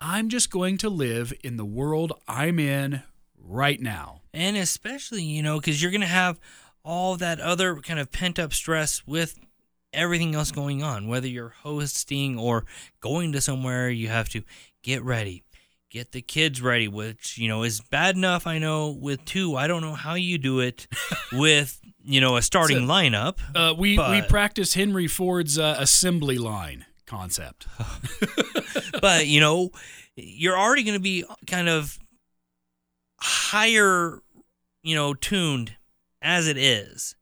I'm 0.00 0.28
just 0.28 0.50
going 0.50 0.78
to 0.78 0.88
live 0.88 1.32
in 1.44 1.56
the 1.56 1.64
world 1.64 2.12
I'm 2.26 2.58
in 2.58 3.02
right 3.38 3.80
now. 3.80 4.22
And 4.34 4.56
especially, 4.56 5.22
you 5.22 5.42
know, 5.42 5.60
because 5.60 5.80
you're 5.80 5.90
going 5.90 6.00
to 6.00 6.06
have 6.06 6.40
all 6.84 7.16
that 7.16 7.40
other 7.40 7.76
kind 7.76 8.00
of 8.00 8.10
pent 8.10 8.38
up 8.38 8.52
stress 8.52 9.06
with 9.06 9.38
everything 9.92 10.34
else 10.34 10.50
going 10.50 10.82
on. 10.82 11.06
Whether 11.06 11.28
you're 11.28 11.54
hosting 11.62 12.38
or 12.38 12.64
going 13.00 13.32
to 13.32 13.40
somewhere, 13.40 13.90
you 13.90 14.08
have 14.08 14.28
to 14.30 14.42
get 14.82 15.04
ready, 15.04 15.44
get 15.92 16.12
the 16.12 16.22
kids 16.22 16.62
ready, 16.62 16.88
which, 16.88 17.36
you 17.36 17.46
know, 17.48 17.62
is 17.62 17.80
bad 17.82 18.16
enough. 18.16 18.46
I 18.46 18.58
know 18.58 18.90
with 18.90 19.24
two, 19.26 19.56
I 19.56 19.66
don't 19.66 19.82
know 19.82 19.94
how 19.94 20.14
you 20.14 20.38
do 20.38 20.58
it 20.60 20.86
with, 21.32 21.78
you 22.02 22.20
know, 22.20 22.36
a 22.36 22.42
starting 22.42 22.86
So- 22.86 22.92
lineup. 22.92 23.38
Uh, 23.54 23.74
we 23.76 23.98
we 23.98 24.22
practice 24.22 24.74
Henry 24.74 25.06
Ford's 25.06 25.58
uh, 25.58 25.76
assembly 25.78 26.38
line 26.38 26.86
concept. 27.06 27.66
but 29.02 29.26
you 29.26 29.38
know 29.40 29.70
you're 30.16 30.56
already 30.58 30.82
going 30.82 30.96
to 30.96 31.02
be 31.02 31.24
kind 31.46 31.68
of 31.68 31.98
higher 33.20 34.20
you 34.82 34.94
know 34.94 35.14
tuned 35.14 35.76
as 36.20 36.48
it 36.48 36.56
is 36.56 37.14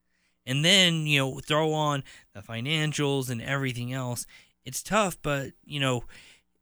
and 0.47 0.65
then 0.65 1.07
you 1.07 1.19
know 1.19 1.39
throw 1.41 1.73
on 1.73 2.03
the 2.35 2.41
financials 2.41 3.29
and 3.31 3.43
everything 3.43 3.93
else 3.93 4.27
it's 4.65 4.83
tough 4.83 5.19
but 5.23 5.51
you 5.65 5.81
know 5.81 6.05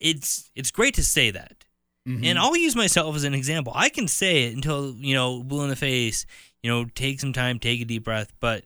it's 0.00 0.50
it's 0.54 0.70
great 0.70 0.94
to 0.94 1.02
say 1.02 1.30
that 1.30 1.64
Mhm. 2.08 2.24
and 2.24 2.38
I'll 2.38 2.56
use 2.56 2.74
myself 2.74 3.14
as 3.16 3.24
an 3.24 3.34
example. 3.34 3.72
I 3.76 3.88
can 3.90 4.08
say 4.08 4.44
it 4.44 4.54
until, 4.54 4.94
you 4.96 5.14
know, 5.14 5.42
blue 5.42 5.62
in 5.62 5.68
the 5.68 5.76
face, 5.76 6.24
you 6.62 6.70
know, 6.70 6.86
take 6.94 7.20
some 7.20 7.32
time, 7.32 7.58
take 7.58 7.80
a 7.80 7.84
deep 7.84 8.04
breath. 8.04 8.32
But 8.40 8.64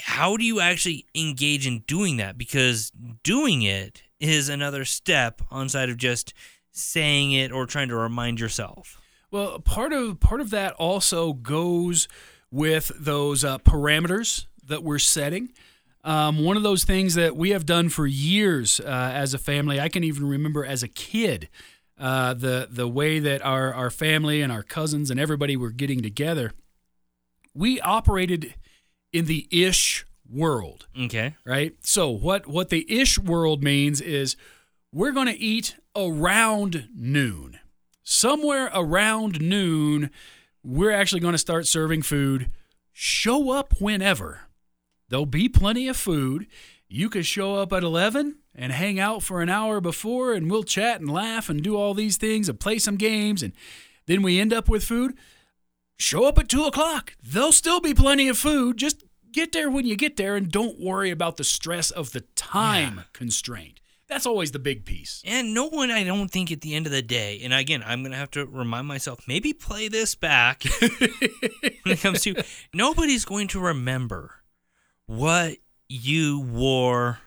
how 0.00 0.36
do 0.36 0.44
you 0.44 0.60
actually 0.60 1.06
engage 1.14 1.66
in 1.66 1.80
doing 1.80 2.16
that? 2.16 2.38
Because 2.38 2.90
doing 3.22 3.62
it 3.62 4.02
is 4.18 4.48
another 4.48 4.84
step 4.84 5.42
on 5.50 5.68
side 5.68 5.90
of 5.90 5.96
just 5.98 6.32
saying 6.72 7.32
it 7.32 7.52
or 7.52 7.66
trying 7.66 7.88
to 7.88 7.96
remind 7.96 8.40
yourself. 8.40 9.00
Well, 9.30 9.58
part 9.60 9.92
of 9.92 10.20
part 10.20 10.40
of 10.40 10.50
that 10.50 10.74
also 10.74 11.32
goes 11.32 12.08
with 12.50 12.90
those 12.98 13.44
uh, 13.44 13.58
parameters 13.58 14.46
that 14.66 14.82
we're 14.82 14.98
setting. 14.98 15.52
Um, 16.04 16.44
one 16.44 16.56
of 16.56 16.62
those 16.62 16.84
things 16.84 17.14
that 17.14 17.34
we 17.36 17.50
have 17.50 17.64
done 17.64 17.88
for 17.88 18.06
years 18.06 18.78
uh, 18.80 18.84
as 19.14 19.32
a 19.34 19.38
family, 19.38 19.80
I 19.80 19.88
can 19.88 20.04
even 20.04 20.26
remember 20.28 20.64
as 20.64 20.82
a 20.82 20.88
kid, 20.88 21.48
uh, 21.98 22.34
the 22.34 22.68
the 22.70 22.88
way 22.88 23.18
that 23.20 23.44
our 23.44 23.72
our 23.72 23.90
family 23.90 24.40
and 24.42 24.50
our 24.52 24.62
cousins 24.62 25.10
and 25.10 25.18
everybody 25.20 25.56
were 25.56 25.70
getting 25.70 26.02
together. 26.02 26.52
We 27.54 27.80
operated 27.80 28.54
in 29.12 29.26
the 29.26 29.46
ish 29.50 30.04
world 30.28 30.86
Okay. 30.98 31.36
right? 31.44 31.74
So 31.82 32.10
what 32.10 32.46
what 32.46 32.70
the 32.70 32.84
ish 32.92 33.18
world 33.18 33.62
means 33.62 34.00
is 34.00 34.36
we're 34.92 35.12
going 35.12 35.26
to 35.28 35.38
eat 35.38 35.76
around 35.96 36.88
noon. 36.94 37.58
Somewhere 38.02 38.70
around 38.74 39.40
noon, 39.40 40.10
we're 40.62 40.90
actually 40.92 41.20
going 41.20 41.32
to 41.32 41.38
start 41.38 41.66
serving 41.66 42.02
food. 42.02 42.50
Show 42.92 43.50
up 43.50 43.74
whenever. 43.80 44.42
There'll 45.08 45.26
be 45.26 45.48
plenty 45.48 45.88
of 45.88 45.96
food. 45.96 46.46
You 46.88 47.08
could 47.08 47.26
show 47.26 47.56
up 47.56 47.72
at 47.72 47.82
11 47.82 48.36
and 48.54 48.72
hang 48.72 49.00
out 49.00 49.22
for 49.22 49.40
an 49.40 49.48
hour 49.48 49.80
before, 49.80 50.32
and 50.32 50.50
we'll 50.50 50.62
chat 50.62 51.00
and 51.00 51.10
laugh 51.10 51.48
and 51.48 51.62
do 51.62 51.76
all 51.76 51.94
these 51.94 52.16
things 52.16 52.48
and 52.48 52.60
play 52.60 52.78
some 52.78 52.96
games. 52.96 53.42
And 53.42 53.52
then 54.06 54.22
we 54.22 54.38
end 54.40 54.52
up 54.52 54.68
with 54.68 54.84
food. 54.84 55.14
Show 55.96 56.26
up 56.26 56.38
at 56.38 56.48
2 56.48 56.64
o'clock. 56.64 57.16
There'll 57.22 57.52
still 57.52 57.80
be 57.80 57.94
plenty 57.94 58.28
of 58.28 58.38
food. 58.38 58.76
Just 58.76 59.04
get 59.32 59.52
there 59.52 59.70
when 59.70 59.86
you 59.86 59.96
get 59.96 60.16
there 60.16 60.36
and 60.36 60.50
don't 60.50 60.80
worry 60.80 61.10
about 61.10 61.36
the 61.36 61.44
stress 61.44 61.90
of 61.90 62.12
the 62.12 62.22
time 62.36 63.04
constraint. 63.12 63.80
That's 64.06 64.26
always 64.26 64.52
the 64.52 64.58
big 64.58 64.84
piece. 64.84 65.22
And 65.24 65.54
no 65.54 65.66
one, 65.66 65.90
I 65.90 66.04
don't 66.04 66.30
think, 66.30 66.52
at 66.52 66.60
the 66.60 66.74
end 66.74 66.86
of 66.86 66.92
the 66.92 67.02
day, 67.02 67.40
and 67.42 67.54
again, 67.54 67.82
I'm 67.84 68.02
going 68.02 68.12
to 68.12 68.18
have 68.18 68.30
to 68.32 68.44
remind 68.44 68.86
myself, 68.86 69.20
maybe 69.26 69.52
play 69.52 69.88
this 69.88 70.14
back 70.14 70.62
when 70.80 71.00
it 71.86 72.00
comes 72.00 72.20
to 72.22 72.42
nobody's 72.74 73.24
going 73.24 73.48
to 73.48 73.60
remember 73.60 74.36
what 75.06 75.56
you 75.88 76.40
wore 76.40 77.18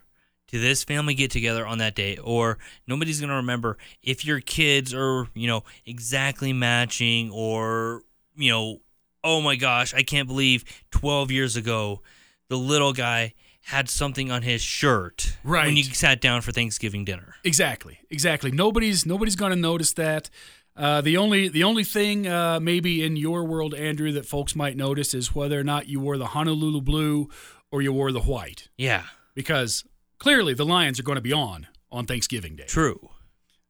to 0.48 0.60
this 0.60 0.84
family 0.84 1.14
get 1.14 1.30
together 1.32 1.66
on 1.68 1.78
that 1.80 1.96
day, 1.96 2.18
or 2.18 2.58
nobody's 2.88 3.20
going 3.20 3.30
to 3.30 3.36
remember 3.36 3.78
if 4.02 4.24
your 4.26 4.40
kids 4.40 4.94
are, 4.94 5.28
you 5.34 5.48
know, 5.48 5.64
exactly 5.86 6.54
matching, 6.54 7.30
or, 7.32 8.02
you 8.38 8.52
know, 8.52 8.80
oh 9.24 9.42
my 9.42 9.56
gosh, 9.56 9.94
I 9.94 10.04
can't 10.04 10.28
believe 10.28 10.64
12 10.92 11.32
years 11.32 11.56
ago 11.56 12.02
the 12.50 12.58
little 12.58 12.94
guy 12.94 13.34
had 13.64 13.90
something 13.90 14.32
on 14.32 14.42
his 14.44 14.62
shirt 14.62 15.36
Right. 15.44 15.66
when 15.66 15.76
you 15.76 15.84
sat 15.84 16.22
down 16.22 16.40
for 16.40 16.54
Thanksgiving 16.54 17.04
dinner. 17.04 17.36
Exactly, 17.44 18.00
exactly. 18.10 18.50
Nobody's 18.52 19.06
nobody's 19.06 19.36
going 19.36 19.50
to 19.52 19.58
notice 19.58 19.92
that. 19.94 20.30
Uh, 20.78 21.02
the 21.02 21.18
only 21.18 21.50
the 21.50 21.64
only 21.66 21.84
thing 21.84 22.26
uh, 22.28 22.60
maybe 22.62 23.04
in 23.04 23.18
your 23.18 23.44
world, 23.44 23.74
Andrew, 23.74 24.12
that 24.14 24.26
folks 24.26 24.56
might 24.56 24.78
notice 24.78 25.14
is 25.14 25.36
whether 25.36 25.60
or 25.60 25.64
not 25.64 25.90
you 25.90 26.00
wore 26.00 26.18
the 26.18 26.28
Honolulu 26.28 26.80
blue 26.82 27.28
or 27.72 27.82
you 27.82 27.92
wore 27.92 28.14
the 28.14 28.22
white, 28.22 28.70
Yeah, 28.78 29.04
because 29.34 29.84
clearly 30.20 30.54
the 30.54 30.66
Lions 30.66 31.00
are 31.00 31.04
going 31.04 31.18
to 31.18 31.22
be 31.22 31.34
on 31.34 31.68
on 31.92 32.06
Thanksgiving 32.06 32.56
Day. 32.56 32.66
true. 32.68 33.10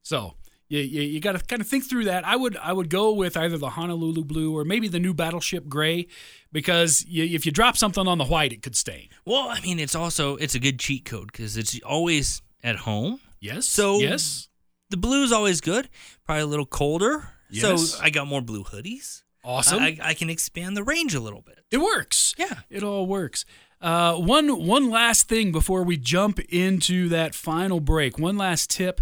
So 0.02 0.34
you, 0.68 0.80
you, 0.80 1.02
you 1.02 1.20
got 1.20 1.32
to 1.32 1.38
kind 1.44 1.60
of 1.62 1.68
think 1.68 1.88
through 1.88 2.04
that. 2.04 2.26
I 2.26 2.36
would 2.36 2.56
I 2.56 2.72
would 2.72 2.90
go 2.90 3.12
with 3.12 3.36
either 3.36 3.58
the 3.58 3.70
Honolulu 3.70 4.24
blue 4.24 4.56
or 4.56 4.64
maybe 4.64 4.88
the 4.88 4.98
new 5.00 5.14
Battleship 5.14 5.68
gray, 5.68 6.06
because 6.52 7.04
you, 7.06 7.24
if 7.24 7.46
you 7.46 7.52
drop 7.52 7.76
something 7.76 8.06
on 8.06 8.18
the 8.18 8.24
white, 8.24 8.52
it 8.52 8.62
could 8.62 8.76
stain. 8.76 9.08
Well, 9.24 9.48
I 9.48 9.60
mean, 9.60 9.78
it's 9.78 9.94
also 9.94 10.36
it's 10.36 10.54
a 10.54 10.58
good 10.60 10.78
cheat 10.78 11.04
code 11.04 11.30
because 11.32 11.56
it's 11.56 11.78
always 11.82 12.42
at 12.62 12.76
home. 12.76 13.20
Yes. 13.40 13.66
So- 13.66 13.98
yes. 14.00 14.48
The 14.90 14.96
blue 14.96 15.22
is 15.22 15.32
always 15.32 15.60
good. 15.60 15.90
Probably 16.24 16.42
a 16.44 16.46
little 16.46 16.64
colder. 16.64 17.28
Yes. 17.50 17.90
So 17.90 17.98
I 18.02 18.08
got 18.08 18.26
more 18.26 18.40
blue 18.40 18.64
hoodies. 18.64 19.22
Awesome. 19.44 19.80
I, 19.82 19.98
I 20.02 20.14
can 20.14 20.30
expand 20.30 20.78
the 20.78 20.82
range 20.82 21.14
a 21.14 21.20
little 21.20 21.42
bit. 21.42 21.58
It 21.70 21.76
works. 21.76 22.34
Yeah. 22.38 22.60
It 22.70 22.82
all 22.82 23.06
works. 23.06 23.44
Uh, 23.80 24.14
one 24.16 24.66
one 24.66 24.90
last 24.90 25.28
thing 25.28 25.52
before 25.52 25.84
we 25.84 25.96
jump 25.96 26.40
into 26.48 27.08
that 27.08 27.34
final 27.34 27.80
break. 27.80 28.18
One 28.18 28.36
last 28.36 28.70
tip, 28.70 29.00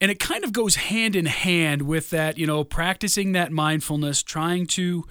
and 0.00 0.10
it 0.10 0.18
kind 0.18 0.42
of 0.42 0.52
goes 0.52 0.76
hand 0.76 1.14
in 1.14 1.26
hand 1.26 1.82
with 1.82 2.10
that. 2.10 2.38
You 2.38 2.46
know, 2.46 2.64
practicing 2.64 3.32
that 3.32 3.52
mindfulness, 3.52 4.22
trying 4.22 4.66
to 4.68 5.04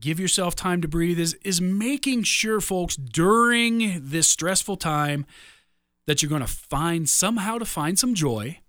give 0.00 0.20
yourself 0.20 0.54
time 0.54 0.80
to 0.82 0.88
breathe 0.88 1.18
is 1.18 1.34
is 1.42 1.60
making 1.60 2.22
sure, 2.22 2.60
folks, 2.60 2.94
during 2.94 4.00
this 4.04 4.28
stressful 4.28 4.76
time, 4.76 5.26
that 6.06 6.22
you're 6.22 6.30
going 6.30 6.40
to 6.40 6.46
find 6.46 7.08
somehow 7.08 7.58
to 7.58 7.64
find 7.64 7.98
some 7.98 8.14
joy, 8.14 8.60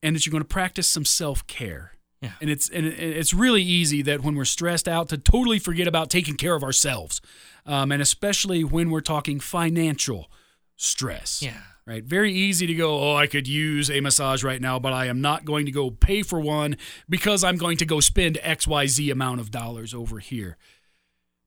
and 0.00 0.14
that 0.14 0.24
you're 0.24 0.30
going 0.32 0.44
to 0.44 0.48
practice 0.48 0.86
some 0.86 1.04
self 1.04 1.44
care. 1.48 1.95
Yeah. 2.20 2.32
And 2.40 2.48
it's 2.48 2.68
and 2.70 2.86
it's 2.86 3.34
really 3.34 3.62
easy 3.62 4.02
that 4.02 4.22
when 4.22 4.36
we're 4.36 4.46
stressed 4.46 4.88
out 4.88 5.08
to 5.10 5.18
totally 5.18 5.58
forget 5.58 5.86
about 5.86 6.08
taking 6.08 6.36
care 6.36 6.54
of 6.54 6.62
ourselves, 6.62 7.20
um, 7.66 7.92
and 7.92 8.00
especially 8.00 8.64
when 8.64 8.90
we're 8.90 9.00
talking 9.00 9.38
financial 9.38 10.30
stress. 10.76 11.42
Yeah. 11.42 11.60
Right. 11.86 12.02
Very 12.02 12.32
easy 12.32 12.66
to 12.66 12.74
go. 12.74 12.98
Oh, 12.98 13.14
I 13.14 13.28
could 13.28 13.46
use 13.46 13.90
a 13.90 14.00
massage 14.00 14.42
right 14.42 14.60
now, 14.60 14.80
but 14.80 14.92
I 14.92 15.06
am 15.06 15.20
not 15.20 15.44
going 15.44 15.66
to 15.66 15.72
go 15.72 15.90
pay 15.90 16.22
for 16.22 16.40
one 16.40 16.76
because 17.08 17.44
I'm 17.44 17.56
going 17.56 17.76
to 17.76 17.86
go 17.86 18.00
spend 18.00 18.38
X 18.42 18.66
Y 18.66 18.86
Z 18.86 19.10
amount 19.10 19.40
of 19.40 19.52
dollars 19.52 19.94
over 19.94 20.18
here. 20.18 20.56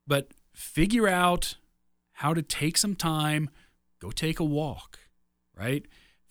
But 0.08 0.32
figure 0.54 1.10
out 1.10 1.56
how 2.14 2.34
to 2.34 2.42
take 2.42 2.78
some 2.78 2.96
time. 2.96 3.50
Go 4.00 4.12
take 4.12 4.40
a 4.40 4.46
walk. 4.46 5.00
Right 5.54 5.86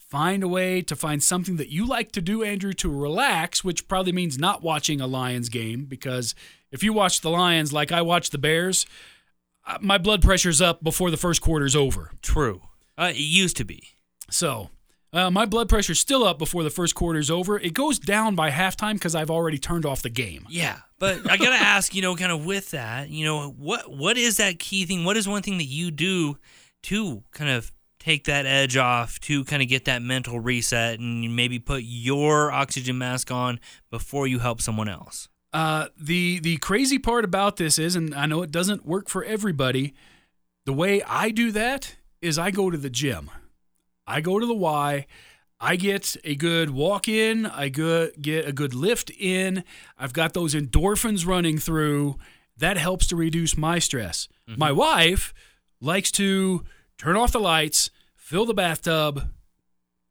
find 0.08 0.42
a 0.42 0.48
way 0.48 0.80
to 0.82 0.96
find 0.96 1.22
something 1.22 1.56
that 1.56 1.68
you 1.68 1.86
like 1.86 2.12
to 2.12 2.20
do, 2.20 2.42
Andrew, 2.42 2.72
to 2.72 2.90
relax, 2.90 3.62
which 3.62 3.86
probably 3.88 4.12
means 4.12 4.38
not 4.38 4.62
watching 4.62 5.00
a 5.00 5.06
Lions 5.06 5.48
game 5.48 5.84
because 5.84 6.34
if 6.72 6.82
you 6.82 6.92
watch 6.92 7.20
the 7.20 7.30
Lions 7.30 7.72
like 7.72 7.92
I 7.92 8.02
watch 8.02 8.30
the 8.30 8.38
Bears, 8.38 8.86
uh, 9.66 9.78
my 9.80 9.98
blood 9.98 10.22
pressure's 10.22 10.60
up 10.60 10.82
before 10.82 11.10
the 11.10 11.16
first 11.16 11.42
quarter's 11.42 11.76
over. 11.76 12.12
True. 12.22 12.62
Uh, 12.96 13.12
it 13.14 13.20
used 13.20 13.56
to 13.58 13.64
be. 13.64 13.82
So, 14.30 14.70
uh, 15.12 15.30
my 15.30 15.46
blood 15.46 15.68
pressure's 15.68 16.00
still 16.00 16.24
up 16.24 16.38
before 16.38 16.62
the 16.62 16.70
first 16.70 16.94
quarter's 16.94 17.30
over. 17.30 17.58
It 17.58 17.72
goes 17.72 17.98
down 17.98 18.34
by 18.34 18.50
halftime 18.50 18.94
because 18.94 19.14
I've 19.14 19.30
already 19.30 19.58
turned 19.58 19.86
off 19.86 20.02
the 20.02 20.10
game. 20.10 20.46
Yeah. 20.48 20.78
But 20.98 21.30
I 21.30 21.36
got 21.36 21.50
to 21.50 21.54
ask, 21.64 21.94
you 21.94 22.02
know, 22.02 22.16
kind 22.16 22.32
of 22.32 22.44
with 22.44 22.72
that, 22.72 23.08
you 23.08 23.24
know, 23.24 23.50
what 23.50 23.90
what 23.90 24.16
is 24.16 24.38
that 24.38 24.58
key 24.58 24.84
thing? 24.84 25.04
What 25.04 25.16
is 25.16 25.28
one 25.28 25.42
thing 25.42 25.58
that 25.58 25.64
you 25.64 25.90
do 25.90 26.38
to 26.84 27.22
kind 27.32 27.50
of 27.50 27.72
take 27.98 28.24
that 28.24 28.46
edge 28.46 28.76
off, 28.76 29.18
to 29.20 29.44
kind 29.44 29.62
of 29.62 29.68
get 29.68 29.84
that 29.86 30.02
mental 30.02 30.40
reset 30.40 30.98
and 30.98 31.34
maybe 31.34 31.58
put 31.58 31.82
your 31.84 32.50
oxygen 32.50 32.98
mask 32.98 33.30
on 33.30 33.60
before 33.90 34.26
you 34.26 34.38
help 34.38 34.60
someone 34.60 34.88
else? 34.88 35.28
Uh, 35.52 35.86
the 35.98 36.40
the 36.40 36.58
crazy 36.58 36.98
part 36.98 37.24
about 37.24 37.56
this 37.56 37.78
is, 37.78 37.96
and 37.96 38.14
I 38.14 38.26
know 38.26 38.42
it 38.42 38.50
doesn't 38.50 38.86
work 38.86 39.08
for 39.08 39.24
everybody. 39.24 39.94
The 40.66 40.72
way 40.72 41.02
I 41.02 41.30
do 41.30 41.50
that 41.52 41.96
is 42.20 42.38
I 42.38 42.50
go 42.50 42.70
to 42.70 42.76
the 42.76 42.90
gym. 42.90 43.30
I 44.06 44.20
go 44.20 44.38
to 44.38 44.46
the 44.46 44.54
Y. 44.54 45.06
I 45.60 45.76
get 45.76 46.16
a 46.24 46.34
good 46.34 46.70
walk 46.70 47.08
in. 47.08 47.46
I 47.46 47.68
go, 47.68 48.10
get 48.20 48.46
a 48.46 48.52
good 48.52 48.74
lift 48.74 49.10
in. 49.10 49.64
I've 49.98 50.12
got 50.12 50.34
those 50.34 50.54
endorphins 50.54 51.26
running 51.26 51.58
through. 51.58 52.16
That 52.56 52.76
helps 52.76 53.06
to 53.08 53.16
reduce 53.16 53.56
my 53.56 53.78
stress. 53.78 54.28
My 54.56 54.72
wife 54.72 55.34
likes 55.80 56.10
to 56.12 56.64
turn 56.96 57.16
off 57.16 57.32
the 57.32 57.40
lights, 57.40 57.90
fill 58.28 58.44
the 58.44 58.52
bathtub, 58.52 59.30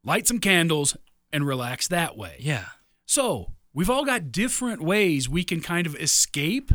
light 0.03 0.25
some 0.25 0.39
candles, 0.39 0.97
and 1.31 1.45
relax 1.45 1.87
that 1.87 2.17
way. 2.17 2.37
Yeah. 2.39 2.65
So, 3.05 3.53
we've 3.73 3.91
all 3.91 4.05
got 4.05 4.31
different 4.31 4.81
ways 4.81 5.29
we 5.29 5.43
can 5.43 5.61
kind 5.61 5.85
of 5.85 5.95
escape. 5.95 6.71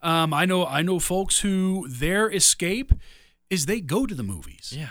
Um, 0.00 0.32
I 0.32 0.44
know 0.44 0.64
I 0.64 0.82
know 0.82 1.00
folks 1.00 1.40
who 1.40 1.88
their 1.88 2.30
escape 2.30 2.92
is 3.50 3.66
they 3.66 3.80
go 3.80 4.06
to 4.06 4.14
the 4.14 4.22
movies. 4.22 4.72
Yeah. 4.76 4.90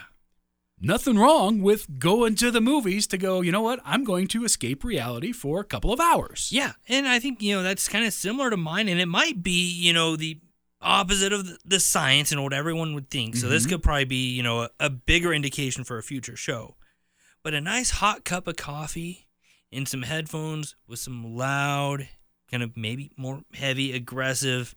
Nothing 0.82 1.18
wrong 1.18 1.62
with 1.62 1.98
going 1.98 2.36
to 2.36 2.52
the 2.52 2.60
movies 2.60 3.08
to 3.08 3.18
go, 3.18 3.40
you 3.40 3.54
know 3.54 3.62
what? 3.62 3.80
I'm 3.86 4.04
going 4.04 4.28
to 4.28 4.44
escape 4.44 4.84
reality 4.84 5.32
for 5.32 5.62
a 5.62 5.64
couple 5.64 5.94
of 5.94 6.02
hours. 6.02 6.50
Yeah, 6.52 6.74
and 6.90 7.08
I 7.08 7.20
think 7.20 7.42
you 7.42 7.56
know 7.56 7.64
that's 7.64 7.88
kind 7.88 8.04
of 8.06 8.12
similar 8.12 8.50
to 8.50 8.58
mine, 8.58 8.90
and 8.90 9.00
it 9.00 9.08
might 9.08 9.42
be 9.42 9.72
you 9.72 9.94
know 9.94 10.18
the 10.18 10.40
opposite 10.86 11.34
of 11.34 11.48
the- 11.48 11.58
the 11.66 11.80
science 11.80 12.32
and 12.32 12.42
what 12.42 12.54
everyone 12.54 12.94
would 12.94 13.10
think. 13.10 13.36
So 13.36 13.50
this 13.50 13.64
mm-hmm. 13.64 13.72
could 13.72 13.84
probably 13.84 14.06
be 14.06 14.32
you 14.32 14.44
know 14.44 14.62
a, 14.62 14.70
a 14.80 14.90
bigger 14.90 15.34
indication 15.34 15.84
for 15.84 15.98
a 15.98 16.04
future 16.04 16.36
show. 16.38 16.76
But 17.44 17.54
a 17.54 17.62
nice 17.62 17.92
hot 17.92 18.24
cup 18.24 18.48
of 18.48 18.56
coffee 18.56 19.28
and 19.72 19.88
some 19.88 20.04
headphones 20.04 20.76
with 20.88 21.00
some 21.00 21.36
loud, 21.36 22.08
kind 22.50 22.64
of 22.64 22.76
maybe 22.76 23.12
more 23.18 23.42
heavy, 23.54 23.94
aggressive, 23.94 24.74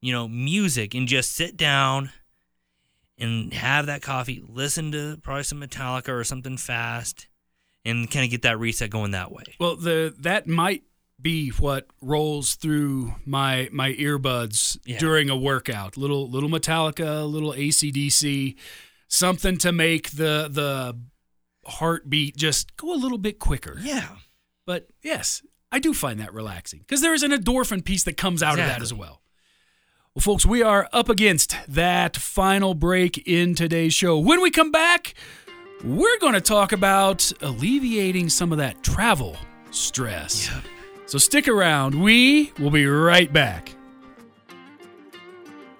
you 0.00 0.12
know, 0.12 0.28
music, 0.28 0.94
and 0.94 1.08
just 1.08 1.32
sit 1.32 1.56
down 1.56 2.10
and 3.18 3.52
have 3.54 3.86
that 3.86 4.02
coffee, 4.02 4.42
listen 4.46 4.92
to 4.92 5.16
probably 5.22 5.44
some 5.44 5.60
Metallica 5.60 6.10
or 6.10 6.24
something 6.24 6.56
fast, 6.56 7.28
and 7.84 8.10
kind 8.10 8.24
of 8.24 8.30
get 8.30 8.42
that 8.42 8.58
reset 8.58 8.90
going 8.90 9.12
that 9.12 9.32
way. 9.32 9.44
Well, 9.58 9.76
the 9.76 10.14
that 10.20 10.46
might 10.46 10.82
be 11.24 11.48
what 11.48 11.88
rolls 12.00 12.54
through 12.54 13.14
my 13.26 13.68
my 13.72 13.94
earbuds 13.94 14.78
Yeah. 14.86 14.98
during 15.00 15.28
a 15.28 15.36
workout. 15.36 15.96
Little 15.96 16.30
little 16.30 16.48
Metallica, 16.48 17.28
little 17.28 17.52
AC/DC, 17.52 18.54
something 19.08 19.58
to 19.58 19.72
make 19.72 20.10
the 20.10 20.48
the 20.48 20.96
heartbeat 21.66 22.36
just 22.36 22.76
go 22.76 22.94
a 22.94 23.00
little 23.00 23.18
bit 23.18 23.38
quicker. 23.40 23.76
Yeah. 23.82 24.08
But 24.66 24.88
yes, 25.02 25.42
I 25.72 25.78
do 25.80 25.92
find 25.94 26.20
that 26.20 26.32
relaxing 26.32 26.80
because 26.80 27.00
there 27.00 27.14
is 27.14 27.22
an 27.22 27.32
endorphin 27.32 27.84
piece 27.84 28.04
that 28.04 28.16
comes 28.16 28.42
out 28.42 28.58
of 28.58 28.66
that 28.66 28.82
as 28.82 28.94
well. 28.94 29.22
Well, 30.14 30.20
folks, 30.22 30.46
we 30.46 30.62
are 30.62 30.88
up 30.92 31.08
against 31.08 31.56
that 31.66 32.16
final 32.16 32.74
break 32.74 33.18
in 33.26 33.56
today's 33.56 33.94
show. 33.94 34.16
When 34.16 34.40
we 34.40 34.50
come 34.50 34.70
back, 34.70 35.14
we're 35.82 36.18
going 36.20 36.34
to 36.34 36.40
talk 36.40 36.70
about 36.70 37.32
alleviating 37.40 38.28
some 38.28 38.52
of 38.52 38.58
that 38.58 38.84
travel 38.84 39.36
stress. 39.72 40.48
So 41.06 41.18
stick 41.18 41.48
around. 41.48 41.94
We 41.94 42.52
will 42.58 42.70
be 42.70 42.86
right 42.86 43.32
back. 43.32 43.74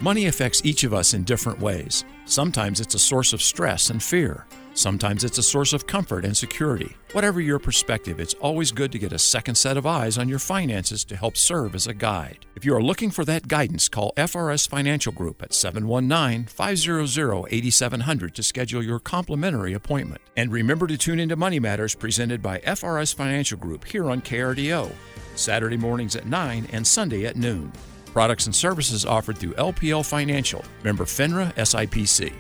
Money 0.01 0.27
affects 0.27 0.61
each 0.65 0.85
of 0.85 0.93
us 0.93 1.15
in 1.15 1.25
different 1.25 1.61
ways. 1.61 2.05
Sometimes 2.27 2.81
it's 2.81 2.95
a 2.95 2.99
source 2.99 3.33
of 3.33 3.41
stress 3.41 3.91
and 3.91 4.03
fear. 4.03 4.47
Sometimes 4.77 5.23
it's 5.23 5.39
a 5.39 5.43
source 5.43 5.73
of 5.73 5.87
comfort 5.87 6.25
and 6.25 6.37
security. 6.37 6.97
Whatever 7.13 7.41
your 7.41 7.61
perspective, 7.61 8.19
it's 8.19 8.35
always 8.35 8.73
good 8.73 8.91
to 8.91 8.99
get 8.99 9.13
a 9.13 9.19
second 9.21 9.55
set 9.55 9.77
of 9.77 9.87
eyes 9.87 10.19
on 10.19 10.29
your 10.29 10.41
finances 10.41 11.05
to 11.05 11.17
help 11.17 11.37
serve 11.37 11.77
as 11.77 11.87
a 11.87 11.95
guide. 11.95 12.45
If 12.57 12.65
you 12.65 12.75
are 12.75 12.83
looking 12.83 13.13
for 13.13 13.25
that 13.25 13.47
guidance, 13.47 13.89
call 13.89 14.13
FRS 14.17 14.69
Financial 14.69 15.13
Group 15.13 15.45
at 15.45 15.55
719 15.55 16.47
500 16.47 17.47
8700 17.51 18.35
to 18.35 18.43
schedule 18.43 18.83
your 18.83 18.99
complimentary 18.99 19.75
appointment. 19.75 20.21
And 20.37 20.51
remember 20.51 20.89
to 20.89 20.99
tune 20.99 21.21
into 21.21 21.37
Money 21.37 21.61
Matters 21.61 21.95
presented 21.95 22.43
by 22.43 22.59
FRS 22.59 23.15
Financial 23.15 23.57
Group 23.57 23.85
here 23.85 24.11
on 24.11 24.21
KRDO, 24.23 24.91
Saturday 25.37 25.77
mornings 25.77 26.17
at 26.17 26.27
9 26.27 26.67
and 26.73 26.85
Sunday 26.85 27.27
at 27.27 27.37
noon. 27.37 27.71
Products 28.07 28.47
and 28.47 28.55
services 28.55 29.07
offered 29.07 29.39
through 29.39 29.55
LPL 29.55 30.05
Financial, 30.05 30.65
member 30.83 31.05
FINRA 31.05 31.55
SIPC. 31.55 32.33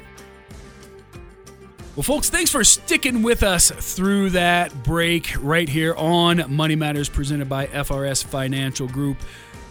Well, 1.97 2.03
folks, 2.03 2.28
thanks 2.28 2.51
for 2.51 2.64
sticking 2.64 3.22
with 3.22 3.45
us 3.45 3.70
through 3.70 4.30
that 4.30 4.82
break 4.82 5.32
right 5.38 5.68
here 5.68 5.95
on 5.95 6.45
Money 6.53 6.74
Matters 6.74 7.09
presented 7.09 7.49
by 7.49 7.68
FRS 7.68 8.24
Financial 8.24 8.88
Group. 8.88 9.18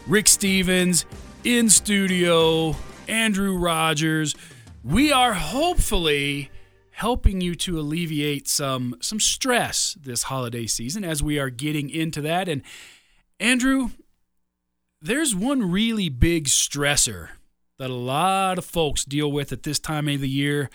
Rick 0.08 0.30
Stevens 0.30 1.06
in 1.44 1.70
studio, 1.70 2.78
Andrew 3.10 3.58
Rogers. 3.58 4.36
We 4.86 5.12
are 5.12 5.34
hopefully 5.34 6.50
helping 6.92 7.42
you 7.42 7.56
to 7.56 7.78
alleviate 7.78 8.48
some 8.48 8.96
some 9.02 9.20
stress 9.20 9.98
this 10.02 10.24
holiday 10.24 10.66
season 10.66 11.04
as 11.04 11.22
we 11.22 11.40
are 11.40 11.50
getting 11.50 11.90
into 11.90 12.22
that 12.22 12.48
and 12.48 12.62
Andrew, 13.38 13.90
there's 15.02 15.36
one 15.36 15.70
really 15.70 16.08
big 16.08 16.46
stressor 16.46 17.30
that 17.80 17.90
a 17.90 17.94
lot 17.94 18.58
of 18.58 18.64
folks 18.64 19.04
deal 19.04 19.30
with 19.30 19.52
at 19.52 19.64
this 19.64 19.80
time 19.80 20.08
of 20.08 20.22
the 20.22 20.30
year, 20.30 20.70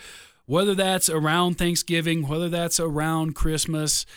whether 0.49 0.73
that's 0.73 1.09
around 1.09 1.59
Thanksgiving, 1.59 2.27
whether 2.27 2.49
that's 2.49 2.79
around 2.79 3.35
Christmas, 3.35 4.07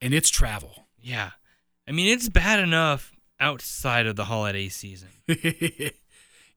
and 0.00 0.12
it's 0.12 0.30
travel. 0.30 0.88
Yeah. 1.00 1.30
I 1.86 1.92
mean, 1.92 2.12
it's 2.12 2.28
bad 2.28 2.58
enough 2.58 3.12
outside 3.38 4.08
of 4.08 4.16
the 4.16 4.24
holiday 4.24 4.68
season. 4.68 5.10
you 5.28 5.92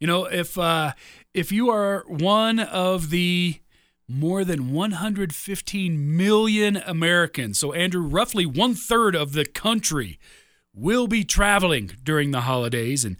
know, 0.01 0.25
if 0.25 0.57
uh, 0.57 0.93
if 1.31 1.51
you 1.51 1.69
are 1.69 2.03
one 2.07 2.57
of 2.57 3.11
the 3.11 3.59
more 4.07 4.43
than 4.43 4.73
115 4.73 6.17
million 6.17 6.77
Americans, 6.77 7.59
so 7.59 7.73
Andrew, 7.73 8.01
roughly 8.01 8.47
one 8.47 8.73
third 8.73 9.15
of 9.15 9.33
the 9.33 9.45
country 9.45 10.17
will 10.73 11.05
be 11.05 11.23
traveling 11.23 11.91
during 12.03 12.31
the 12.31 12.41
holidays, 12.41 13.05
and 13.05 13.15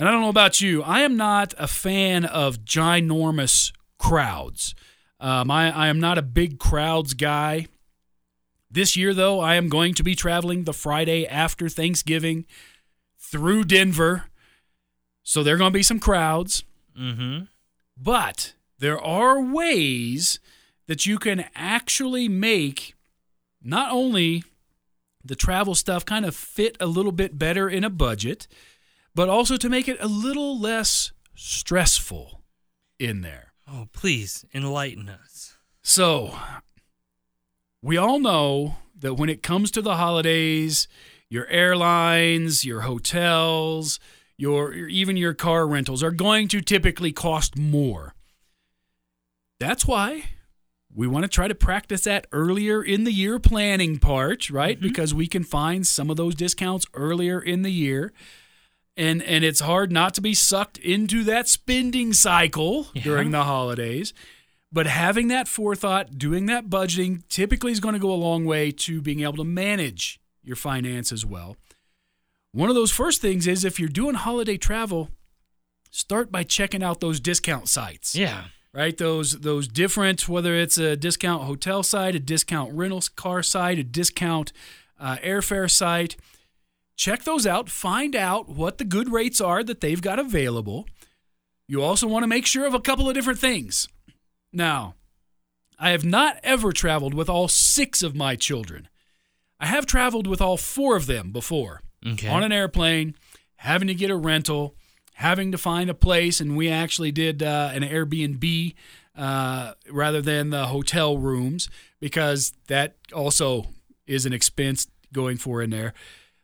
and 0.00 0.08
I 0.08 0.10
don't 0.10 0.22
know 0.22 0.30
about 0.30 0.60
you, 0.60 0.82
I 0.82 1.02
am 1.02 1.16
not 1.16 1.54
a 1.58 1.68
fan 1.68 2.24
of 2.24 2.64
ginormous 2.64 3.70
crowds. 4.00 4.74
Um, 5.18 5.50
I, 5.50 5.70
I 5.70 5.88
am 5.88 6.00
not 6.00 6.18
a 6.18 6.22
big 6.22 6.58
crowds 6.58 7.14
guy. 7.14 7.66
This 8.70 8.96
year, 8.96 9.14
though, 9.14 9.40
I 9.40 9.54
am 9.54 9.68
going 9.68 9.94
to 9.94 10.02
be 10.02 10.14
traveling 10.14 10.64
the 10.64 10.72
Friday 10.72 11.26
after 11.26 11.68
Thanksgiving 11.68 12.44
through 13.18 13.64
Denver. 13.64 14.24
So 15.22 15.42
there 15.42 15.54
are 15.54 15.58
going 15.58 15.72
to 15.72 15.78
be 15.78 15.82
some 15.82 16.00
crowds. 16.00 16.64
Mm-hmm. 16.98 17.44
But 17.96 18.54
there 18.78 19.00
are 19.00 19.40
ways 19.40 20.38
that 20.86 21.06
you 21.06 21.18
can 21.18 21.46
actually 21.54 22.28
make 22.28 22.94
not 23.62 23.90
only 23.90 24.44
the 25.24 25.34
travel 25.34 25.74
stuff 25.74 26.04
kind 26.04 26.24
of 26.24 26.36
fit 26.36 26.76
a 26.78 26.86
little 26.86 27.12
bit 27.12 27.38
better 27.38 27.68
in 27.68 27.82
a 27.82 27.90
budget, 27.90 28.46
but 29.14 29.28
also 29.28 29.56
to 29.56 29.68
make 29.68 29.88
it 29.88 29.96
a 30.00 30.06
little 30.06 30.58
less 30.58 31.12
stressful 31.34 32.42
in 32.98 33.22
there. 33.22 33.45
Oh, 33.68 33.88
please 33.92 34.44
enlighten 34.54 35.08
us. 35.08 35.56
So, 35.82 36.36
we 37.82 37.96
all 37.96 38.18
know 38.18 38.76
that 38.98 39.14
when 39.14 39.28
it 39.28 39.42
comes 39.42 39.70
to 39.72 39.82
the 39.82 39.96
holidays, 39.96 40.88
your 41.28 41.46
airlines, 41.48 42.64
your 42.64 42.82
hotels, 42.82 43.98
your 44.36 44.74
even 44.74 45.16
your 45.16 45.34
car 45.34 45.66
rentals 45.66 46.02
are 46.02 46.10
going 46.10 46.48
to 46.48 46.60
typically 46.60 47.12
cost 47.12 47.56
more. 47.56 48.14
That's 49.58 49.86
why 49.86 50.24
we 50.94 51.06
want 51.06 51.24
to 51.24 51.28
try 51.28 51.48
to 51.48 51.54
practice 51.54 52.04
that 52.04 52.26
earlier 52.32 52.82
in 52.82 53.04
the 53.04 53.12
year 53.12 53.38
planning 53.38 53.98
part, 53.98 54.48
right? 54.50 54.78
Mm-hmm. 54.78 54.88
Because 54.88 55.12
we 55.14 55.26
can 55.26 55.44
find 55.44 55.86
some 55.86 56.10
of 56.10 56.16
those 56.16 56.34
discounts 56.34 56.86
earlier 56.94 57.40
in 57.40 57.62
the 57.62 57.72
year. 57.72 58.12
And 58.96 59.22
and 59.22 59.44
it's 59.44 59.60
hard 59.60 59.92
not 59.92 60.14
to 60.14 60.20
be 60.20 60.32
sucked 60.34 60.78
into 60.78 61.22
that 61.24 61.48
spending 61.48 62.12
cycle 62.12 62.88
Yeah. 62.94 63.02
during 63.02 63.30
the 63.30 63.44
holidays. 63.44 64.14
But 64.72 64.86
having 64.86 65.28
that 65.28 65.48
forethought, 65.48 66.18
doing 66.18 66.46
that 66.46 66.68
budgeting 66.68 67.22
typically 67.28 67.72
is 67.72 67.80
going 67.80 67.92
to 67.94 67.98
go 67.98 68.10
a 68.12 68.16
long 68.16 68.44
way 68.44 68.70
to 68.72 69.00
being 69.00 69.20
able 69.20 69.36
to 69.36 69.44
manage 69.44 70.18
your 70.42 70.56
finances 70.56 71.24
well. 71.26 71.56
One 72.52 72.68
of 72.70 72.74
those 72.74 72.90
first 72.90 73.20
things 73.20 73.46
is 73.46 73.64
if 73.64 73.78
you're 73.78 73.88
doing 73.88 74.14
holiday 74.14 74.56
travel, 74.56 75.10
start 75.90 76.32
by 76.32 76.42
checking 76.42 76.82
out 76.82 77.00
those 77.00 77.20
discount 77.20 77.68
sites 77.68 78.14
Yeah. 78.14 78.44
right? 78.72 78.96
Those 78.96 79.40
those 79.40 79.68
different, 79.68 80.26
whether 80.28 80.54
it's 80.54 80.78
a 80.78 80.96
discount 80.96 81.44
hotel 81.44 81.82
site, 81.82 82.14
a 82.14 82.18
discount 82.20 82.72
rental 82.72 83.02
car 83.14 83.42
site, 83.42 83.78
a 83.78 83.84
discount 83.84 84.52
uh, 84.98 85.16
airfare 85.18 85.70
site. 85.70 86.16
Check 86.96 87.24
those 87.24 87.46
out. 87.46 87.68
Find 87.68 88.16
out 88.16 88.48
what 88.48 88.78
the 88.78 88.84
good 88.84 89.12
rates 89.12 89.40
are 89.40 89.62
that 89.62 89.80
they've 89.80 90.00
got 90.00 90.18
available. 90.18 90.86
You 91.68 91.82
also 91.82 92.06
want 92.06 92.22
to 92.22 92.28
make 92.28 92.46
sure 92.46 92.66
of 92.66 92.74
a 92.74 92.80
couple 92.80 93.08
of 93.08 93.14
different 93.14 93.38
things. 93.38 93.88
Now, 94.52 94.94
I 95.78 95.90
have 95.90 96.04
not 96.04 96.38
ever 96.42 96.72
traveled 96.72 97.12
with 97.12 97.28
all 97.28 97.48
six 97.48 98.02
of 98.02 98.14
my 98.14 98.34
children. 98.36 98.88
I 99.60 99.66
have 99.66 99.84
traveled 99.86 100.26
with 100.26 100.40
all 100.40 100.56
four 100.56 100.96
of 100.96 101.06
them 101.06 101.32
before 101.32 101.82
Okay. 102.06 102.28
on 102.28 102.42
an 102.42 102.52
airplane, 102.52 103.14
having 103.56 103.88
to 103.88 103.94
get 103.94 104.10
a 104.10 104.16
rental, 104.16 104.74
having 105.14 105.50
to 105.52 105.58
find 105.58 105.90
a 105.90 105.94
place, 105.94 106.40
and 106.40 106.56
we 106.56 106.68
actually 106.70 107.10
did 107.12 107.42
uh, 107.42 107.70
an 107.74 107.82
Airbnb 107.82 108.74
uh, 109.16 109.72
rather 109.90 110.22
than 110.22 110.50
the 110.50 110.66
hotel 110.66 111.18
rooms 111.18 111.68
because 112.00 112.52
that 112.68 112.96
also 113.12 113.66
is 114.06 114.24
an 114.26 114.32
expense 114.32 114.86
going 115.12 115.36
for 115.36 115.62
in 115.62 115.70
there. 115.70 115.94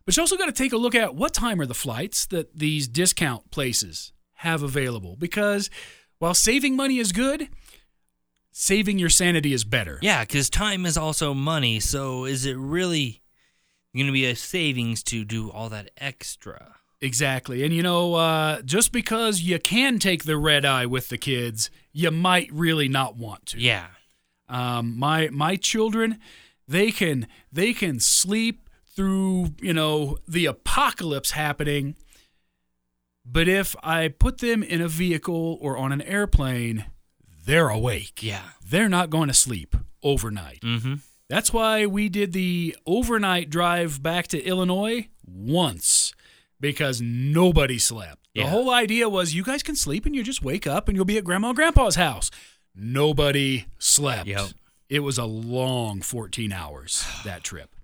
But 0.05 0.17
you 0.17 0.23
also 0.23 0.37
got 0.37 0.47
to 0.47 0.53
take 0.53 0.73
a 0.73 0.77
look 0.77 0.95
at 0.95 1.15
what 1.15 1.33
time 1.33 1.61
are 1.61 1.67
the 1.67 1.75
flights 1.75 2.27
that 2.27 2.59
these 2.59 2.89
discount 2.89 3.51
places 3.51 4.13
have 4.37 4.63
available 4.63 5.17
because 5.17 5.71
while 6.19 6.35
saving 6.35 6.75
money 6.75 6.99
is 6.99 7.13
good, 7.13 7.49
saving 8.51 8.99
your 8.99 9.09
sanity 9.09 9.53
is 9.53 9.65
better. 9.65 9.99
Yeah, 10.03 10.25
because 10.25 10.51
time 10.51 10.85
is 10.85 10.97
also 10.97 11.35
money. 11.35 11.79
So 11.79 12.25
is 12.25 12.45
it 12.47 12.57
really 12.57 13.23
going 13.95 14.07
to 14.07 14.13
be 14.13 14.27
a 14.27 14.37
savings 14.37 15.03
to 15.05 15.25
do 15.25 15.51
all 15.51 15.69
that 15.69 15.91
extra. 15.97 16.77
Exactly. 17.01 17.65
And 17.65 17.75
you 17.75 17.83
know, 17.83 18.15
uh, 18.15 18.63
just 18.63 18.93
because 18.93 19.41
you 19.41 19.59
can 19.59 19.99
take 19.99 20.25
the 20.25 20.37
red 20.37 20.65
eye 20.65 20.87
with 20.87 21.09
the 21.09 21.19
kids, 21.19 21.71
you 21.93 22.11
might 22.11 22.49
really 22.53 22.89
not 22.89 23.17
want 23.17 23.47
to. 23.47 23.61
Yeah. 23.61 23.87
Um, 24.49 24.99
my 24.99 25.29
my 25.31 25.57
children, 25.57 26.19
they 26.69 26.93
can 26.93 27.27
they 27.51 27.73
can 27.73 27.99
sleep 27.99 28.62
through 28.95 29.55
you 29.61 29.73
know 29.73 30.19
the 30.27 30.47
apocalypse 30.47 31.33
happening. 31.33 31.97
But 33.25 33.49
if 33.49 33.77
I 33.83 34.09
put 34.09 34.39
them 34.39 34.63
in 34.63 34.81
a 34.81 34.89
vehicle 34.89 35.59
or 35.61 35.77
on 35.77 35.93
an 35.93 36.03
airplane, 36.03 36.87
they're 37.45 37.69
awake. 37.69 38.23
Yeah. 38.23 38.43
They're 38.69 38.89
not 38.89 39.11
going 39.11 39.29
to 39.29 39.35
sleep 39.35 39.77
overnight. 40.03 40.61
Mm-hmm. 40.63 40.95
That's 41.29 41.53
why 41.53 41.87
we 41.87 42.09
did 42.09 42.33
the 42.33 42.77
overnight 42.85 43.49
drive 43.49 44.03
back 44.03 44.27
to 44.29 44.43
Illinois 44.43 45.09
once 45.25 46.15
because 46.61 47.01
nobody 47.01 47.79
slept. 47.79 48.19
The 48.35 48.47
whole 48.47 48.71
idea 48.71 49.09
was 49.09 49.35
you 49.35 49.45
guys 49.45 49.63
can 49.63 49.77
sleep 49.77 50.07
and 50.07 50.15
you 50.15 50.23
just 50.23 50.43
wake 50.43 50.67
up 50.67 50.89
and 50.89 50.97
you'll 50.97 51.05
be 51.05 51.19
at 51.19 51.25
grandma 51.25 51.49
and 51.49 51.57
grandpa's 51.57 51.97
house. 51.97 52.31
Nobody 52.75 53.67
slept. 53.79 54.27
Yep. 54.27 54.49
It 54.89 55.01
was 55.01 55.19
a 55.19 55.25
long 55.25 56.01
14 56.01 56.53
hours 56.53 57.07
that 57.25 57.45
trip. 57.45 57.75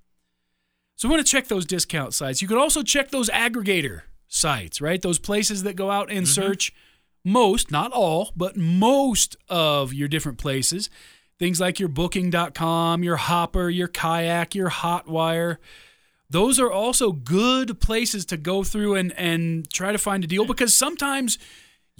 So 0.98 1.06
we 1.06 1.14
want 1.14 1.24
to 1.24 1.30
check 1.30 1.46
those 1.46 1.64
discount 1.64 2.12
sites. 2.12 2.42
You 2.42 2.48
could 2.48 2.58
also 2.58 2.82
check 2.82 3.12
those 3.12 3.30
aggregator 3.30 4.02
sites, 4.26 4.80
right? 4.80 5.00
Those 5.00 5.20
places 5.20 5.62
that 5.62 5.76
go 5.76 5.92
out 5.92 6.10
and 6.10 6.26
mm-hmm. 6.26 6.42
search 6.42 6.74
most, 7.24 7.70
not 7.70 7.92
all, 7.92 8.32
but 8.36 8.56
most 8.56 9.36
of 9.48 9.94
your 9.94 10.08
different 10.08 10.38
places. 10.38 10.90
Things 11.38 11.60
like 11.60 11.78
your 11.78 11.88
booking.com, 11.88 13.04
your 13.04 13.14
hopper, 13.14 13.70
your 13.70 13.86
kayak, 13.86 14.56
your 14.56 14.70
hotwire. 14.70 15.58
Those 16.28 16.58
are 16.58 16.70
also 16.70 17.12
good 17.12 17.80
places 17.80 18.24
to 18.26 18.36
go 18.36 18.64
through 18.64 18.96
and, 18.96 19.12
and 19.12 19.70
try 19.70 19.92
to 19.92 19.98
find 19.98 20.24
a 20.24 20.26
deal 20.26 20.44
because 20.44 20.74
sometimes 20.74 21.38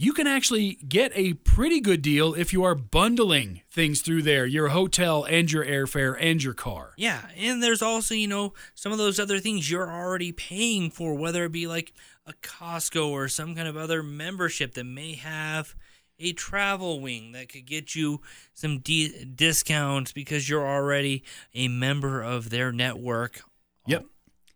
you 0.01 0.13
can 0.13 0.29
actually 0.29 0.75
get 0.89 1.11
a 1.17 1.33
pretty 1.35 1.81
good 1.81 2.03
deal 2.03 2.33
if 2.33 2.53
you 2.53 2.63
are 2.63 2.77
bundling 2.77 3.63
things 3.69 4.01
through 4.01 4.23
there 4.23 4.47
your 4.47 4.69
hotel 4.69 5.25
and 5.25 5.51
your 5.51 5.65
airfare 5.65 6.17
and 6.21 6.41
your 6.41 6.55
car. 6.55 6.93
Yeah, 6.97 7.21
and 7.37 7.61
there's 7.61 7.83
also, 7.83 8.15
you 8.15 8.29
know, 8.29 8.55
some 8.77 8.93
of 8.93 8.99
those 8.99 9.19
other 9.19 9.41
things 9.41 9.69
you're 9.69 9.91
already 9.91 10.31
paying 10.31 10.91
for, 10.91 11.15
whether 11.15 11.45
it 11.45 11.53
be 11.53 11.67
like 11.67 11.93
a 12.27 12.33
Costco 12.35 13.09
or 13.09 13.27
some 13.27 13.57
kind 13.57 13.67
of 13.67 13.77
other 13.77 14.05
membership 14.05 14.75
that 14.75 14.85
may 14.85 15.15
have 15.15 15.75
a 16.21 16.33
travel 16.33 17.01
wing 17.01 17.33
that 17.33 17.49
could 17.49 17.67
get 17.67 17.97
you 17.97 18.21
some 18.55 18.79
de- 18.79 19.25
discounts 19.25 20.13
because 20.13 20.49
you're 20.49 20.67
already 20.67 21.25
a 21.55 21.67
member 21.67 22.23
of 22.23 22.51
their 22.51 22.71
network. 22.71 23.41
Yep. 23.87 24.07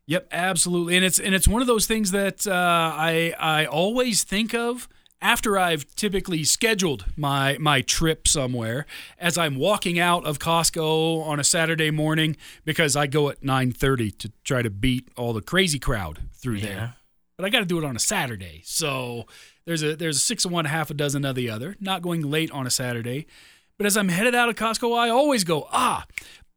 Yep, 0.07 0.29
absolutely. 0.31 0.97
And 0.97 1.05
it's 1.05 1.19
and 1.19 1.35
it's 1.35 1.49
one 1.49 1.63
of 1.63 1.69
those 1.69 1.87
things 1.87 2.13
that 2.13 2.47
uh, 2.47 2.53
I 2.53 3.35
I 3.39 3.67
always 3.67 4.23
think 4.23 4.55
of 4.55 4.89
after 5.23 5.57
I've 5.59 5.87
typically 5.97 6.45
scheduled 6.45 7.07
my 7.17 7.57
my 7.59 7.81
trip 7.81 8.29
somewhere 8.29 8.85
as 9.19 9.39
I'm 9.39 9.55
walking 9.57 9.99
out 9.99 10.27
of 10.27 10.39
Costco 10.39 11.25
on 11.25 11.41
a 11.41 11.45
Saturday 11.45 11.91
morning 11.91 12.37
because 12.65 12.97
I 12.97 13.07
go 13.07 13.31
at 13.31 13.41
9:30 13.43 14.11
to 14.19 14.33
try 14.45 14.61
to 14.61 14.69
beat 14.71 15.09
all 15.17 15.33
the 15.33 15.41
crazy 15.41 15.79
crowd 15.79 16.19
through 16.35 16.57
Yeah. 16.57 16.67
there. 16.67 16.95
But 17.39 17.47
I 17.47 17.49
got 17.49 17.61
to 17.61 17.65
do 17.65 17.79
it 17.79 17.85
on 17.85 17.97
a 17.97 18.01
Saturday. 18.01 18.63
So 18.67 19.27
there's 19.65 19.83
a 19.83 19.97
there's 19.97 20.17
a 20.17 20.21
six 20.21 20.45
of 20.45 20.51
one, 20.53 20.67
half 20.67 20.91
a 20.91 20.95
dozen 20.95 21.25
of 21.25 21.35
the 21.37 21.49
other. 21.49 21.77
Not 21.81 22.03
going 22.03 22.23
late 22.31 22.51
on 22.51 22.67
a 22.67 22.71
Saturday. 22.71 23.27
But 23.79 23.87
as 23.87 23.97
I'm 23.97 24.11
headed 24.11 24.35
out 24.35 24.49
of 24.51 24.55
Costco, 24.57 24.97
I 24.97 25.09
always 25.09 25.45
go, 25.45 25.67
ah, 25.73 26.05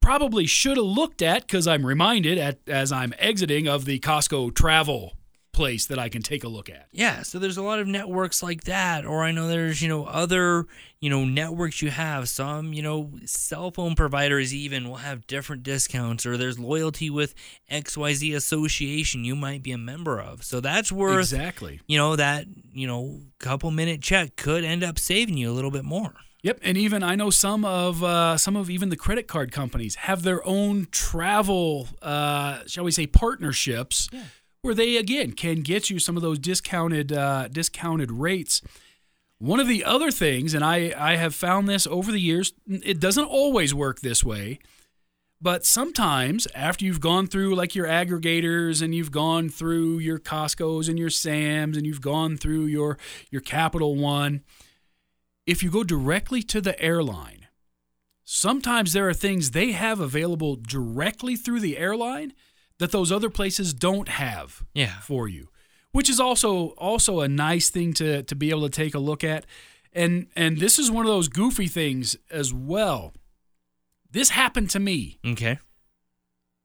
probably 0.01 0.45
should 0.45 0.77
have 0.77 0.85
looked 0.85 1.21
at 1.21 1.43
because 1.47 1.65
I'm 1.65 1.85
reminded 1.85 2.37
at 2.37 2.59
as 2.67 2.91
I'm 2.91 3.13
exiting 3.17 3.67
of 3.67 3.85
the 3.85 3.99
Costco 3.99 4.53
travel 4.53 5.13
place 5.55 5.85
that 5.87 5.97
I 5.97 6.09
can 6.09 6.21
take 6.21 6.43
a 6.43 6.47
look 6.47 6.69
at. 6.69 6.87
Yeah, 6.91 7.23
so 7.23 7.39
there's 7.39 7.57
a 7.57 7.63
lot 7.63 7.79
of 7.79 7.87
networks 7.87 8.43
like 8.43 8.65
that, 8.65 9.05
or 9.05 9.23
I 9.23 9.31
know 9.31 9.47
there's 9.47 9.81
you 9.81 9.87
know 9.87 10.05
other 10.05 10.65
you 10.99 11.09
know 11.09 11.23
networks 11.25 11.81
you 11.81 11.89
have. 11.89 12.27
Some 12.29 12.73
you 12.73 12.81
know 12.83 13.11
cell 13.25 13.71
phone 13.71 13.95
providers 13.95 14.53
even 14.53 14.87
will 14.87 14.97
have 14.97 15.25
different 15.27 15.63
discounts, 15.63 16.25
or 16.25 16.37
there's 16.37 16.59
loyalty 16.59 17.09
with 17.09 17.33
XYZ 17.71 18.35
association 18.35 19.23
you 19.23 19.35
might 19.35 19.63
be 19.63 19.71
a 19.71 19.77
member 19.77 20.19
of. 20.19 20.43
So 20.43 20.59
that's 20.59 20.91
worth 20.91 21.31
Exactly. 21.33 21.79
you 21.87 21.97
know 21.97 22.15
that 22.15 22.45
you 22.73 22.85
know 22.87 23.21
couple 23.39 23.71
minute 23.71 24.01
check 24.01 24.35
could 24.35 24.63
end 24.63 24.83
up 24.83 24.99
saving 24.99 25.37
you 25.37 25.49
a 25.49 25.53
little 25.53 25.71
bit 25.71 25.85
more. 25.85 26.13
Yep, 26.43 26.59
and 26.61 26.77
even 26.77 27.01
I 27.01 27.15
know 27.15 27.31
some 27.31 27.65
of 27.65 28.03
uh, 28.03 28.37
some 28.37 28.55
of 28.55 28.69
even 28.69 28.89
the 28.89 28.95
credit 28.95 29.27
card 29.27 29.51
companies 29.51 29.95
have 29.95 30.21
their 30.21 30.45
own 30.45 30.87
travel, 30.91 31.87
uh, 32.03 32.59
shall 32.67 32.83
we 32.83 32.91
say, 32.91 33.07
partnerships, 33.07 34.09
where 34.65 34.75
they 34.75 34.97
again 34.97 35.31
can 35.31 35.61
get 35.61 35.89
you 35.89 35.99
some 35.99 36.17
of 36.17 36.23
those 36.23 36.39
discounted 36.39 37.13
uh, 37.13 37.47
discounted 37.47 38.11
rates. 38.11 38.61
One 39.37 39.59
of 39.59 39.67
the 39.67 39.83
other 39.83 40.11
things, 40.11 40.53
and 40.53 40.63
I 40.63 40.93
I 40.97 41.15
have 41.15 41.35
found 41.35 41.69
this 41.69 41.85
over 41.87 42.11
the 42.11 42.19
years, 42.19 42.53
it 42.67 42.99
doesn't 42.99 43.25
always 43.25 43.73
work 43.73 44.01
this 44.01 44.23
way, 44.23 44.59
but 45.41 45.65
sometimes 45.65 46.47
after 46.55 46.83
you've 46.83 46.99
gone 46.99 47.27
through 47.27 47.55
like 47.55 47.75
your 47.75 47.87
aggregators 47.87 48.81
and 48.81 48.95
you've 48.95 49.11
gone 49.11 49.49
through 49.49 49.99
your 49.99 50.19
Costco's 50.19 50.89
and 50.89 50.97
your 50.97 51.09
Sam's 51.09 51.77
and 51.77 51.85
you've 51.85 52.01
gone 52.01 52.35
through 52.35 52.65
your 52.65 52.97
your 53.29 53.41
Capital 53.41 53.95
One 53.95 54.41
if 55.45 55.61
you 55.61 55.69
go 55.69 55.83
directly 55.83 56.41
to 56.43 56.59
the 56.59 56.79
airline, 56.81 57.47
sometimes 58.23 58.93
there 58.93 59.07
are 59.07 59.13
things 59.13 59.51
they 59.51 59.73
have 59.73 59.99
available 59.99 60.55
directly 60.55 61.35
through 61.35 61.59
the 61.59 61.77
airline 61.77 62.33
that 62.79 62.91
those 62.91 63.11
other 63.11 63.29
places 63.29 63.73
don't 63.73 64.09
have 64.09 64.63
Yeah. 64.73 64.99
for 65.01 65.27
you, 65.27 65.49
which 65.91 66.09
is 66.09 66.19
also 66.19 66.69
also 66.77 67.19
a 67.21 67.27
nice 67.27 67.69
thing 67.69 67.93
to 67.95 68.23
to 68.23 68.35
be 68.35 68.49
able 68.49 68.63
to 68.63 68.69
take 68.69 68.93
a 68.95 68.99
look 68.99 69.23
at. 69.23 69.45
And 69.93 70.27
and 70.35 70.59
this 70.59 70.77
is 70.79 70.91
one 70.91 71.05
of 71.05 71.11
those 71.11 71.27
goofy 71.29 71.67
things 71.67 72.17
as 72.29 72.53
well. 72.53 73.13
This 74.11 74.29
happened 74.31 74.69
to 74.71 74.79
me. 74.79 75.19
Okay. 75.25 75.59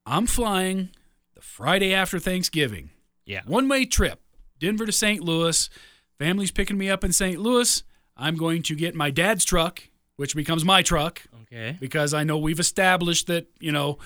I'm 0.06 0.26
flying 0.26 0.90
the 1.34 1.40
Friday 1.42 1.94
after 1.94 2.18
Thanksgiving. 2.18 2.90
Yeah. 3.24 3.42
One 3.46 3.68
way 3.68 3.84
trip, 3.84 4.20
Denver 4.58 4.86
to 4.86 4.92
St. 4.92 5.22
Louis. 5.22 5.68
Family's 6.18 6.50
picking 6.50 6.76
me 6.78 6.90
up 6.90 7.04
in 7.04 7.12
St. 7.12 7.40
Louis. 7.40 7.82
I'm 8.16 8.36
going 8.36 8.62
to 8.64 8.74
get 8.74 8.94
my 8.94 9.10
dad's 9.10 9.44
truck, 9.44 9.82
which 10.16 10.34
becomes 10.34 10.64
my 10.64 10.82
truck, 10.82 11.22
Okay. 11.42 11.76
because 11.80 12.12
I 12.12 12.24
know 12.24 12.36
we've 12.38 12.60
established 12.60 13.26
that, 13.28 13.46
you 13.58 13.72
know, 13.72 13.98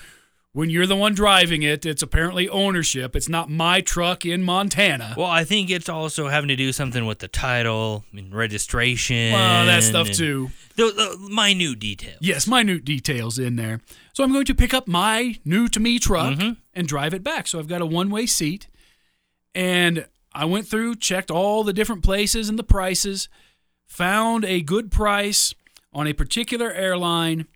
when 0.55 0.69
you're 0.69 0.87
the 0.87 0.95
one 0.95 1.13
driving 1.13 1.63
it, 1.63 1.85
it's 1.85 2.01
apparently 2.01 2.47
ownership. 2.47 3.13
It's 3.13 3.27
not 3.27 3.49
my 3.49 3.81
truck 3.81 4.25
in 4.25 4.41
Montana. 4.41 5.13
Well, 5.17 5.27
I 5.27 5.43
think 5.43 5.69
it's 5.69 5.89
also 5.89 6.29
having 6.29 6.47
to 6.47 6.55
do 6.55 6.71
something 6.71 7.05
with 7.05 7.19
the 7.19 7.27
title 7.27 8.05
and 8.13 8.33
registration. 8.33 9.33
Well, 9.33 9.65
that 9.65 9.83
stuff 9.83 10.09
too. 10.11 10.51
The, 10.77 10.85
the 11.19 11.29
minute 11.29 11.79
details. 11.79 12.19
Yes, 12.21 12.47
minute 12.47 12.85
details 12.85 13.37
in 13.37 13.57
there. 13.57 13.81
So 14.13 14.23
I'm 14.23 14.31
going 14.31 14.45
to 14.45 14.55
pick 14.55 14.73
up 14.73 14.87
my 14.87 15.37
new 15.43 15.67
to 15.67 15.79
me 15.81 15.99
truck 15.99 16.37
Mhm. 16.37 16.55
and 16.73 16.87
drive 16.87 17.13
it 17.13 17.21
back. 17.23 17.47
So 17.47 17.59
I've 17.59 17.67
got 17.67 17.81
a 17.81 17.85
one 17.85 18.09
way 18.09 18.25
seat. 18.25 18.67
And 19.53 20.07
I 20.33 20.45
went 20.45 20.67
through, 20.67 20.95
checked 20.95 21.31
all 21.31 21.63
the 21.65 21.73
different 21.73 22.03
places 22.03 22.47
and 22.49 22.57
the 22.57 22.63
prices, 22.63 23.27
found 23.87 24.45
a 24.45 24.61
good 24.61 24.89
price 24.91 25.53
on 25.93 26.07
a 26.07 26.13
particular 26.13 26.71
airline. 26.71 27.47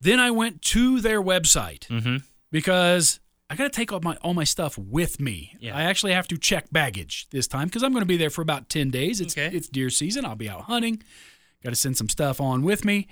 Then 0.00 0.18
I 0.20 0.30
went 0.30 0.62
to 0.62 1.00
their 1.02 1.20
website 1.22 1.86
Mm-hmm. 1.88 2.16
Because 2.50 3.20
I 3.48 3.56
got 3.56 3.64
to 3.64 3.70
take 3.70 3.92
all 3.92 4.00
my 4.00 4.16
all 4.22 4.34
my 4.34 4.44
stuff 4.44 4.78
with 4.78 5.20
me. 5.20 5.56
Yeah. 5.60 5.76
I 5.76 5.82
actually 5.82 6.12
have 6.12 6.28
to 6.28 6.38
check 6.38 6.66
baggage 6.70 7.26
this 7.30 7.48
time 7.48 7.66
because 7.66 7.82
I'm 7.82 7.92
going 7.92 8.02
to 8.02 8.06
be 8.06 8.16
there 8.16 8.30
for 8.30 8.42
about 8.42 8.68
ten 8.68 8.90
days. 8.90 9.20
It's 9.20 9.36
Okay. 9.36 9.54
it's 9.54 9.68
deer 9.68 9.90
season. 9.90 10.24
I'll 10.24 10.36
be 10.36 10.48
out 10.48 10.62
hunting. 10.62 11.02
Got 11.62 11.70
to 11.70 11.76
send 11.76 11.96
some 11.96 12.08
stuff 12.08 12.40
on 12.40 12.62
with 12.62 12.84
me. 12.84 13.06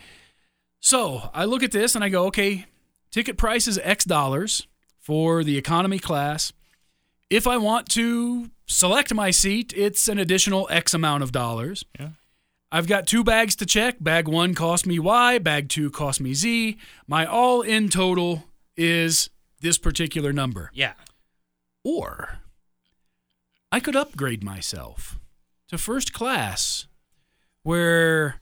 So 0.80 1.30
I 1.34 1.44
look 1.44 1.62
at 1.62 1.72
this 1.72 1.94
and 1.94 2.04
I 2.04 2.08
go, 2.08 2.26
okay, 2.26 2.66
ticket 3.10 3.36
price 3.36 3.66
is 3.66 3.78
X 3.82 4.04
dollars 4.04 4.66
for 5.00 5.42
the 5.42 5.58
economy 5.58 5.98
class. 5.98 6.52
If 7.30 7.46
I 7.46 7.56
want 7.58 7.88
to 7.90 8.50
select 8.66 9.12
my 9.12 9.30
seat, 9.30 9.72
it's 9.76 10.08
an 10.08 10.18
additional 10.18 10.68
X 10.70 10.94
amount 10.94 11.22
of 11.24 11.32
dollars. 11.32 11.84
Yeah. 11.98 12.10
I've 12.70 12.86
got 12.86 13.06
two 13.06 13.24
bags 13.24 13.56
to 13.56 13.66
check. 13.66 13.96
Bag 13.98 14.28
one 14.28 14.54
cost 14.54 14.86
me 14.86 14.98
Y, 14.98 15.38
bag 15.38 15.68
two 15.68 15.90
cost 15.90 16.20
me 16.20 16.32
Z. 16.34 16.78
My 17.06 17.26
all 17.26 17.62
in 17.62 17.88
total 17.88 18.44
is 18.78 19.28
this 19.60 19.76
particular 19.76 20.32
number. 20.32 20.70
Yeah. 20.72 20.94
Or 21.84 22.38
I 23.70 23.80
could 23.80 23.96
upgrade 23.96 24.42
myself 24.42 25.18
to 25.68 25.76
first 25.76 26.12
class 26.14 26.86
where 27.62 28.40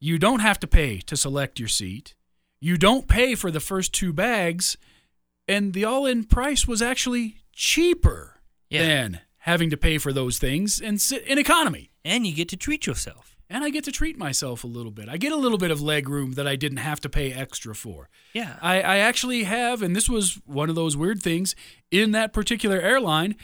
you 0.00 0.18
don't 0.18 0.40
have 0.40 0.58
to 0.60 0.66
pay 0.66 0.98
to 1.00 1.16
select 1.16 1.58
your 1.58 1.68
seat. 1.68 2.14
You 2.60 2.78
don't 2.78 3.08
pay 3.08 3.34
for 3.34 3.50
the 3.50 3.60
first 3.60 3.92
two 3.92 4.12
bags, 4.12 4.76
and 5.46 5.74
the 5.74 5.84
all 5.84 6.06
in 6.06 6.24
price 6.24 6.66
was 6.66 6.80
actually 6.80 7.42
cheaper 7.52 8.40
Yeah. 8.70 8.82
than 8.86 9.20
having 9.38 9.68
to 9.70 9.76
pay 9.76 9.98
for 9.98 10.12
those 10.12 10.38
things 10.38 10.80
and 10.80 11.00
sit 11.00 11.26
in 11.26 11.38
economy. 11.38 11.90
And 12.04 12.26
you 12.26 12.34
get 12.34 12.48
to 12.50 12.56
treat 12.56 12.86
yourself. 12.86 13.33
And 13.50 13.62
I 13.64 13.70
get 13.70 13.84
to 13.84 13.92
treat 13.92 14.18
myself 14.18 14.64
a 14.64 14.66
little 14.66 14.90
bit. 14.90 15.08
I 15.08 15.16
get 15.16 15.32
a 15.32 15.36
little 15.36 15.58
bit 15.58 15.70
of 15.70 15.80
leg 15.80 16.08
room 16.08 16.32
that 16.32 16.46
I 16.46 16.56
didn't 16.56 16.78
have 16.78 17.00
to 17.00 17.08
pay 17.08 17.32
extra 17.32 17.74
for. 17.74 18.08
Yeah. 18.32 18.56
I, 18.62 18.80
I 18.80 18.96
actually 18.98 19.44
have, 19.44 19.82
and 19.82 19.94
this 19.94 20.08
was 20.08 20.40
one 20.46 20.68
of 20.68 20.74
those 20.74 20.96
weird 20.96 21.22
things 21.22 21.54
in 21.90 22.12
that 22.12 22.32
particular 22.32 22.80
airline, 22.80 23.36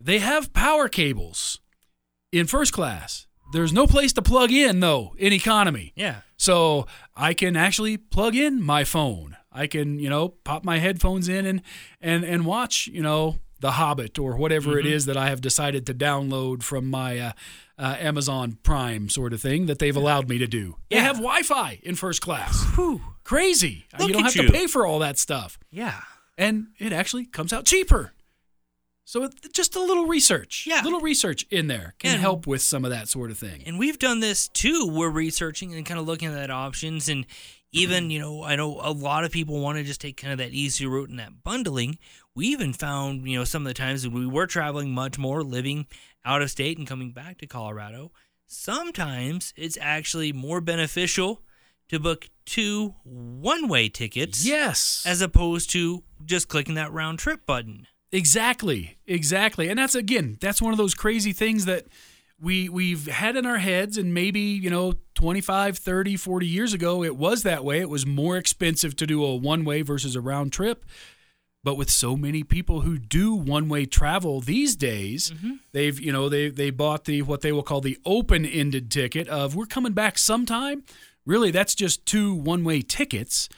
they 0.00 0.18
have 0.18 0.52
power 0.52 0.88
cables 0.88 1.60
in 2.32 2.46
first 2.46 2.72
class. 2.72 3.26
There's 3.52 3.72
no 3.72 3.86
place 3.86 4.12
to 4.14 4.22
plug 4.22 4.50
in, 4.50 4.80
though, 4.80 5.14
in 5.18 5.32
economy. 5.32 5.92
yeah. 5.94 6.16
So 6.36 6.86
I 7.16 7.32
can 7.32 7.56
actually 7.56 7.96
plug 7.96 8.34
in 8.34 8.60
my 8.60 8.82
phone. 8.84 9.36
I 9.52 9.66
can, 9.68 9.98
you 10.00 10.10
know, 10.10 10.30
pop 10.30 10.64
my 10.64 10.78
headphones 10.78 11.28
in 11.28 11.46
and 11.46 11.62
and 12.00 12.24
and 12.24 12.44
watch, 12.44 12.88
you 12.88 13.02
know, 13.02 13.38
The 13.60 13.72
Hobbit 13.72 14.18
or 14.18 14.36
whatever 14.36 14.76
it 14.78 14.84
is 14.84 15.06
that 15.06 15.16
I 15.16 15.28
have 15.28 15.40
decided 15.40 15.86
to 15.86 15.94
download 15.94 16.62
from 16.64 16.90
my 16.90 17.18
uh, 17.18 17.32
uh, 17.78 17.96
Amazon 17.98 18.58
Prime 18.62 19.08
sort 19.08 19.32
of 19.32 19.40
thing 19.40 19.66
that 19.66 19.78
they've 19.78 19.96
allowed 19.96 20.28
me 20.28 20.38
to 20.38 20.46
do. 20.46 20.76
They 20.90 20.96
Yeah. 20.96 21.02
have 21.02 21.16
Wi-Fi 21.16 21.80
in 21.82 21.94
first 21.96 22.20
class. 22.20 22.62
Whew. 22.76 23.00
Crazy. 23.24 23.86
Look 23.98 24.08
you 24.08 24.14
don't 24.14 24.24
have 24.24 24.36
you. 24.36 24.42
to 24.46 24.52
pay 24.52 24.66
for 24.66 24.86
all 24.86 24.98
that 25.00 25.18
stuff, 25.18 25.58
Yeah. 25.70 26.00
and 26.38 26.68
it 26.78 26.92
actually 26.92 27.24
comes 27.26 27.52
out 27.52 27.64
cheaper. 27.64 28.12
So 29.06 29.24
it, 29.24 29.52
just 29.52 29.76
a 29.76 29.80
little 29.80 30.06
research, 30.06 30.66
Yeah. 30.66 30.82
little 30.82 31.00
research 31.00 31.44
in 31.50 31.66
there 31.66 31.94
can 31.98 32.20
help 32.20 32.46
with 32.46 32.62
some 32.62 32.84
of 32.86 32.90
that 32.90 33.08
sort 33.08 33.30
of 33.30 33.36
thing. 33.38 33.62
And 33.66 33.78
we've 33.78 33.98
done 33.98 34.20
this 34.20 34.48
too. 34.48 34.86
We're 34.86 35.10
researching 35.10 35.74
and 35.74 35.84
kind 35.84 36.00
of 36.00 36.06
looking 36.06 36.28
at 36.28 36.50
options. 36.50 37.08
And 37.10 37.26
even, 37.70 38.10
you 38.10 38.18
know, 38.18 38.42
I 38.44 38.56
know 38.56 38.80
a 38.80 38.92
lot 38.92 39.24
of 39.24 39.30
people 39.32 39.60
want 39.60 39.76
to 39.78 39.84
just 39.84 40.00
take 40.00 40.16
kind 40.16 40.32
of 40.32 40.38
that 40.38 40.52
easy 40.52 40.86
route 40.86 41.10
and 41.10 41.18
that 41.18 41.42
bundling. 41.42 41.98
We 42.36 42.48
even 42.48 42.72
found, 42.72 43.28
you 43.28 43.38
know, 43.38 43.44
some 43.44 43.62
of 43.62 43.68
the 43.68 43.74
times 43.74 44.02
that 44.02 44.10
we 44.10 44.26
were 44.26 44.46
traveling 44.46 44.90
much 44.90 45.18
more, 45.18 45.44
living 45.44 45.86
out 46.24 46.42
of 46.42 46.50
state 46.50 46.78
and 46.78 46.86
coming 46.86 47.12
back 47.12 47.38
to 47.38 47.46
Colorado. 47.46 48.10
Sometimes 48.46 49.54
it's 49.56 49.78
actually 49.80 50.32
more 50.32 50.60
beneficial 50.60 51.42
to 51.88 52.00
book 52.00 52.28
two 52.44 52.94
one 53.04 53.68
way 53.68 53.88
tickets 53.88 54.44
yes, 54.44 55.04
as 55.06 55.20
opposed 55.20 55.70
to 55.70 56.02
just 56.24 56.48
clicking 56.48 56.74
that 56.74 56.92
round 56.92 57.20
trip 57.20 57.46
button. 57.46 57.86
Exactly, 58.10 58.98
exactly. 59.06 59.68
And 59.68 59.78
that's 59.78 59.94
again, 59.94 60.36
that's 60.40 60.60
one 60.60 60.72
of 60.72 60.78
those 60.78 60.94
crazy 60.94 61.32
things 61.32 61.66
that 61.66 61.86
we 62.40 62.68
we've 62.68 63.06
had 63.06 63.36
in 63.36 63.46
our 63.46 63.58
heads 63.58 63.96
and 63.96 64.12
maybe, 64.12 64.40
you 64.40 64.70
know, 64.70 64.94
25, 65.14 65.78
30, 65.78 66.16
40 66.16 66.46
years 66.46 66.72
ago 66.72 67.04
it 67.04 67.16
was 67.16 67.44
that 67.44 67.64
way. 67.64 67.78
It 67.80 67.88
was 67.88 68.04
more 68.04 68.36
expensive 68.36 68.96
to 68.96 69.06
do 69.06 69.24
a 69.24 69.36
one-way 69.36 69.82
versus 69.82 70.16
a 70.16 70.20
round 70.20 70.52
trip. 70.52 70.84
But 71.64 71.76
with 71.76 71.90
so 71.90 72.16
many 72.16 72.44
people 72.44 72.82
who 72.82 72.98
do 72.98 73.34
one-way 73.34 73.86
travel 73.86 74.40
these 74.40 74.76
days, 74.76 75.30
mm-hmm. 75.30 75.54
they've, 75.72 75.98
you 75.98 76.12
know, 76.12 76.28
they 76.28 76.50
they 76.50 76.70
bought 76.70 77.06
the 77.06 77.22
what 77.22 77.40
they 77.40 77.52
will 77.52 77.62
call 77.62 77.80
the 77.80 77.98
open-ended 78.04 78.90
ticket 78.90 79.26
of 79.28 79.56
we're 79.56 79.66
coming 79.66 79.94
back 79.94 80.18
sometime. 80.18 80.84
Really, 81.24 81.50
that's 81.50 81.74
just 81.74 82.04
two 82.04 82.34
one-way 82.34 82.82
tickets. 82.82 83.48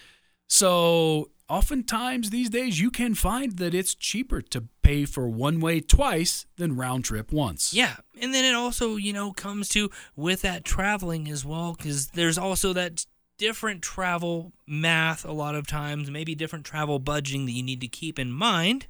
So 0.49 1.31
oftentimes 1.49 2.31
these 2.31 2.51
days 2.51 2.81
you 2.81 2.91
can 2.91 3.15
find 3.15 3.59
that 3.59 3.75
it's 3.75 3.95
cheaper 3.95 4.41
to 4.41 4.65
pay 4.83 5.05
for 5.05 5.29
one 5.29 5.61
way 5.61 5.81
twice 5.81 6.47
than 6.57 6.77
round 6.77 7.05
trip 7.05 7.33
once. 7.33 7.73
Yeah, 7.75 7.97
and 8.21 8.33
then 8.33 8.45
it 8.45 8.55
also 8.55 8.97
you 8.97 9.13
know 9.13 9.33
comes 9.33 9.69
to 9.71 9.91
with 10.15 10.43
that 10.43 10.65
traveling 10.65 11.29
as 11.29 11.45
well 11.45 11.75
because 11.77 12.09
there's 12.09 12.39
also 12.39 12.73
that 12.73 13.05
different 13.39 13.83
travel 13.83 14.53
math 14.67 15.25
a 15.25 15.33
lot 15.33 15.55
of 15.55 15.67
times, 15.67 16.11
maybe 16.11 16.35
different 16.35 16.65
travel 16.65 16.99
budgeting 17.01 17.45
that 17.47 17.53
you 17.53 17.63
need 17.63 17.81
to 17.81 17.89
keep 17.89 18.19
in 18.19 18.31
mind 18.33 18.87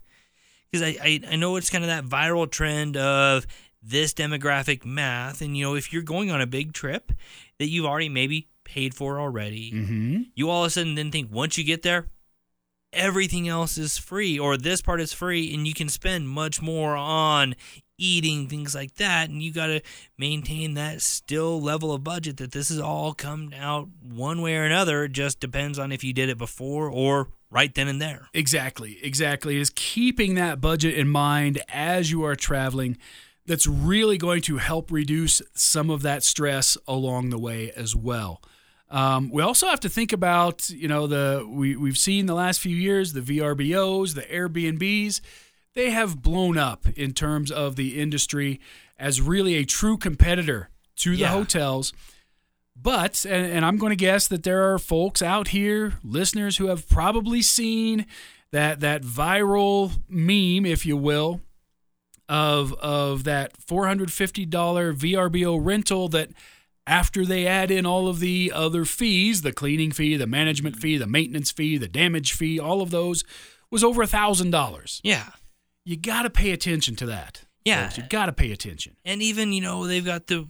because 0.70 0.82
I, 0.82 0.96
I 1.02 1.20
I 1.32 1.36
know 1.36 1.56
it's 1.56 1.70
kind 1.70 1.84
of 1.84 1.88
that 1.88 2.04
viral 2.04 2.50
trend 2.50 2.96
of 2.96 3.46
this 3.82 4.12
demographic 4.12 4.84
math, 4.84 5.40
and 5.40 5.56
you 5.56 5.64
know 5.64 5.74
if 5.74 5.92
you're 5.92 6.02
going 6.02 6.30
on 6.30 6.40
a 6.40 6.46
big 6.46 6.72
trip 6.72 7.12
that 7.58 7.66
you've 7.68 7.86
already 7.86 8.08
maybe 8.08 8.48
paid 8.64 8.94
for 8.94 9.20
already, 9.20 9.70
Mm-hmm. 9.72 10.22
you 10.34 10.50
all 10.50 10.64
of 10.64 10.68
a 10.68 10.70
sudden 10.70 10.96
then 10.96 11.10
think 11.12 11.30
once 11.32 11.56
you 11.56 11.64
get 11.64 11.82
there 11.82 12.06
everything 12.92 13.46
else 13.46 13.76
is 13.76 13.98
free 13.98 14.38
or 14.38 14.56
this 14.56 14.80
part 14.80 15.00
is 15.00 15.12
free 15.12 15.52
and 15.52 15.66
you 15.68 15.74
can 15.74 15.88
spend 15.88 16.28
much 16.28 16.62
more 16.62 16.96
on 16.96 17.54
eating 17.98 18.48
things 18.48 18.74
like 18.74 18.94
that 18.96 19.30
and 19.30 19.42
you 19.42 19.52
got 19.52 19.68
to 19.68 19.80
maintain 20.18 20.74
that 20.74 21.00
still 21.00 21.60
level 21.60 21.92
of 21.92 22.04
budget 22.04 22.36
that 22.36 22.52
this 22.52 22.70
is 22.70 22.80
all 22.80 23.14
come 23.14 23.52
out 23.58 23.88
one 24.02 24.42
way 24.42 24.56
or 24.56 24.64
another 24.64 25.04
it 25.04 25.12
just 25.12 25.40
depends 25.40 25.78
on 25.78 25.92
if 25.92 26.04
you 26.04 26.12
did 26.12 26.28
it 26.28 26.38
before 26.38 26.90
or 26.90 27.28
right 27.50 27.74
then 27.74 27.88
and 27.88 28.00
there 28.00 28.28
Exactly, 28.34 28.98
exactly. 29.02 29.56
It 29.56 29.60
is 29.60 29.70
keeping 29.74 30.34
that 30.34 30.60
budget 30.60 30.94
in 30.94 31.08
mind 31.08 31.62
as 31.68 32.10
you 32.10 32.24
are 32.24 32.36
traveling 32.36 32.98
that's 33.46 33.66
really 33.66 34.18
going 34.18 34.42
to 34.42 34.58
help 34.58 34.90
reduce 34.90 35.40
some 35.54 35.88
of 35.88 36.02
that 36.02 36.22
stress 36.22 36.76
along 36.86 37.30
the 37.30 37.38
way 37.38 37.70
as 37.76 37.94
well. 37.94 38.42
Um, 38.90 39.30
we 39.30 39.42
also 39.42 39.66
have 39.66 39.80
to 39.80 39.88
think 39.88 40.12
about, 40.12 40.68
you 40.70 40.86
know, 40.86 41.06
the 41.06 41.46
we, 41.48 41.76
we've 41.76 41.98
seen 41.98 42.26
the 42.26 42.34
last 42.34 42.60
few 42.60 42.76
years 42.76 43.12
the 43.12 43.20
VRBOs, 43.20 44.14
the 44.14 44.22
Airbnbs, 44.22 45.20
they 45.76 45.90
have 45.90 46.20
blown 46.22 46.58
up 46.58 46.86
in 46.96 47.12
terms 47.12 47.52
of 47.52 47.76
the 47.76 48.00
industry 48.00 48.58
as 48.98 49.20
really 49.20 49.54
a 49.54 49.64
true 49.64 49.96
competitor 49.96 50.70
to 50.96 51.10
the 51.12 51.18
Yeah. 51.18 51.28
hotels. 51.28 51.92
But, 52.74 53.24
and, 53.24 53.46
and 53.52 53.64
I'm 53.64 53.78
going 53.78 53.90
to 53.90 53.96
guess 53.96 54.26
that 54.28 54.42
there 54.42 54.72
are 54.72 54.78
folks 54.78 55.22
out 55.22 55.48
here, 55.48 55.94
listeners, 56.02 56.56
who 56.58 56.66
have 56.66 56.88
probably 56.88 57.40
seen 57.42 58.04
that 58.52 58.80
that 58.80 59.02
viral 59.02 59.92
meme, 60.08 60.66
if 60.66 60.84
you 60.86 60.96
will, 60.96 61.40
of 62.28 62.72
of 62.74 63.24
that 63.24 63.56
$450 63.58 64.50
VRBO 64.50 65.58
rental 65.62 66.08
that 66.08 66.30
after 66.86 67.24
they 67.26 67.46
add 67.46 67.70
in 67.70 67.84
all 67.86 68.08
of 68.08 68.20
the 68.20 68.52
other 68.54 68.84
fees, 68.84 69.42
the 69.42 69.52
cleaning 69.52 69.90
fee, 69.90 70.16
the 70.16 70.26
management 70.26 70.76
fee, 70.76 70.96
the 70.96 71.06
maintenance 71.06 71.50
fee, 71.50 71.76
the 71.78 71.88
damage 71.88 72.32
fee, 72.32 72.58
all 72.60 72.80
of 72.82 72.90
those 72.90 73.24
was 73.70 73.82
over 73.82 74.02
a 74.02 74.06
thousand 74.06 74.50
dollars. 74.50 75.00
yeah 75.04 75.30
You 75.86 75.96
got 75.96 76.22
to 76.24 76.30
pay 76.30 76.50
attention 76.50 76.96
to 76.96 77.06
that. 77.06 77.44
Yeah. 77.64 77.84
folks. 77.84 77.96
you 77.98 78.04
got 78.10 78.26
to 78.26 78.32
pay 78.32 78.52
attention. 78.52 78.96
and 79.04 79.22
even 79.22 79.52
you 79.52 79.60
know 79.60 79.86
they've 79.86 80.04
got 80.04 80.26
the 80.26 80.46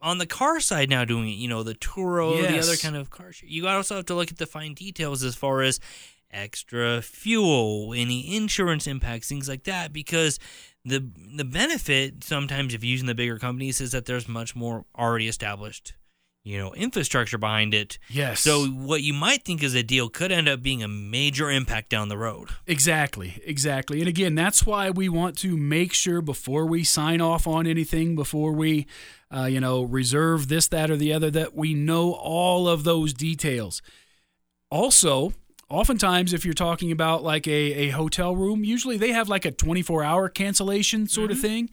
on 0.00 0.18
the 0.18 0.26
car 0.26 0.60
side 0.60 0.88
now 0.88 1.04
doing 1.04 1.28
it 1.28 1.32
you 1.32 1.48
know 1.48 1.62
the 1.62 1.74
turo 1.74 2.40
the 2.40 2.58
other 2.58 2.76
kind 2.76 2.96
of 2.96 3.10
car 3.10 3.32
you 3.42 3.66
also 3.66 3.96
have 3.96 4.06
to 4.06 4.14
look 4.14 4.30
at 4.30 4.38
the 4.38 4.46
fine 4.46 4.74
details 4.74 5.22
as 5.24 5.34
far 5.34 5.62
as 5.62 5.80
extra 6.30 7.00
fuel 7.02 7.94
any 7.94 8.36
insurance 8.36 8.86
impacts 8.86 9.28
things 9.28 9.48
like 9.48 9.64
that 9.64 9.92
because 9.92 10.38
the 10.84 11.08
the 11.34 11.44
benefit 11.44 12.22
sometimes 12.22 12.74
of 12.74 12.84
using 12.84 13.06
the 13.06 13.14
bigger 13.14 13.38
companies 13.38 13.80
is 13.80 13.92
that 13.92 14.04
there's 14.06 14.28
much 14.28 14.54
more 14.54 14.84
already 14.98 15.28
established 15.28 15.94
you 16.46 16.56
know 16.56 16.72
infrastructure 16.74 17.38
behind 17.38 17.74
it 17.74 17.98
Yes. 18.08 18.40
so 18.40 18.66
what 18.66 19.02
you 19.02 19.12
might 19.12 19.42
think 19.44 19.62
is 19.64 19.74
a 19.74 19.82
deal 19.82 20.08
could 20.08 20.30
end 20.30 20.48
up 20.48 20.62
being 20.62 20.82
a 20.82 20.88
major 20.88 21.50
impact 21.50 21.90
down 21.90 22.08
the 22.08 22.16
road 22.16 22.50
Exactly, 22.68 23.42
exactly. 23.44 23.98
And 24.00 24.08
again, 24.08 24.34
that's 24.34 24.64
why 24.64 24.90
we 24.90 25.08
want 25.08 25.36
to 25.38 25.56
make 25.56 25.92
sure 25.92 26.20
before 26.22 26.66
we 26.66 26.84
sign 26.84 27.20
off 27.20 27.46
on 27.46 27.66
anything, 27.66 28.14
before 28.14 28.52
we, 28.52 28.86
uh, 29.34 29.44
you 29.44 29.60
know, 29.60 29.82
reserve 29.82 30.48
this, 30.48 30.66
that, 30.68 30.90
or 30.90 30.96
the 30.96 31.12
other, 31.12 31.30
that 31.30 31.54
we 31.54 31.74
know 31.74 32.12
all 32.12 32.68
of 32.68 32.84
those 32.84 33.12
details. 33.12 33.82
Also, 34.70 35.32
oftentimes, 35.68 36.32
if 36.32 36.44
you're 36.44 36.54
talking 36.54 36.90
about 36.92 37.22
like 37.22 37.46
a, 37.46 37.50
a 37.86 37.88
hotel 37.90 38.34
room, 38.34 38.64
usually 38.64 38.96
they 38.96 39.12
have 39.12 39.28
like 39.28 39.44
a 39.44 39.50
24 39.50 40.02
hour 40.02 40.28
cancellation 40.28 41.06
sort 41.06 41.30
of 41.30 41.38
thing. 41.40 41.70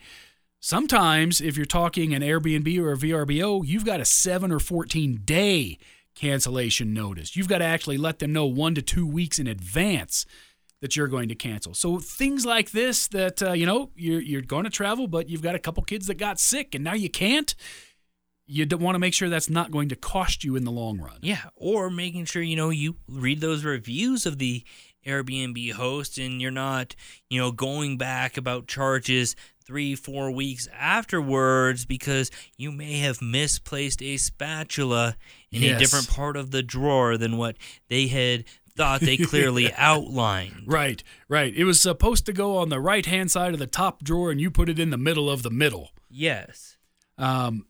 Sometimes, 0.66 1.41
if 1.41 1.57
you're 1.57 1.66
talking 1.66 2.14
an 2.14 2.22
Airbnb 2.22 2.80
or 2.80 2.93
a 2.93 2.95
VRBO, 2.95 3.68
you've 3.68 3.84
got 3.84 3.99
a 3.99 4.05
7 4.05 4.49
or 4.49 4.59
14 4.59 5.20
day 5.26 5.78
cancellation 6.16 6.93
notice. 6.93 7.36
You've 7.36 7.49
got 7.49 7.57
to 7.57 7.66
actually 7.66 7.97
let 7.97 8.20
them 8.20 8.32
know 8.32 8.45
one 8.45 8.74
to 8.76 8.82
two 8.82 9.05
weeks 9.05 9.39
in 9.39 9.47
advance 9.47 10.26
that 10.80 10.95
you're 10.95 11.09
going 11.09 11.28
to 11.28 11.36
cancel. 11.36 11.74
So 11.74 11.99
things 11.99 12.45
like 12.45 12.72
this 12.72 13.09
that 13.09 13.43
uh, 13.43 13.51
you 13.51 13.66
know 13.66 13.91
you're 13.97 14.22
you're 14.22 14.41
going 14.41 14.64
to 14.64 14.70
travel, 14.70 15.05
but 15.05 15.28
you've 15.28 15.41
got 15.41 15.53
a 15.53 15.59
couple 15.59 15.84
kids 15.84 16.07
that 16.07 16.14
got 16.14 16.39
sick 16.39 16.74
and 16.74 16.82
now 16.82 16.93
you 16.93 17.09
can't. 17.09 17.53
You 18.45 18.66
want 18.78 18.95
to 18.95 18.99
make 18.99 19.14
sure 19.14 19.28
that's 19.28 19.49
not 19.49 19.70
going 19.70 19.89
to 19.89 19.97
cost 19.97 20.45
you 20.45 20.55
in 20.55 20.64
the 20.64 20.72
long 20.72 20.97
run. 20.97 21.18
Yeah, 21.22 21.41
or 21.57 21.89
making 21.89 22.24
sure 22.24 22.41
you 22.41 22.55
know 22.55 22.70
you 22.70 22.95
read 23.09 23.41
those 23.41 23.66
reviews 23.66 24.26
of 24.26 24.38
the 24.38 24.64
Airbnb 25.06 25.74
host 25.74 26.18
and 26.18 26.41
you're 26.41 26.51
not, 26.51 26.95
you 27.30 27.39
know, 27.39 27.51
going 27.51 27.97
back 27.97 28.38
about 28.38 28.68
charges 28.68 29.36
3 29.66 29.95
4 29.95 30.32
weeks 30.32 30.68
afterwards 30.78 31.86
because 31.86 32.30
you 32.58 32.72
may 32.72 32.99
have 32.99 33.22
misplaced 33.22 34.01
a 34.01 34.18
spatula 34.18 35.16
in 35.51 35.64
a 35.64 35.78
different 35.78 36.10
part 36.10 36.36
of 36.36 36.51
the 36.51 36.64
drawer 36.64 37.18
than 37.18 37.38
what 37.38 37.58
they 37.88 38.08
had 38.08 38.45
thought 38.76 39.01
they 39.01 39.18
clearly 39.32 39.72
outlined. 39.74 40.64
Right, 40.66 41.04
right. 41.28 41.54
It 41.56 41.64
was 41.64 41.80
supposed 41.80 42.26
to 42.26 42.34
go 42.34 42.58
on 42.58 42.70
the 42.70 42.80
right 42.80 43.06
hand 43.06 43.32
side 43.32 43.54
of 43.54 43.60
the 43.60 43.68
top 43.68 44.04
drawer, 44.04 44.32
and 44.32 44.41
you 44.41 44.51
put 44.51 44.70
it 44.70 44.80
in 44.80 44.89
the 44.89 44.97
middle 44.97 45.30
of 45.30 45.43
the 45.43 45.51
middle. 45.51 45.91
Yes. 46.10 46.78
Um, 47.18 47.68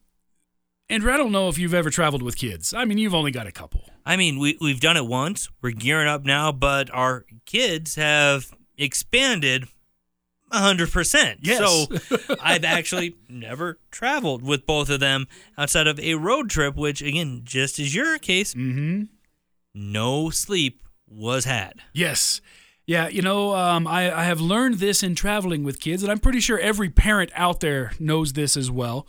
Andrew, 0.94 1.12
I 1.12 1.18
don't 1.18 1.32
know 1.32 1.50
if 1.50 1.58
you've 1.58 1.74
ever 1.74 1.90
traveled 1.90 2.22
with 2.22 2.36
kids. 2.38 2.74
I 2.74 2.86
mean, 2.86 2.98
you've 2.98 3.16
only 3.16 3.32
got 3.32 3.48
a 3.48 3.52
couple. 3.52 3.82
I 4.06 4.16
mean, 4.18 4.38
we 4.40 4.58
we've 4.62 4.80
done 4.80 4.98
it 4.98 5.06
once. 5.08 5.50
We're 5.62 5.72
gearing 5.72 6.08
up 6.08 6.24
now, 6.24 6.52
but 6.52 6.94
our 6.94 7.26
kids 7.46 7.96
have 7.96 8.52
expanded 8.78 9.66
hundred 10.52 10.92
percent. 10.92 11.40
Yes. 11.42 11.58
So 11.58 12.36
I've 12.42 12.64
actually 12.64 13.16
never 13.28 13.80
traveled 13.90 14.44
with 14.44 14.66
both 14.68 14.90
of 14.90 15.00
them 15.00 15.28
outside 15.58 15.88
of 15.88 16.00
a 16.00 16.14
road 16.16 16.50
trip, 16.52 16.76
which 16.76 17.02
again, 17.02 17.42
just 17.44 17.80
as 17.80 17.96
your 17.96 18.20
case, 18.20 18.54
Mm-hmm. 18.54 19.04
no 19.74 20.30
sleep 20.30 20.84
was 21.08 21.46
had. 21.46 21.80
Yes. 21.94 22.40
Yeah, 22.86 23.08
you 23.08 23.22
know, 23.22 23.56
um, 23.56 23.88
I, 23.88 24.14
I 24.14 24.26
have 24.26 24.42
learned 24.42 24.76
this 24.76 25.04
in 25.04 25.16
traveling 25.16 25.64
with 25.64 25.80
kids, 25.80 26.04
and 26.04 26.12
I'm 26.12 26.20
pretty 26.20 26.42
sure 26.42 26.60
every 26.60 26.90
parent 26.90 27.32
out 27.34 27.62
there 27.62 27.94
knows 27.98 28.34
this 28.34 28.58
as 28.58 28.70
well. 28.70 29.08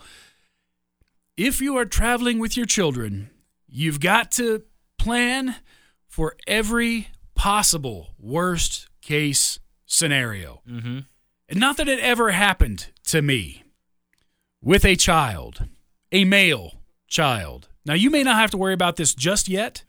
If 1.37 1.61
you 1.61 1.76
are 1.76 1.85
traveling 1.85 2.39
with 2.39 2.57
your 2.57 2.66
children, 2.66 3.30
you've 3.66 3.99
got 3.99 4.30
to 4.32 4.62
plan 4.99 5.57
for 6.07 6.37
every 6.47 7.09
possible 7.35 8.11
worst 8.20 8.89
case 9.01 9.59
scenario. 9.85 10.62
Mm-hmm. 10.68 11.01
And 11.49 11.61
not 11.61 11.76
that 11.78 11.89
it 11.89 11.99
ever 11.99 12.30
happened 12.30 12.87
to 13.07 13.20
me 13.20 13.64
with 14.62 14.85
a 14.85 14.95
child, 14.95 15.66
a 16.12 16.24
male 16.24 16.74
child. 17.09 17.68
Now, 17.85 17.95
you 17.95 18.11
may 18.11 18.22
not 18.22 18.37
have 18.37 18.53
to 18.53 18.57
worry 18.57 18.72
about 18.72 18.95
this 18.95 19.12
just 19.12 19.49
yet, 19.49 19.82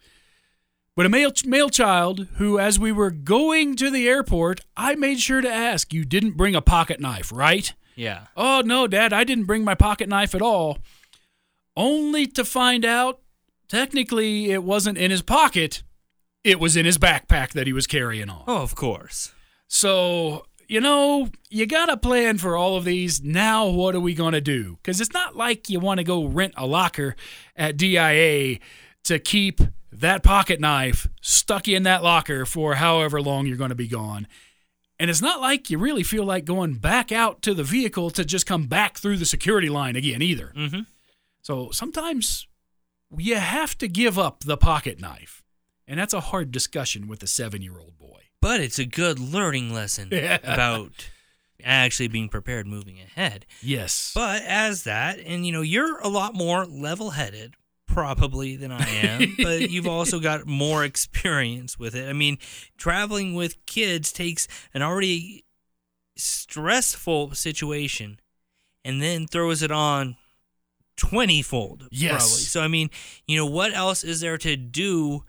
but 0.96 1.06
a 1.06 1.10
male, 1.10 1.32
male 1.46 1.70
child 1.70 2.28
who, 2.38 2.58
as 2.58 2.80
we 2.80 2.92
were 2.92 3.12
going 3.12 3.76
to 3.76 3.92
the 3.92 4.08
airport, 4.08 4.62
I 4.76 4.96
made 4.96 5.20
sure 5.20 5.42
to 5.42 5.50
ask, 5.50 5.94
You 5.94 6.06
didn't 6.06 6.38
bring 6.38 6.56
a 6.56 6.62
pocket 6.62 7.00
knife, 7.00 7.32
right? 7.32 7.72
Yeah. 7.96 8.26
Oh, 8.36 8.64
no, 8.66 8.88
Dad, 8.88 9.14
I 9.14 9.24
didn't 9.24 9.46
bring 9.46 9.64
my 9.64 9.76
pocket 9.76 10.10
knife 10.10 10.34
at 10.34 10.42
all. 10.42 10.80
Only 11.76 12.28
to 12.28 12.46
find 12.46 12.86
out, 12.86 13.20
technically, 13.68 14.52
it 14.52 14.64
wasn't 14.64 14.98
in 14.98 15.12
his 15.12 15.22
pocket, 15.22 15.84
it 16.44 16.60
was 16.60 16.76
in 16.76 16.86
his 16.86 16.98
backpack 16.98 17.52
that 17.54 17.68
he 17.68 17.74
was 17.74 17.88
carrying 17.88 18.30
on. 18.30 18.44
Oh, 18.48 18.62
of 18.62 18.76
course. 18.76 19.34
So, 19.68 20.46
you 20.68 20.80
know, 20.80 21.30
you 21.50 21.66
got 21.66 21.90
a 21.90 21.98
plan 21.98 22.38
for 22.38 22.56
all 22.56 22.78
of 22.78 22.86
these. 22.86 23.22
Now, 23.22 23.68
what 23.68 23.96
are 23.96 24.00
we 24.00 24.14
going 24.14 24.34
to 24.34 24.42
do? 24.42 24.78
Because 24.82 25.02
it's 25.02 25.14
not 25.14 25.36
like 25.36 25.70
you 25.70 25.80
want 25.80 26.00
to 26.00 26.04
go 26.04 26.26
rent 26.26 26.54
a 26.56 26.68
locker 26.68 27.16
at 27.56 27.78
DIA 27.78 28.60
to 29.06 29.20
keep 29.20 29.62
that 29.92 30.24
pocket 30.24 30.60
knife 30.60 31.08
stuck 31.22 31.68
in 31.68 31.84
that 31.84 32.04
locker 32.04 32.46
for 32.46 32.76
however 32.76 33.22
long 33.22 33.48
you're 33.48 33.58
going 33.58 33.70
to 33.70 33.76
be 33.76 33.88
gone. 33.88 34.28
And 35.00 35.10
it's 35.10 35.22
not 35.22 35.42
like 35.42 35.70
you 35.70 35.78
really 35.78 36.04
feel 36.04 36.24
like 36.24 36.46
going 36.46 36.76
back 36.76 37.12
out 37.12 37.42
to 37.44 37.54
the 37.54 37.64
vehicle 37.64 38.12
to 38.12 38.24
just 38.24 38.46
come 38.46 38.68
back 38.68 38.98
through 38.98 39.18
the 39.18 39.26
security 39.26 39.70
line 39.70 39.96
again 39.96 40.22
either. 40.22 40.54
Mm-hmm. 40.56 40.82
So 41.46 41.70
sometimes 41.70 42.48
you 43.16 43.36
have 43.36 43.78
to 43.78 43.88
give 43.88 44.18
up 44.18 44.40
the 44.46 44.58
pocket 44.58 45.00
knife. 45.00 45.44
And 45.88 46.00
that's 46.00 46.12
a 46.16 46.20
hard 46.20 46.52
discussion 46.52 47.08
with 47.08 47.22
a 47.22 47.28
seven 47.28 47.62
year 47.62 47.78
old 47.78 48.00
boy. 48.00 48.24
But 48.42 48.62
it's 48.62 48.80
a 48.80 48.86
good 48.86 49.20
learning 49.20 49.72
lesson 49.72 50.10
Yeah. 50.12 50.40
about 50.44 51.08
actually 51.64 52.08
being 52.08 52.30
prepared 52.30 52.66
moving 52.66 53.00
ahead. 53.00 53.46
Yes. 53.62 54.12
But 54.16 54.42
as 54.42 54.86
that, 54.86 55.20
and 55.20 55.46
you 55.46 55.52
know, 55.52 55.62
you're 55.62 56.00
a 56.00 56.08
lot 56.08 56.34
more 56.34 56.66
level 56.66 57.12
headed 57.12 57.54
probably 57.86 58.56
than 58.56 58.72
I 58.72 58.84
am, 58.90 59.36
but 59.44 59.70
you've 59.70 59.86
also 59.88 60.20
got 60.20 60.48
more 60.48 60.84
experience 60.84 61.78
with 61.78 61.94
it. 61.94 62.10
I 62.10 62.14
mean, 62.14 62.40
traveling 62.76 63.36
with 63.36 63.64
kids 63.68 64.12
takes 64.12 64.48
an 64.74 64.82
already 64.82 65.46
stressful 66.18 67.36
situation 67.36 68.20
and 68.84 69.00
then 69.00 69.28
throws 69.28 69.62
it 69.62 69.72
on 69.72 70.16
20 70.98 71.42
fold. 71.42 71.88
Yes. 71.92 72.12
Probably. 72.12 72.28
So, 72.28 72.62
I 72.62 72.68
mean, 72.68 72.90
you 73.28 73.38
know, 73.38 73.46
what 73.46 73.74
else 73.74 74.04
is 74.04 74.22
there 74.22 74.38
to 74.40 74.56
do 74.56 75.24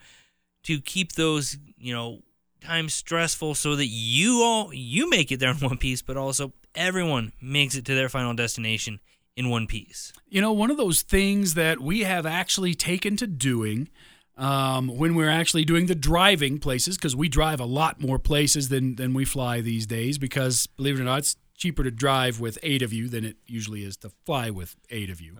to 0.64 0.80
keep 0.80 1.12
those, 1.12 1.58
you 1.78 1.92
know, 1.92 2.22
times 2.60 2.94
stressful 2.94 3.54
so 3.54 3.76
that 3.76 3.86
you 3.86 4.42
all 4.42 4.74
you 4.74 5.08
make 5.08 5.30
it 5.30 5.38
there 5.38 5.50
in 5.50 5.56
one 5.60 5.78
piece, 5.78 6.02
but 6.02 6.16
also 6.16 6.52
everyone 6.74 7.32
makes 7.40 7.74
it 7.74 7.84
to 7.86 7.94
their 7.94 8.08
final 8.08 8.34
destination 8.34 9.00
in 9.36 9.50
one 9.50 9.66
piece. 9.66 10.12
You 10.28 10.40
know, 10.40 10.52
one 10.52 10.70
of 10.70 10.76
those 10.76 11.02
things 11.02 11.54
that 11.54 11.80
we 11.80 12.00
have 12.00 12.26
actually 12.26 12.74
taken 12.74 13.16
to 13.18 13.26
doing 13.26 13.88
um, 14.36 14.88
when 14.88 15.14
we're 15.14 15.30
actually 15.30 15.64
doing 15.64 15.86
the 15.86 15.94
driving 15.94 16.58
places, 16.58 16.96
because 16.96 17.16
we 17.16 17.28
drive 17.28 17.58
a 17.58 17.64
lot 17.64 18.00
more 18.00 18.18
places 18.18 18.68
than, 18.68 18.96
than 18.96 19.14
we 19.14 19.24
fly 19.24 19.62
these 19.62 19.86
days, 19.86 20.18
because 20.18 20.66
believe 20.66 20.98
it 20.98 21.00
or 21.00 21.04
not, 21.04 21.20
it's 21.20 21.36
cheaper 21.56 21.82
to 21.82 21.90
drive 21.90 22.40
with 22.40 22.58
eight 22.62 22.82
of 22.82 22.92
you 22.92 23.08
than 23.08 23.24
it 23.24 23.36
usually 23.46 23.84
is 23.84 23.96
to 23.98 24.10
fly 24.24 24.50
with 24.50 24.76
eight 24.90 25.10
of 25.10 25.20
you. 25.20 25.36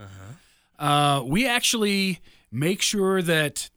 Uh, 0.79 1.23
we 1.25 1.47
actually 1.47 2.19
make 2.51 2.81
sure 2.81 3.21
that 3.21 3.69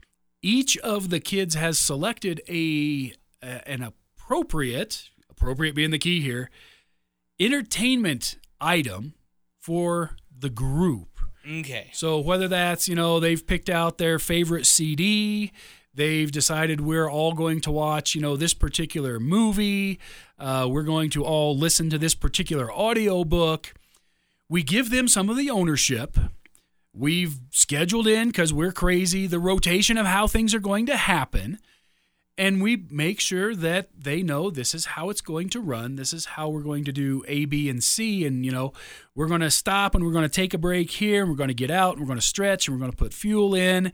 each 0.43 0.77
of 0.79 1.11
the 1.11 1.21
kids 1.21 1.55
has 1.55 1.79
selected 1.79 2.41
a, 2.49 3.15
a 3.43 3.69
an 3.69 3.83
appropriate, 3.83 5.11
appropriate 5.31 5.75
being 5.75 5.91
the 5.91 5.99
key 5.99 6.21
here, 6.21 6.51
entertainment 7.39 8.37
item 8.61 9.15
for 9.59 10.17
the 10.39 10.51
group. 10.51 11.09
Okay. 11.49 11.91
So 11.93 12.19
whether 12.19 12.49
that's, 12.49 12.89
you 12.89 12.95
know, 12.95 13.19
they've 13.19 13.45
picked 13.45 13.71
out 13.71 13.99
their 13.99 14.19
favorite 14.19 14.67
CD, 14.67 15.53
they've 15.95 16.31
decided 16.31 16.81
we're 16.81 17.11
all 17.11 17.33
going 17.33 17.61
to 17.63 17.71
watch, 17.71 18.15
you 18.15 18.21
know, 18.21 18.37
this 18.37 18.55
particular 18.55 19.19
movie, 19.19 19.99
uh, 20.41 20.67
we're 20.69 20.83
going 20.83 21.11
to 21.11 21.25
all 21.25 21.57
listen 21.57 21.91
to 21.91 21.99
this 21.99 22.15
particular 22.15 22.73
audio 22.73 23.25
book. 23.25 23.75
We 24.49 24.63
give 24.63 24.91
them 24.91 25.07
some 25.07 25.29
of 25.29 25.37
the 25.37 25.51
ownership. 25.51 26.19
We've 26.93 27.39
scheduled 27.51 28.09
in 28.09 28.29
because 28.29 28.53
we're 28.53 28.73
crazy 28.73 29.27
the 29.27 29.39
rotation 29.39 29.97
of 29.97 30.07
how 30.07 30.27
things 30.27 30.55
are 30.55 30.61
going 30.61 30.87
to 30.87 30.97
happen. 30.97 31.59
And 32.39 32.63
we 32.63 32.87
make 32.91 33.21
sure 33.21 33.55
that 33.55 33.91
they 33.97 34.23
know 34.23 34.49
this 34.51 34.75
is 34.75 34.87
how 34.87 35.11
it's 35.11 35.21
going 35.21 35.51
to 35.51 35.61
run. 35.61 35.97
This 35.97 36.15
is 36.15 36.25
how 36.25 36.49
we're 36.49 36.63
going 36.63 36.85
to 36.85 36.93
do 36.93 37.23
A, 37.29 37.45
B, 37.45 37.69
and 37.69 37.85
C. 37.85 38.25
And, 38.25 38.47
you 38.47 38.51
know, 38.51 38.73
we're 39.15 39.27
going 39.27 39.43
to 39.43 39.51
stop 39.51 39.95
and 39.95 40.03
we're 40.03 40.13
going 40.13 40.25
to 40.25 40.29
take 40.29 40.55
a 40.55 40.59
break 40.59 40.91
here. 40.91 41.21
And 41.21 41.31
we're 41.31 41.37
going 41.37 41.49
to 41.49 41.55
get 41.55 41.71
out 41.71 41.93
and 41.93 42.01
we're 42.01 42.07
going 42.07 42.19
to 42.19 42.25
stretch 42.25 42.67
and 42.67 42.75
we're 42.75 42.81
going 42.81 42.93
to 42.93 42.97
put 42.97 43.13
fuel 43.13 43.55
in. 43.55 43.93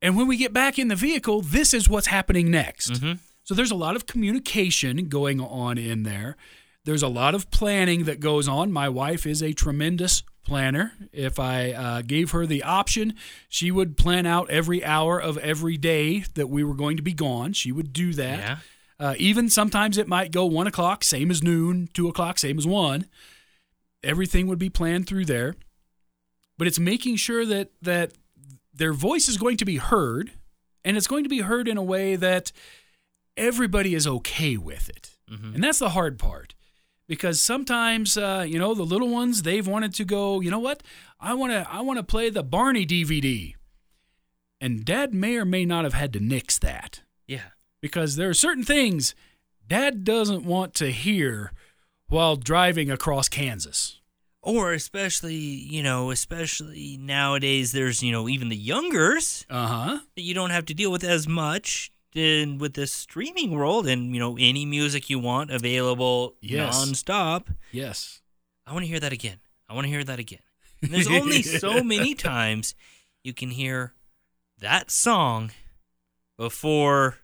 And 0.00 0.16
when 0.16 0.26
we 0.26 0.38
get 0.38 0.54
back 0.54 0.78
in 0.78 0.88
the 0.88 0.96
vehicle, 0.96 1.42
this 1.42 1.74
is 1.74 1.88
what's 1.88 2.06
happening 2.06 2.50
next. 2.50 3.02
So 3.44 3.54
there's 3.54 3.70
a 3.70 3.76
lot 3.76 3.94
of 3.94 4.06
communication 4.06 5.08
going 5.08 5.40
on 5.40 5.78
in 5.78 6.02
there. 6.02 6.36
There's 6.84 7.02
a 7.02 7.08
lot 7.08 7.34
of 7.34 7.50
planning 7.50 8.04
that 8.04 8.20
goes 8.20 8.48
on. 8.48 8.72
My 8.72 8.88
wife 8.88 9.26
is 9.26 9.42
a 9.42 9.52
tremendous 9.52 10.22
planner. 10.44 10.92
If 11.12 11.38
I 11.38 11.72
uh, 11.72 12.02
gave 12.02 12.32
her 12.32 12.46
the 12.46 12.62
option, 12.62 13.14
she 13.48 13.70
would 13.70 13.96
plan 13.96 14.26
out 14.26 14.50
every 14.50 14.84
hour 14.84 15.20
of 15.20 15.38
every 15.38 15.76
day 15.76 16.24
that 16.34 16.48
we 16.48 16.64
were 16.64 16.74
going 16.74 16.96
to 16.96 17.02
be 17.02 17.12
gone. 17.12 17.52
She 17.52 17.72
would 17.72 17.92
do 17.92 18.12
that. 18.14 18.38
Yeah. 18.38 18.56
Uh, 18.98 19.14
even 19.18 19.48
sometimes 19.48 19.98
it 19.98 20.08
might 20.08 20.30
go 20.30 20.46
one 20.46 20.66
o'clock, 20.66 21.04
same 21.04 21.30
as 21.30 21.42
noon, 21.42 21.88
two 21.92 22.08
o'clock, 22.08 22.38
same 22.38 22.58
as 22.58 22.66
one. 22.66 23.06
Everything 24.02 24.46
would 24.46 24.58
be 24.58 24.70
planned 24.70 25.06
through 25.06 25.24
there. 25.24 25.54
But 26.56 26.66
it's 26.66 26.78
making 26.78 27.16
sure 27.16 27.44
that 27.44 27.70
that 27.82 28.12
their 28.72 28.92
voice 28.92 29.28
is 29.28 29.36
going 29.36 29.56
to 29.58 29.64
be 29.64 29.78
heard, 29.78 30.32
and 30.84 30.96
it's 30.96 31.06
going 31.06 31.24
to 31.24 31.28
be 31.28 31.40
heard 31.40 31.66
in 31.66 31.76
a 31.76 31.82
way 31.82 32.16
that 32.16 32.52
everybody 33.36 33.94
is 33.94 34.06
okay 34.06 34.56
with 34.56 34.88
it. 34.88 35.10
And 35.28 35.64
that's 35.64 35.80
the 35.80 35.88
hard 35.90 36.18
part. 36.18 36.54
Because 37.08 37.40
sometimes, 37.40 38.16
uh, 38.16 38.46
you 38.48 38.58
know, 38.58 38.72
the 38.74 38.84
little 38.84 39.08
ones 39.08 39.42
they've 39.42 39.66
wanted 39.66 39.92
to 39.94 40.04
go. 40.04 40.40
You 40.40 40.50
know 40.50 40.58
what? 40.60 40.82
I 41.20 41.34
want 41.34 41.52
to. 41.52 41.66
I 41.70 41.80
want 41.80 41.98
to 41.98 42.02
play 42.04 42.30
the 42.30 42.42
Barney 42.44 42.86
DVD, 42.86 43.54
and 44.60 44.84
Dad 44.84 45.12
may 45.12 45.36
or 45.36 45.44
may 45.44 45.64
not 45.64 45.84
have 45.84 45.92
had 45.94 46.12
to 46.14 46.20
nix 46.20 46.58
that 46.60 47.02
Yeah. 47.26 47.48
because 47.82 48.16
there 48.16 48.28
are 48.30 48.34
certain 48.34 48.64
things 48.64 49.14
Dad 49.66 50.04
doesn't 50.04 50.44
want 50.44 50.74
to 50.74 50.92
hear 50.92 51.52
while 52.08 52.36
driving 52.36 52.90
across 52.90 53.28
Kansas. 53.28 54.00
Or 54.42 54.72
especially, 54.74 55.34
you 55.36 55.82
know, 55.82 56.10
especially 56.10 56.98
nowadays, 57.00 57.72
there's, 57.72 58.02
you 58.02 58.12
know, 58.12 58.28
even 58.28 58.50
the 58.50 58.56
youngers 58.56 59.46
Uh 59.50 59.66
huh. 59.66 59.98
that 60.14 60.22
you 60.22 60.34
don't 60.34 60.50
have 60.50 60.66
to 60.66 60.74
deal 60.74 60.92
with 60.92 61.02
as 61.02 61.26
much 61.26 61.90
than 62.14 62.58
with 62.58 62.74
the 62.74 62.86
streaming 62.86 63.50
world 63.50 63.86
and, 63.86 64.14
you 64.14 64.20
know, 64.20 64.36
any 64.38 64.64
music 64.64 65.10
you 65.10 65.18
want 65.18 65.50
available 65.50 66.34
Yes. 66.40 66.76
nonstop. 66.76 67.54
Yes. 67.72 68.20
I 68.66 68.72
want 68.72 68.84
to 68.84 68.88
hear 68.88 69.00
that 69.00 69.12
again. 69.12 69.38
I 69.68 69.74
want 69.74 69.84
to 69.86 69.90
hear 69.90 70.04
that 70.04 70.18
again. 70.18 70.38
And 70.82 70.92
there's 70.92 71.08
only 71.08 71.42
so 71.42 71.82
many 71.82 72.14
times 72.14 72.74
you 73.24 73.34
can 73.34 73.50
hear 73.50 73.94
that 74.58 74.90
song 74.90 75.50
before 76.38 77.18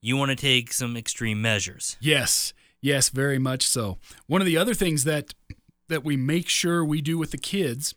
you 0.00 0.16
want 0.16 0.30
to 0.30 0.36
take 0.36 0.72
some 0.72 0.96
extreme 0.96 1.40
measures. 1.42 1.96
Yes. 2.00 2.52
Yes, 2.80 3.10
very 3.10 3.38
much 3.38 3.66
so. 3.66 3.98
One 4.26 4.40
of 4.40 4.46
the 4.46 4.56
other 4.56 4.74
things 4.74 5.04
that 5.04 5.34
that 5.88 6.02
we 6.04 6.16
make 6.16 6.48
sure 6.48 6.84
we 6.84 7.00
do 7.02 7.18
with 7.18 7.30
the 7.32 7.38
kids 7.38 7.94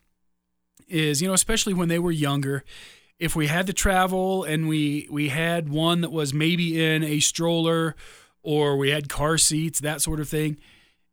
is, 0.87 1.21
you 1.21 1.27
know, 1.27 1.33
especially 1.33 1.73
when 1.73 1.87
they 1.87 1.97
were 1.97 2.11
younger, 2.11 2.63
if 3.19 3.35
we 3.35 3.47
had 3.47 3.67
to 3.67 3.73
travel 3.73 4.43
and 4.43 4.67
we 4.67 5.07
we 5.09 5.29
had 5.29 5.69
one 5.69 6.01
that 6.01 6.11
was 6.11 6.33
maybe 6.33 6.83
in 6.83 7.03
a 7.03 7.19
stroller 7.19 7.95
or 8.43 8.77
we 8.77 8.89
had 8.89 9.09
car 9.09 9.37
seats, 9.37 9.79
that 9.79 10.01
sort 10.01 10.19
of 10.19 10.27
thing, 10.29 10.57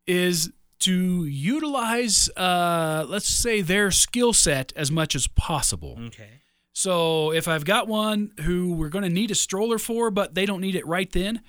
is 0.06 0.50
to 0.80 1.24
utilize 1.26 2.28
uh 2.36 3.04
let's 3.08 3.28
say 3.28 3.60
their 3.60 3.90
skill 3.90 4.32
set 4.32 4.72
as 4.74 4.90
much 4.90 5.14
as 5.14 5.28
possible. 5.28 5.96
Okay. 6.08 6.40
So 6.74 7.32
if 7.32 7.46
I've 7.48 7.64
got 7.66 7.86
one 7.86 8.32
who 8.40 8.72
we're 8.72 8.88
going 8.88 9.04
to 9.04 9.10
need 9.10 9.30
a 9.30 9.34
stroller 9.34 9.78
for, 9.78 10.10
but 10.10 10.34
they 10.34 10.46
don't 10.46 10.62
need 10.62 10.74
it 10.74 10.86
right 10.86 11.10
then, 11.12 11.42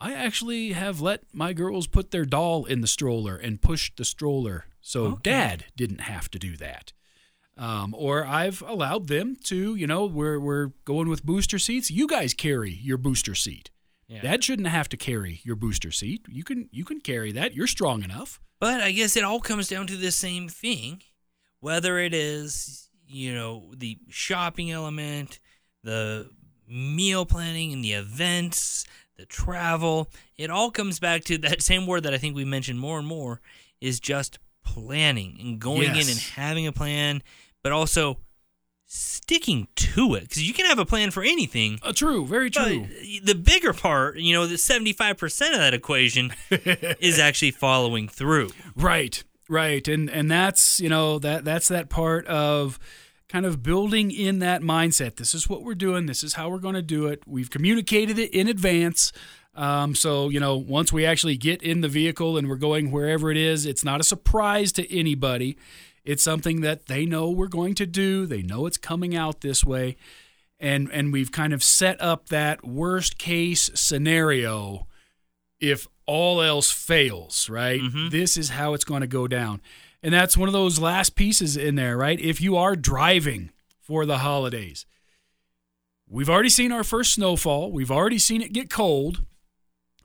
I 0.00 0.14
actually 0.14 0.72
have 0.72 1.00
let 1.00 1.24
my 1.32 1.52
girls 1.52 1.88
put 1.88 2.10
their 2.12 2.24
doll 2.24 2.64
in 2.66 2.80
the 2.80 2.86
stroller 2.86 3.36
and 3.36 3.60
push 3.60 3.90
the 3.96 4.04
stroller 4.04 4.66
so 4.80 5.04
Okay. 5.06 5.20
dad 5.24 5.64
didn't 5.76 6.02
have 6.02 6.30
to 6.30 6.38
do 6.38 6.56
that. 6.56 6.92
Um, 7.60 7.94
or 7.96 8.24
I've 8.24 8.62
allowed 8.62 9.08
them 9.08 9.36
to, 9.44 9.74
you 9.74 9.86
know, 9.86 10.06
we're, 10.06 10.40
we're 10.40 10.68
going 10.86 11.10
with 11.10 11.26
booster 11.26 11.58
seats. 11.58 11.90
You 11.90 12.06
guys 12.06 12.32
carry 12.32 12.70
your 12.72 12.96
booster 12.96 13.34
seat. 13.34 13.70
Yeah. 14.08 14.22
Dad 14.22 14.42
shouldn't 14.42 14.68
have 14.68 14.88
to 14.88 14.96
carry 14.96 15.40
your 15.44 15.56
booster 15.56 15.90
seat. 15.92 16.24
You 16.28 16.42
can 16.42 16.68
you 16.72 16.84
can 16.84 17.00
carry 17.00 17.30
that. 17.32 17.54
You're 17.54 17.68
strong 17.68 18.02
enough. 18.02 18.40
But 18.58 18.80
I 18.80 18.90
guess 18.90 19.14
it 19.14 19.24
all 19.24 19.40
comes 19.40 19.68
down 19.68 19.86
to 19.88 19.96
the 19.96 20.10
same 20.10 20.48
thing, 20.48 21.02
whether 21.60 21.98
it 21.98 22.12
is, 22.12 22.88
you 23.06 23.32
know, 23.34 23.72
the 23.76 23.98
shopping 24.08 24.70
element, 24.70 25.38
the 25.84 26.30
meal 26.66 27.24
planning 27.24 27.72
and 27.72 27.84
the 27.84 27.92
events, 27.92 28.84
the 29.16 29.26
travel. 29.26 30.10
It 30.36 30.50
all 30.50 30.70
comes 30.70 30.98
back 30.98 31.24
to 31.24 31.38
that 31.38 31.62
same 31.62 31.86
word 31.86 32.02
that 32.02 32.14
I 32.14 32.18
think 32.18 32.34
we 32.34 32.44
mentioned 32.44 32.80
more 32.80 32.98
and 32.98 33.06
more 33.06 33.40
is 33.80 34.00
just 34.00 34.38
planning 34.64 35.36
and 35.40 35.58
going 35.60 35.90
in 35.90 36.08
and 36.08 36.18
having 36.34 36.66
a 36.66 36.72
plan, 36.72 37.22
but 37.62 37.72
also 37.72 38.18
sticking 38.86 39.68
to 39.76 40.14
it 40.14 40.22
because 40.22 40.46
you 40.46 40.52
can 40.52 40.66
have 40.66 40.78
a 40.78 40.84
plan 40.84 41.10
for 41.10 41.22
anything. 41.22 41.78
Uh, 41.82 41.92
true, 41.92 42.26
very 42.26 42.50
But 42.50 42.64
true. 42.66 42.86
the 43.22 43.34
bigger 43.34 43.72
part, 43.72 44.16
you 44.18 44.34
know, 44.34 44.46
the 44.46 44.56
75% 44.56 45.52
of 45.52 45.58
that 45.58 45.74
equation 45.74 46.32
is 46.50 47.18
actually 47.18 47.52
following 47.52 48.08
through. 48.08 48.50
Right, 48.74 49.22
right, 49.48 49.86
and 49.86 50.10
and 50.10 50.30
that's 50.30 50.80
you 50.80 50.88
know 50.88 51.18
that 51.20 51.44
that's 51.44 51.68
that 51.68 51.88
part 51.88 52.26
of 52.26 52.78
kind 53.28 53.46
of 53.46 53.62
building 53.62 54.10
in 54.10 54.40
that 54.40 54.60
mindset. 54.62 55.14
This 55.16 55.34
is 55.34 55.48
what 55.48 55.62
we're 55.62 55.76
doing. 55.76 56.06
This 56.06 56.24
is 56.24 56.34
how 56.34 56.48
we're 56.50 56.58
going 56.58 56.74
to 56.74 56.82
do 56.82 57.06
it. 57.06 57.22
We've 57.26 57.48
communicated 57.50 58.18
it 58.18 58.32
in 58.34 58.48
advance. 58.48 59.12
Um, 59.54 59.94
so 59.94 60.28
you 60.30 60.40
know, 60.40 60.56
once 60.56 60.92
we 60.92 61.06
actually 61.06 61.36
get 61.36 61.62
in 61.62 61.80
the 61.80 61.88
vehicle 61.88 62.36
and 62.36 62.48
we're 62.48 62.56
going 62.56 62.90
wherever 62.90 63.30
it 63.30 63.36
is, 63.36 63.66
it's 63.66 63.84
not 63.84 64.00
a 64.00 64.04
surprise 64.04 64.72
to 64.72 64.92
anybody. 64.96 65.56
It's 66.04 66.22
something 66.22 66.60
that 66.62 66.86
they 66.86 67.04
know 67.06 67.30
we're 67.30 67.46
going 67.48 67.74
to 67.76 67.86
do. 67.86 68.26
They 68.26 68.42
know 68.42 68.66
it's 68.66 68.78
coming 68.78 69.14
out 69.14 69.40
this 69.40 69.64
way, 69.64 69.96
and 70.58 70.90
and 70.92 71.12
we've 71.12 71.32
kind 71.32 71.52
of 71.52 71.62
set 71.62 72.00
up 72.00 72.28
that 72.28 72.64
worst 72.64 73.18
case 73.18 73.70
scenario 73.74 74.86
if 75.60 75.86
all 76.06 76.40
else 76.42 76.70
fails, 76.70 77.48
right? 77.48 77.80
Mhm. 77.80 78.10
This 78.10 78.36
is 78.36 78.50
how 78.50 78.74
it's 78.74 78.84
going 78.84 79.02
to 79.02 79.06
go 79.06 79.28
down. 79.28 79.60
And 80.02 80.14
that's 80.14 80.36
one 80.36 80.48
of 80.48 80.54
those 80.54 80.78
last 80.78 81.14
pieces 81.14 81.56
in 81.56 81.74
there, 81.74 81.96
right? 81.96 82.18
If 82.18 82.40
you 82.40 82.56
are 82.56 82.74
driving 82.74 83.50
for 83.82 84.06
the 84.06 84.18
holidays, 84.18 84.86
we've 86.08 86.30
already 86.30 86.48
seen 86.48 86.72
our 86.72 86.82
first 86.82 87.12
snowfall, 87.14 87.70
we've 87.70 87.90
already 87.90 88.18
seen 88.18 88.40
it 88.40 88.52
get 88.54 88.70
cold. 88.70 89.22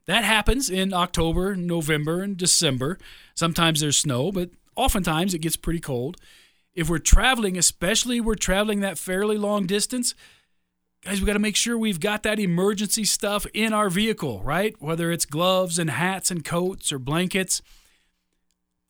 That 0.06 0.24
happens 0.24 0.70
in 0.70 0.94
October, 0.94 1.56
November, 1.56 2.22
and 2.22 2.38
December. 2.38 3.00
Sometimes 3.34 3.80
there's 3.80 4.00
snow, 4.00 4.32
but 4.32 4.52
oftentimes 4.76 5.34
it 5.34 5.40
gets 5.40 5.56
pretty 5.58 5.80
cold. 5.80 6.18
If 6.74 6.90
we're 6.90 7.00
traveling, 7.00 7.58
especially 7.58 8.20
we're 8.20 8.36
traveling 8.36 8.82
that 8.82 8.98
fairly 8.98 9.38
long 9.38 9.66
distance, 9.66 10.14
guys, 11.04 11.22
we 11.22 11.26
got 11.28 11.34
to 11.34 11.40
make 11.40 11.56
sure 11.56 11.78
we've 11.78 12.00
got 12.02 12.24
that 12.24 12.40
emergency 12.40 13.06
stuff 13.06 13.46
in 13.54 13.72
our 13.74 13.90
vehicle, 13.90 14.42
right? 14.44 14.76
Whether 14.80 15.12
it's 15.12 15.26
gloves 15.26 15.80
and 15.80 15.90
hats 15.90 16.32
and 16.32 16.44
coats 16.44 16.92
or 16.92 17.00
blankets. 17.00 17.62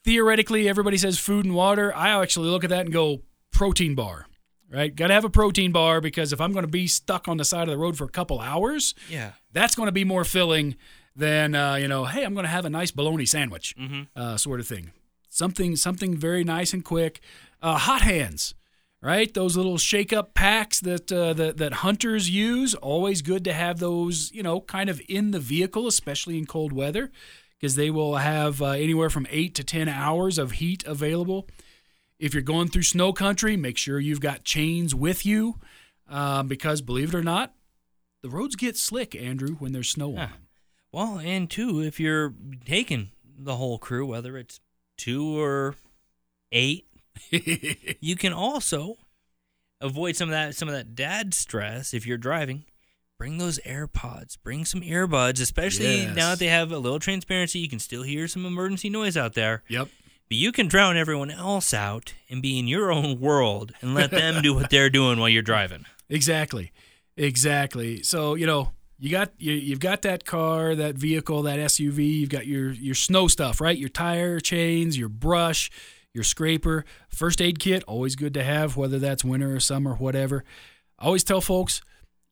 Theoretically, 0.04 0.70
everybody 0.70 0.98
says 0.98 1.18
food 1.18 1.46
and 1.46 1.56
water. 1.56 1.96
I 1.96 2.10
actually 2.22 2.50
look 2.50 2.64
at 2.64 2.70
that 2.70 2.82
and 2.86 2.94
go 2.94 3.22
protein 3.52 3.96
bar, 3.96 4.28
right? 4.72 4.96
Got 4.96 5.08
to 5.08 5.14
have 5.14 5.26
a 5.26 5.30
protein 5.32 5.72
bar 5.72 6.00
because 6.00 6.32
if 6.32 6.40
I'm 6.40 6.52
going 6.54 6.66
to 6.66 6.72
be 6.72 6.86
stuck 6.88 7.28
on 7.28 7.38
the 7.38 7.46
side 7.46 7.64
of 7.64 7.70
the 7.70 7.78
road 7.78 7.98
for 7.98 8.04
a 8.04 8.10
couple 8.10 8.40
hours, 8.40 8.94
Yeah. 9.10 9.32
that's 9.52 9.74
going 9.74 9.88
to 9.88 9.92
be 9.92 10.04
more 10.04 10.24
filling 10.24 10.76
than 11.16 11.56
uh, 11.56 11.76
you 11.76 11.88
know. 11.88 12.06
Hey, 12.06 12.24
I'm 12.24 12.34
going 12.36 12.44
to 12.46 12.50
have 12.52 12.66
a 12.66 12.70
nice 12.70 12.92
bologna 12.92 13.26
sandwich, 13.26 13.74
uh, 14.16 14.38
sort 14.38 14.60
of 14.60 14.68
thing. 14.68 14.92
Something 15.36 15.76
something 15.76 16.16
very 16.16 16.46
nice 16.46 16.74
and 16.74 16.82
quick. 16.86 17.20
Uh, 17.62 17.78
hot 17.78 18.04
hands, 18.04 18.56
right? 19.02 19.34
Those 19.34 19.58
little 19.58 19.78
shake 19.78 20.14
up 20.14 20.34
packs 20.34 20.80
that 20.80 21.12
uh, 21.12 21.34
that 21.34 21.58
that 21.58 21.74
hunters 21.74 22.30
use. 22.30 22.74
Always 22.76 23.22
good 23.22 23.44
to 23.44 23.52
have 23.52 23.80
those, 23.80 24.32
you 24.32 24.42
know, 24.42 24.62
kind 24.62 24.90
of 24.90 25.02
in 25.10 25.32
the 25.32 25.40
vehicle, 25.42 25.88
especially 25.88 26.38
in 26.38 26.46
cold 26.46 26.72
weather, 26.72 27.12
because 27.60 27.76
they 27.76 27.90
will 27.90 28.16
have 28.16 28.62
uh, 28.62 28.68
anywhere 28.68 29.10
from 29.10 29.28
eight 29.30 29.54
to 29.56 29.64
ten 29.66 29.90
hours 29.90 30.38
of 30.38 30.54
heat 30.54 30.86
available. 30.86 31.50
If 32.18 32.34
you're 32.34 32.42
going 32.42 32.70
through 32.70 32.84
snow 32.84 33.12
country, 33.12 33.58
make 33.58 33.78
sure 33.78 34.00
you've 34.00 34.22
got 34.22 34.46
chains 34.46 34.96
with 34.96 35.26
you, 35.26 35.60
um, 36.08 36.48
because 36.48 36.82
believe 36.82 37.14
it 37.14 37.18
or 37.18 37.24
not, 37.24 37.54
the 38.22 38.30
roads 38.30 38.56
get 38.56 38.78
slick, 38.78 39.14
Andrew, 39.14 39.56
when 39.56 39.74
there's 39.74 39.90
snow 39.90 40.12
on 40.12 40.16
Yeah. 40.16 40.26
them. 40.28 40.48
Well, 40.94 41.20
and 41.20 41.50
two, 41.50 41.82
if 41.82 42.00
you're 42.00 42.34
taking 42.64 43.12
the 43.38 43.58
whole 43.58 43.78
crew, 43.80 44.06
whether 44.06 44.38
it's 44.38 44.62
two 44.98 45.38
or 45.40 45.76
eight, 46.52 46.86
you 48.00 48.16
can 48.16 48.34
also 48.34 48.98
avoid 49.82 50.16
some 50.16 50.30
of 50.30 50.34
that 50.34 50.56
some 50.56 50.68
of 50.68 50.74
that 50.76 50.96
dad 50.96 51.34
stress 51.34 51.94
if 51.94 52.06
you're 52.06 52.18
driving. 52.18 52.66
Bring 53.18 53.38
those 53.38 53.60
AirPods. 53.60 54.38
Bring 54.44 54.66
some 54.66 54.82
earbuds, 54.82 55.40
especially 55.42 56.02
Yes. 56.02 56.16
now 56.18 56.30
that 56.32 56.40
they 56.40 56.48
have 56.48 56.72
a 56.74 56.78
little 56.78 57.00
transparency. 57.00 57.60
You 57.60 57.70
can 57.70 57.80
still 57.80 58.04
hear 58.04 58.28
some 58.28 58.46
emergency 58.46 58.90
noise 58.90 59.16
out 59.16 59.36
there. 59.36 59.64
Yep. 59.70 59.88
But 60.28 60.38
you 60.38 60.52
can 60.52 60.68
drown 60.68 60.98
everyone 60.98 61.32
else 61.32 61.74
out 61.74 62.14
and 62.30 62.42
be 62.42 62.60
in 62.60 62.68
your 62.68 62.92
own 62.92 63.22
world 63.22 63.72
and 63.82 63.94
let 63.96 64.12
them 64.12 64.42
do 64.42 64.54
what 64.54 64.70
they're 64.70 64.90
doing 64.90 65.18
while 65.20 65.30
you're 65.30 65.42
driving. 65.42 65.86
Exactly. 66.10 66.72
Exactly. 67.18 68.04
So, 68.04 68.36
you 68.36 68.46
know, 68.46 68.72
you 68.98 69.10
got 69.12 69.32
you, 69.38 69.54
you've 69.54 69.80
got 69.80 70.02
that 70.04 70.26
car, 70.26 70.76
that 70.76 70.96
vehicle, 70.96 71.44
that 71.44 71.60
SUV, 71.60 72.20
you've 72.20 72.30
got 72.30 72.48
your 72.48 72.72
your 72.72 72.96
snow 72.96 73.28
stuff, 73.28 73.60
right? 73.60 73.78
Your 73.78 73.90
tire 73.90 74.40
chains, 74.40 74.98
your 74.98 75.10
brush, 75.10 75.70
your 76.14 76.24
scraper, 76.24 76.86
first 77.10 77.42
aid 77.42 77.60
kit, 77.60 77.84
always 77.88 78.16
good 78.16 78.34
to 78.36 78.44
have 78.44 78.78
whether 78.78 79.00
that's 79.00 79.24
winter 79.24 79.56
or 79.56 79.60
summer, 79.60 79.96
whatever. 79.96 80.44
I 80.98 81.06
always 81.06 81.24
tell 81.24 81.42
folks, 81.42 81.82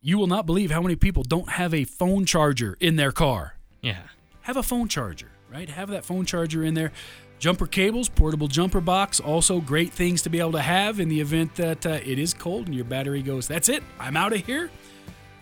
you 0.02 0.18
will 0.18 0.28
not 0.28 0.46
believe 0.46 0.72
how 0.72 0.82
many 0.82 0.96
people 0.96 1.24
don't 1.24 1.50
have 1.50 1.74
a 1.74 1.84
phone 1.84 2.26
charger 2.26 2.78
in 2.80 2.96
their 2.96 3.12
car. 3.12 3.58
Yeah. 3.82 4.04
have 4.42 4.56
a 4.56 4.64
phone 4.64 4.88
charger, 4.88 5.32
right? 5.52 5.70
Have 5.70 5.90
that 5.90 6.06
phone 6.06 6.26
charger 6.26 6.64
in 6.64 6.74
there. 6.74 6.94
Jumper 7.40 7.68
cables, 7.68 8.08
portable 8.08 8.48
jumper 8.48 8.80
box, 8.80 9.20
also 9.20 9.60
great 9.60 9.92
things 9.92 10.22
to 10.22 10.30
be 10.30 10.40
able 10.40 10.54
to 10.54 10.62
have 10.62 11.02
in 11.02 11.10
the 11.10 11.20
event 11.20 11.56
that 11.56 11.86
uh, 11.86 12.00
it 12.06 12.18
is 12.18 12.34
cold 12.34 12.68
and 12.68 12.76
your 12.76 12.86
battery 12.86 13.22
goes, 13.22 13.50
that's 13.50 13.68
it, 13.68 13.84
I'm 14.00 14.16
out 14.16 14.32
of 14.32 14.46
here. 14.46 14.72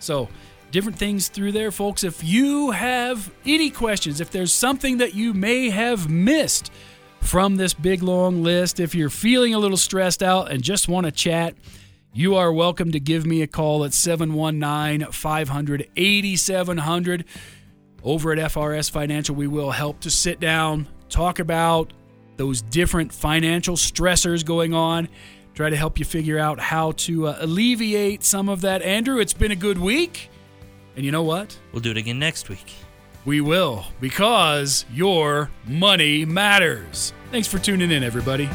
So, 0.00 0.28
different 0.72 0.98
things 0.98 1.28
through 1.28 1.52
there, 1.52 1.70
folks. 1.70 2.02
If 2.02 2.24
you 2.24 2.70
have 2.70 3.30
any 3.44 3.68
questions, 3.70 4.20
if 4.20 4.30
there's 4.30 4.54
something 4.54 4.96
that 4.98 5.14
you 5.14 5.34
may 5.34 5.68
have 5.68 6.08
missed 6.08 6.72
from 7.20 7.56
this 7.56 7.74
big 7.74 8.02
long 8.02 8.42
list, 8.42 8.80
if 8.80 8.94
you're 8.94 9.10
feeling 9.10 9.54
a 9.54 9.58
little 9.58 9.76
stressed 9.76 10.22
out 10.22 10.50
and 10.50 10.62
just 10.62 10.88
want 10.88 11.04
to 11.04 11.12
chat, 11.12 11.54
you 12.14 12.36
are 12.36 12.50
welcome 12.50 12.90
to 12.92 12.98
give 12.98 13.26
me 13.26 13.42
a 13.42 13.46
call 13.46 13.84
at 13.84 13.92
719 13.92 15.12
500 15.12 15.90
8700 15.94 17.24
over 18.02 18.32
at 18.32 18.38
FRS 18.38 18.90
Financial, 18.90 19.34
we 19.34 19.46
will 19.46 19.70
help 19.70 20.00
to 20.00 20.10
sit 20.10 20.40
down, 20.40 20.88
talk 21.08 21.38
about 21.38 21.92
those 22.38 22.62
different 22.62 23.12
financial 23.12 23.76
stressors 23.76 24.44
going 24.44 24.72
on, 24.72 25.08
try 25.54 25.68
to 25.68 25.76
help 25.76 25.98
you 25.98 26.04
figure 26.06 26.38
out 26.38 26.58
how 26.58 26.92
to 26.92 27.28
uh, 27.28 27.36
alleviate 27.40 28.24
some 28.24 28.48
of 28.48 28.62
that. 28.62 28.80
Andrew, 28.82 29.20
it's 29.20 29.34
been 29.34 29.52
a 29.52 29.56
good 29.56 29.78
week. 29.78 30.30
And 30.96 31.04
you 31.04 31.12
know 31.12 31.22
what? 31.22 31.58
We'll 31.72 31.80
do 31.80 31.90
it 31.90 31.96
again 31.96 32.18
next 32.18 32.48
week. 32.48 32.74
We 33.24 33.40
will, 33.40 33.86
because 34.00 34.84
your 34.92 35.50
money 35.66 36.24
matters. 36.24 37.12
Thanks 37.30 37.48
for 37.48 37.58
tuning 37.58 37.90
in, 37.90 38.02
everybody. 38.02 38.48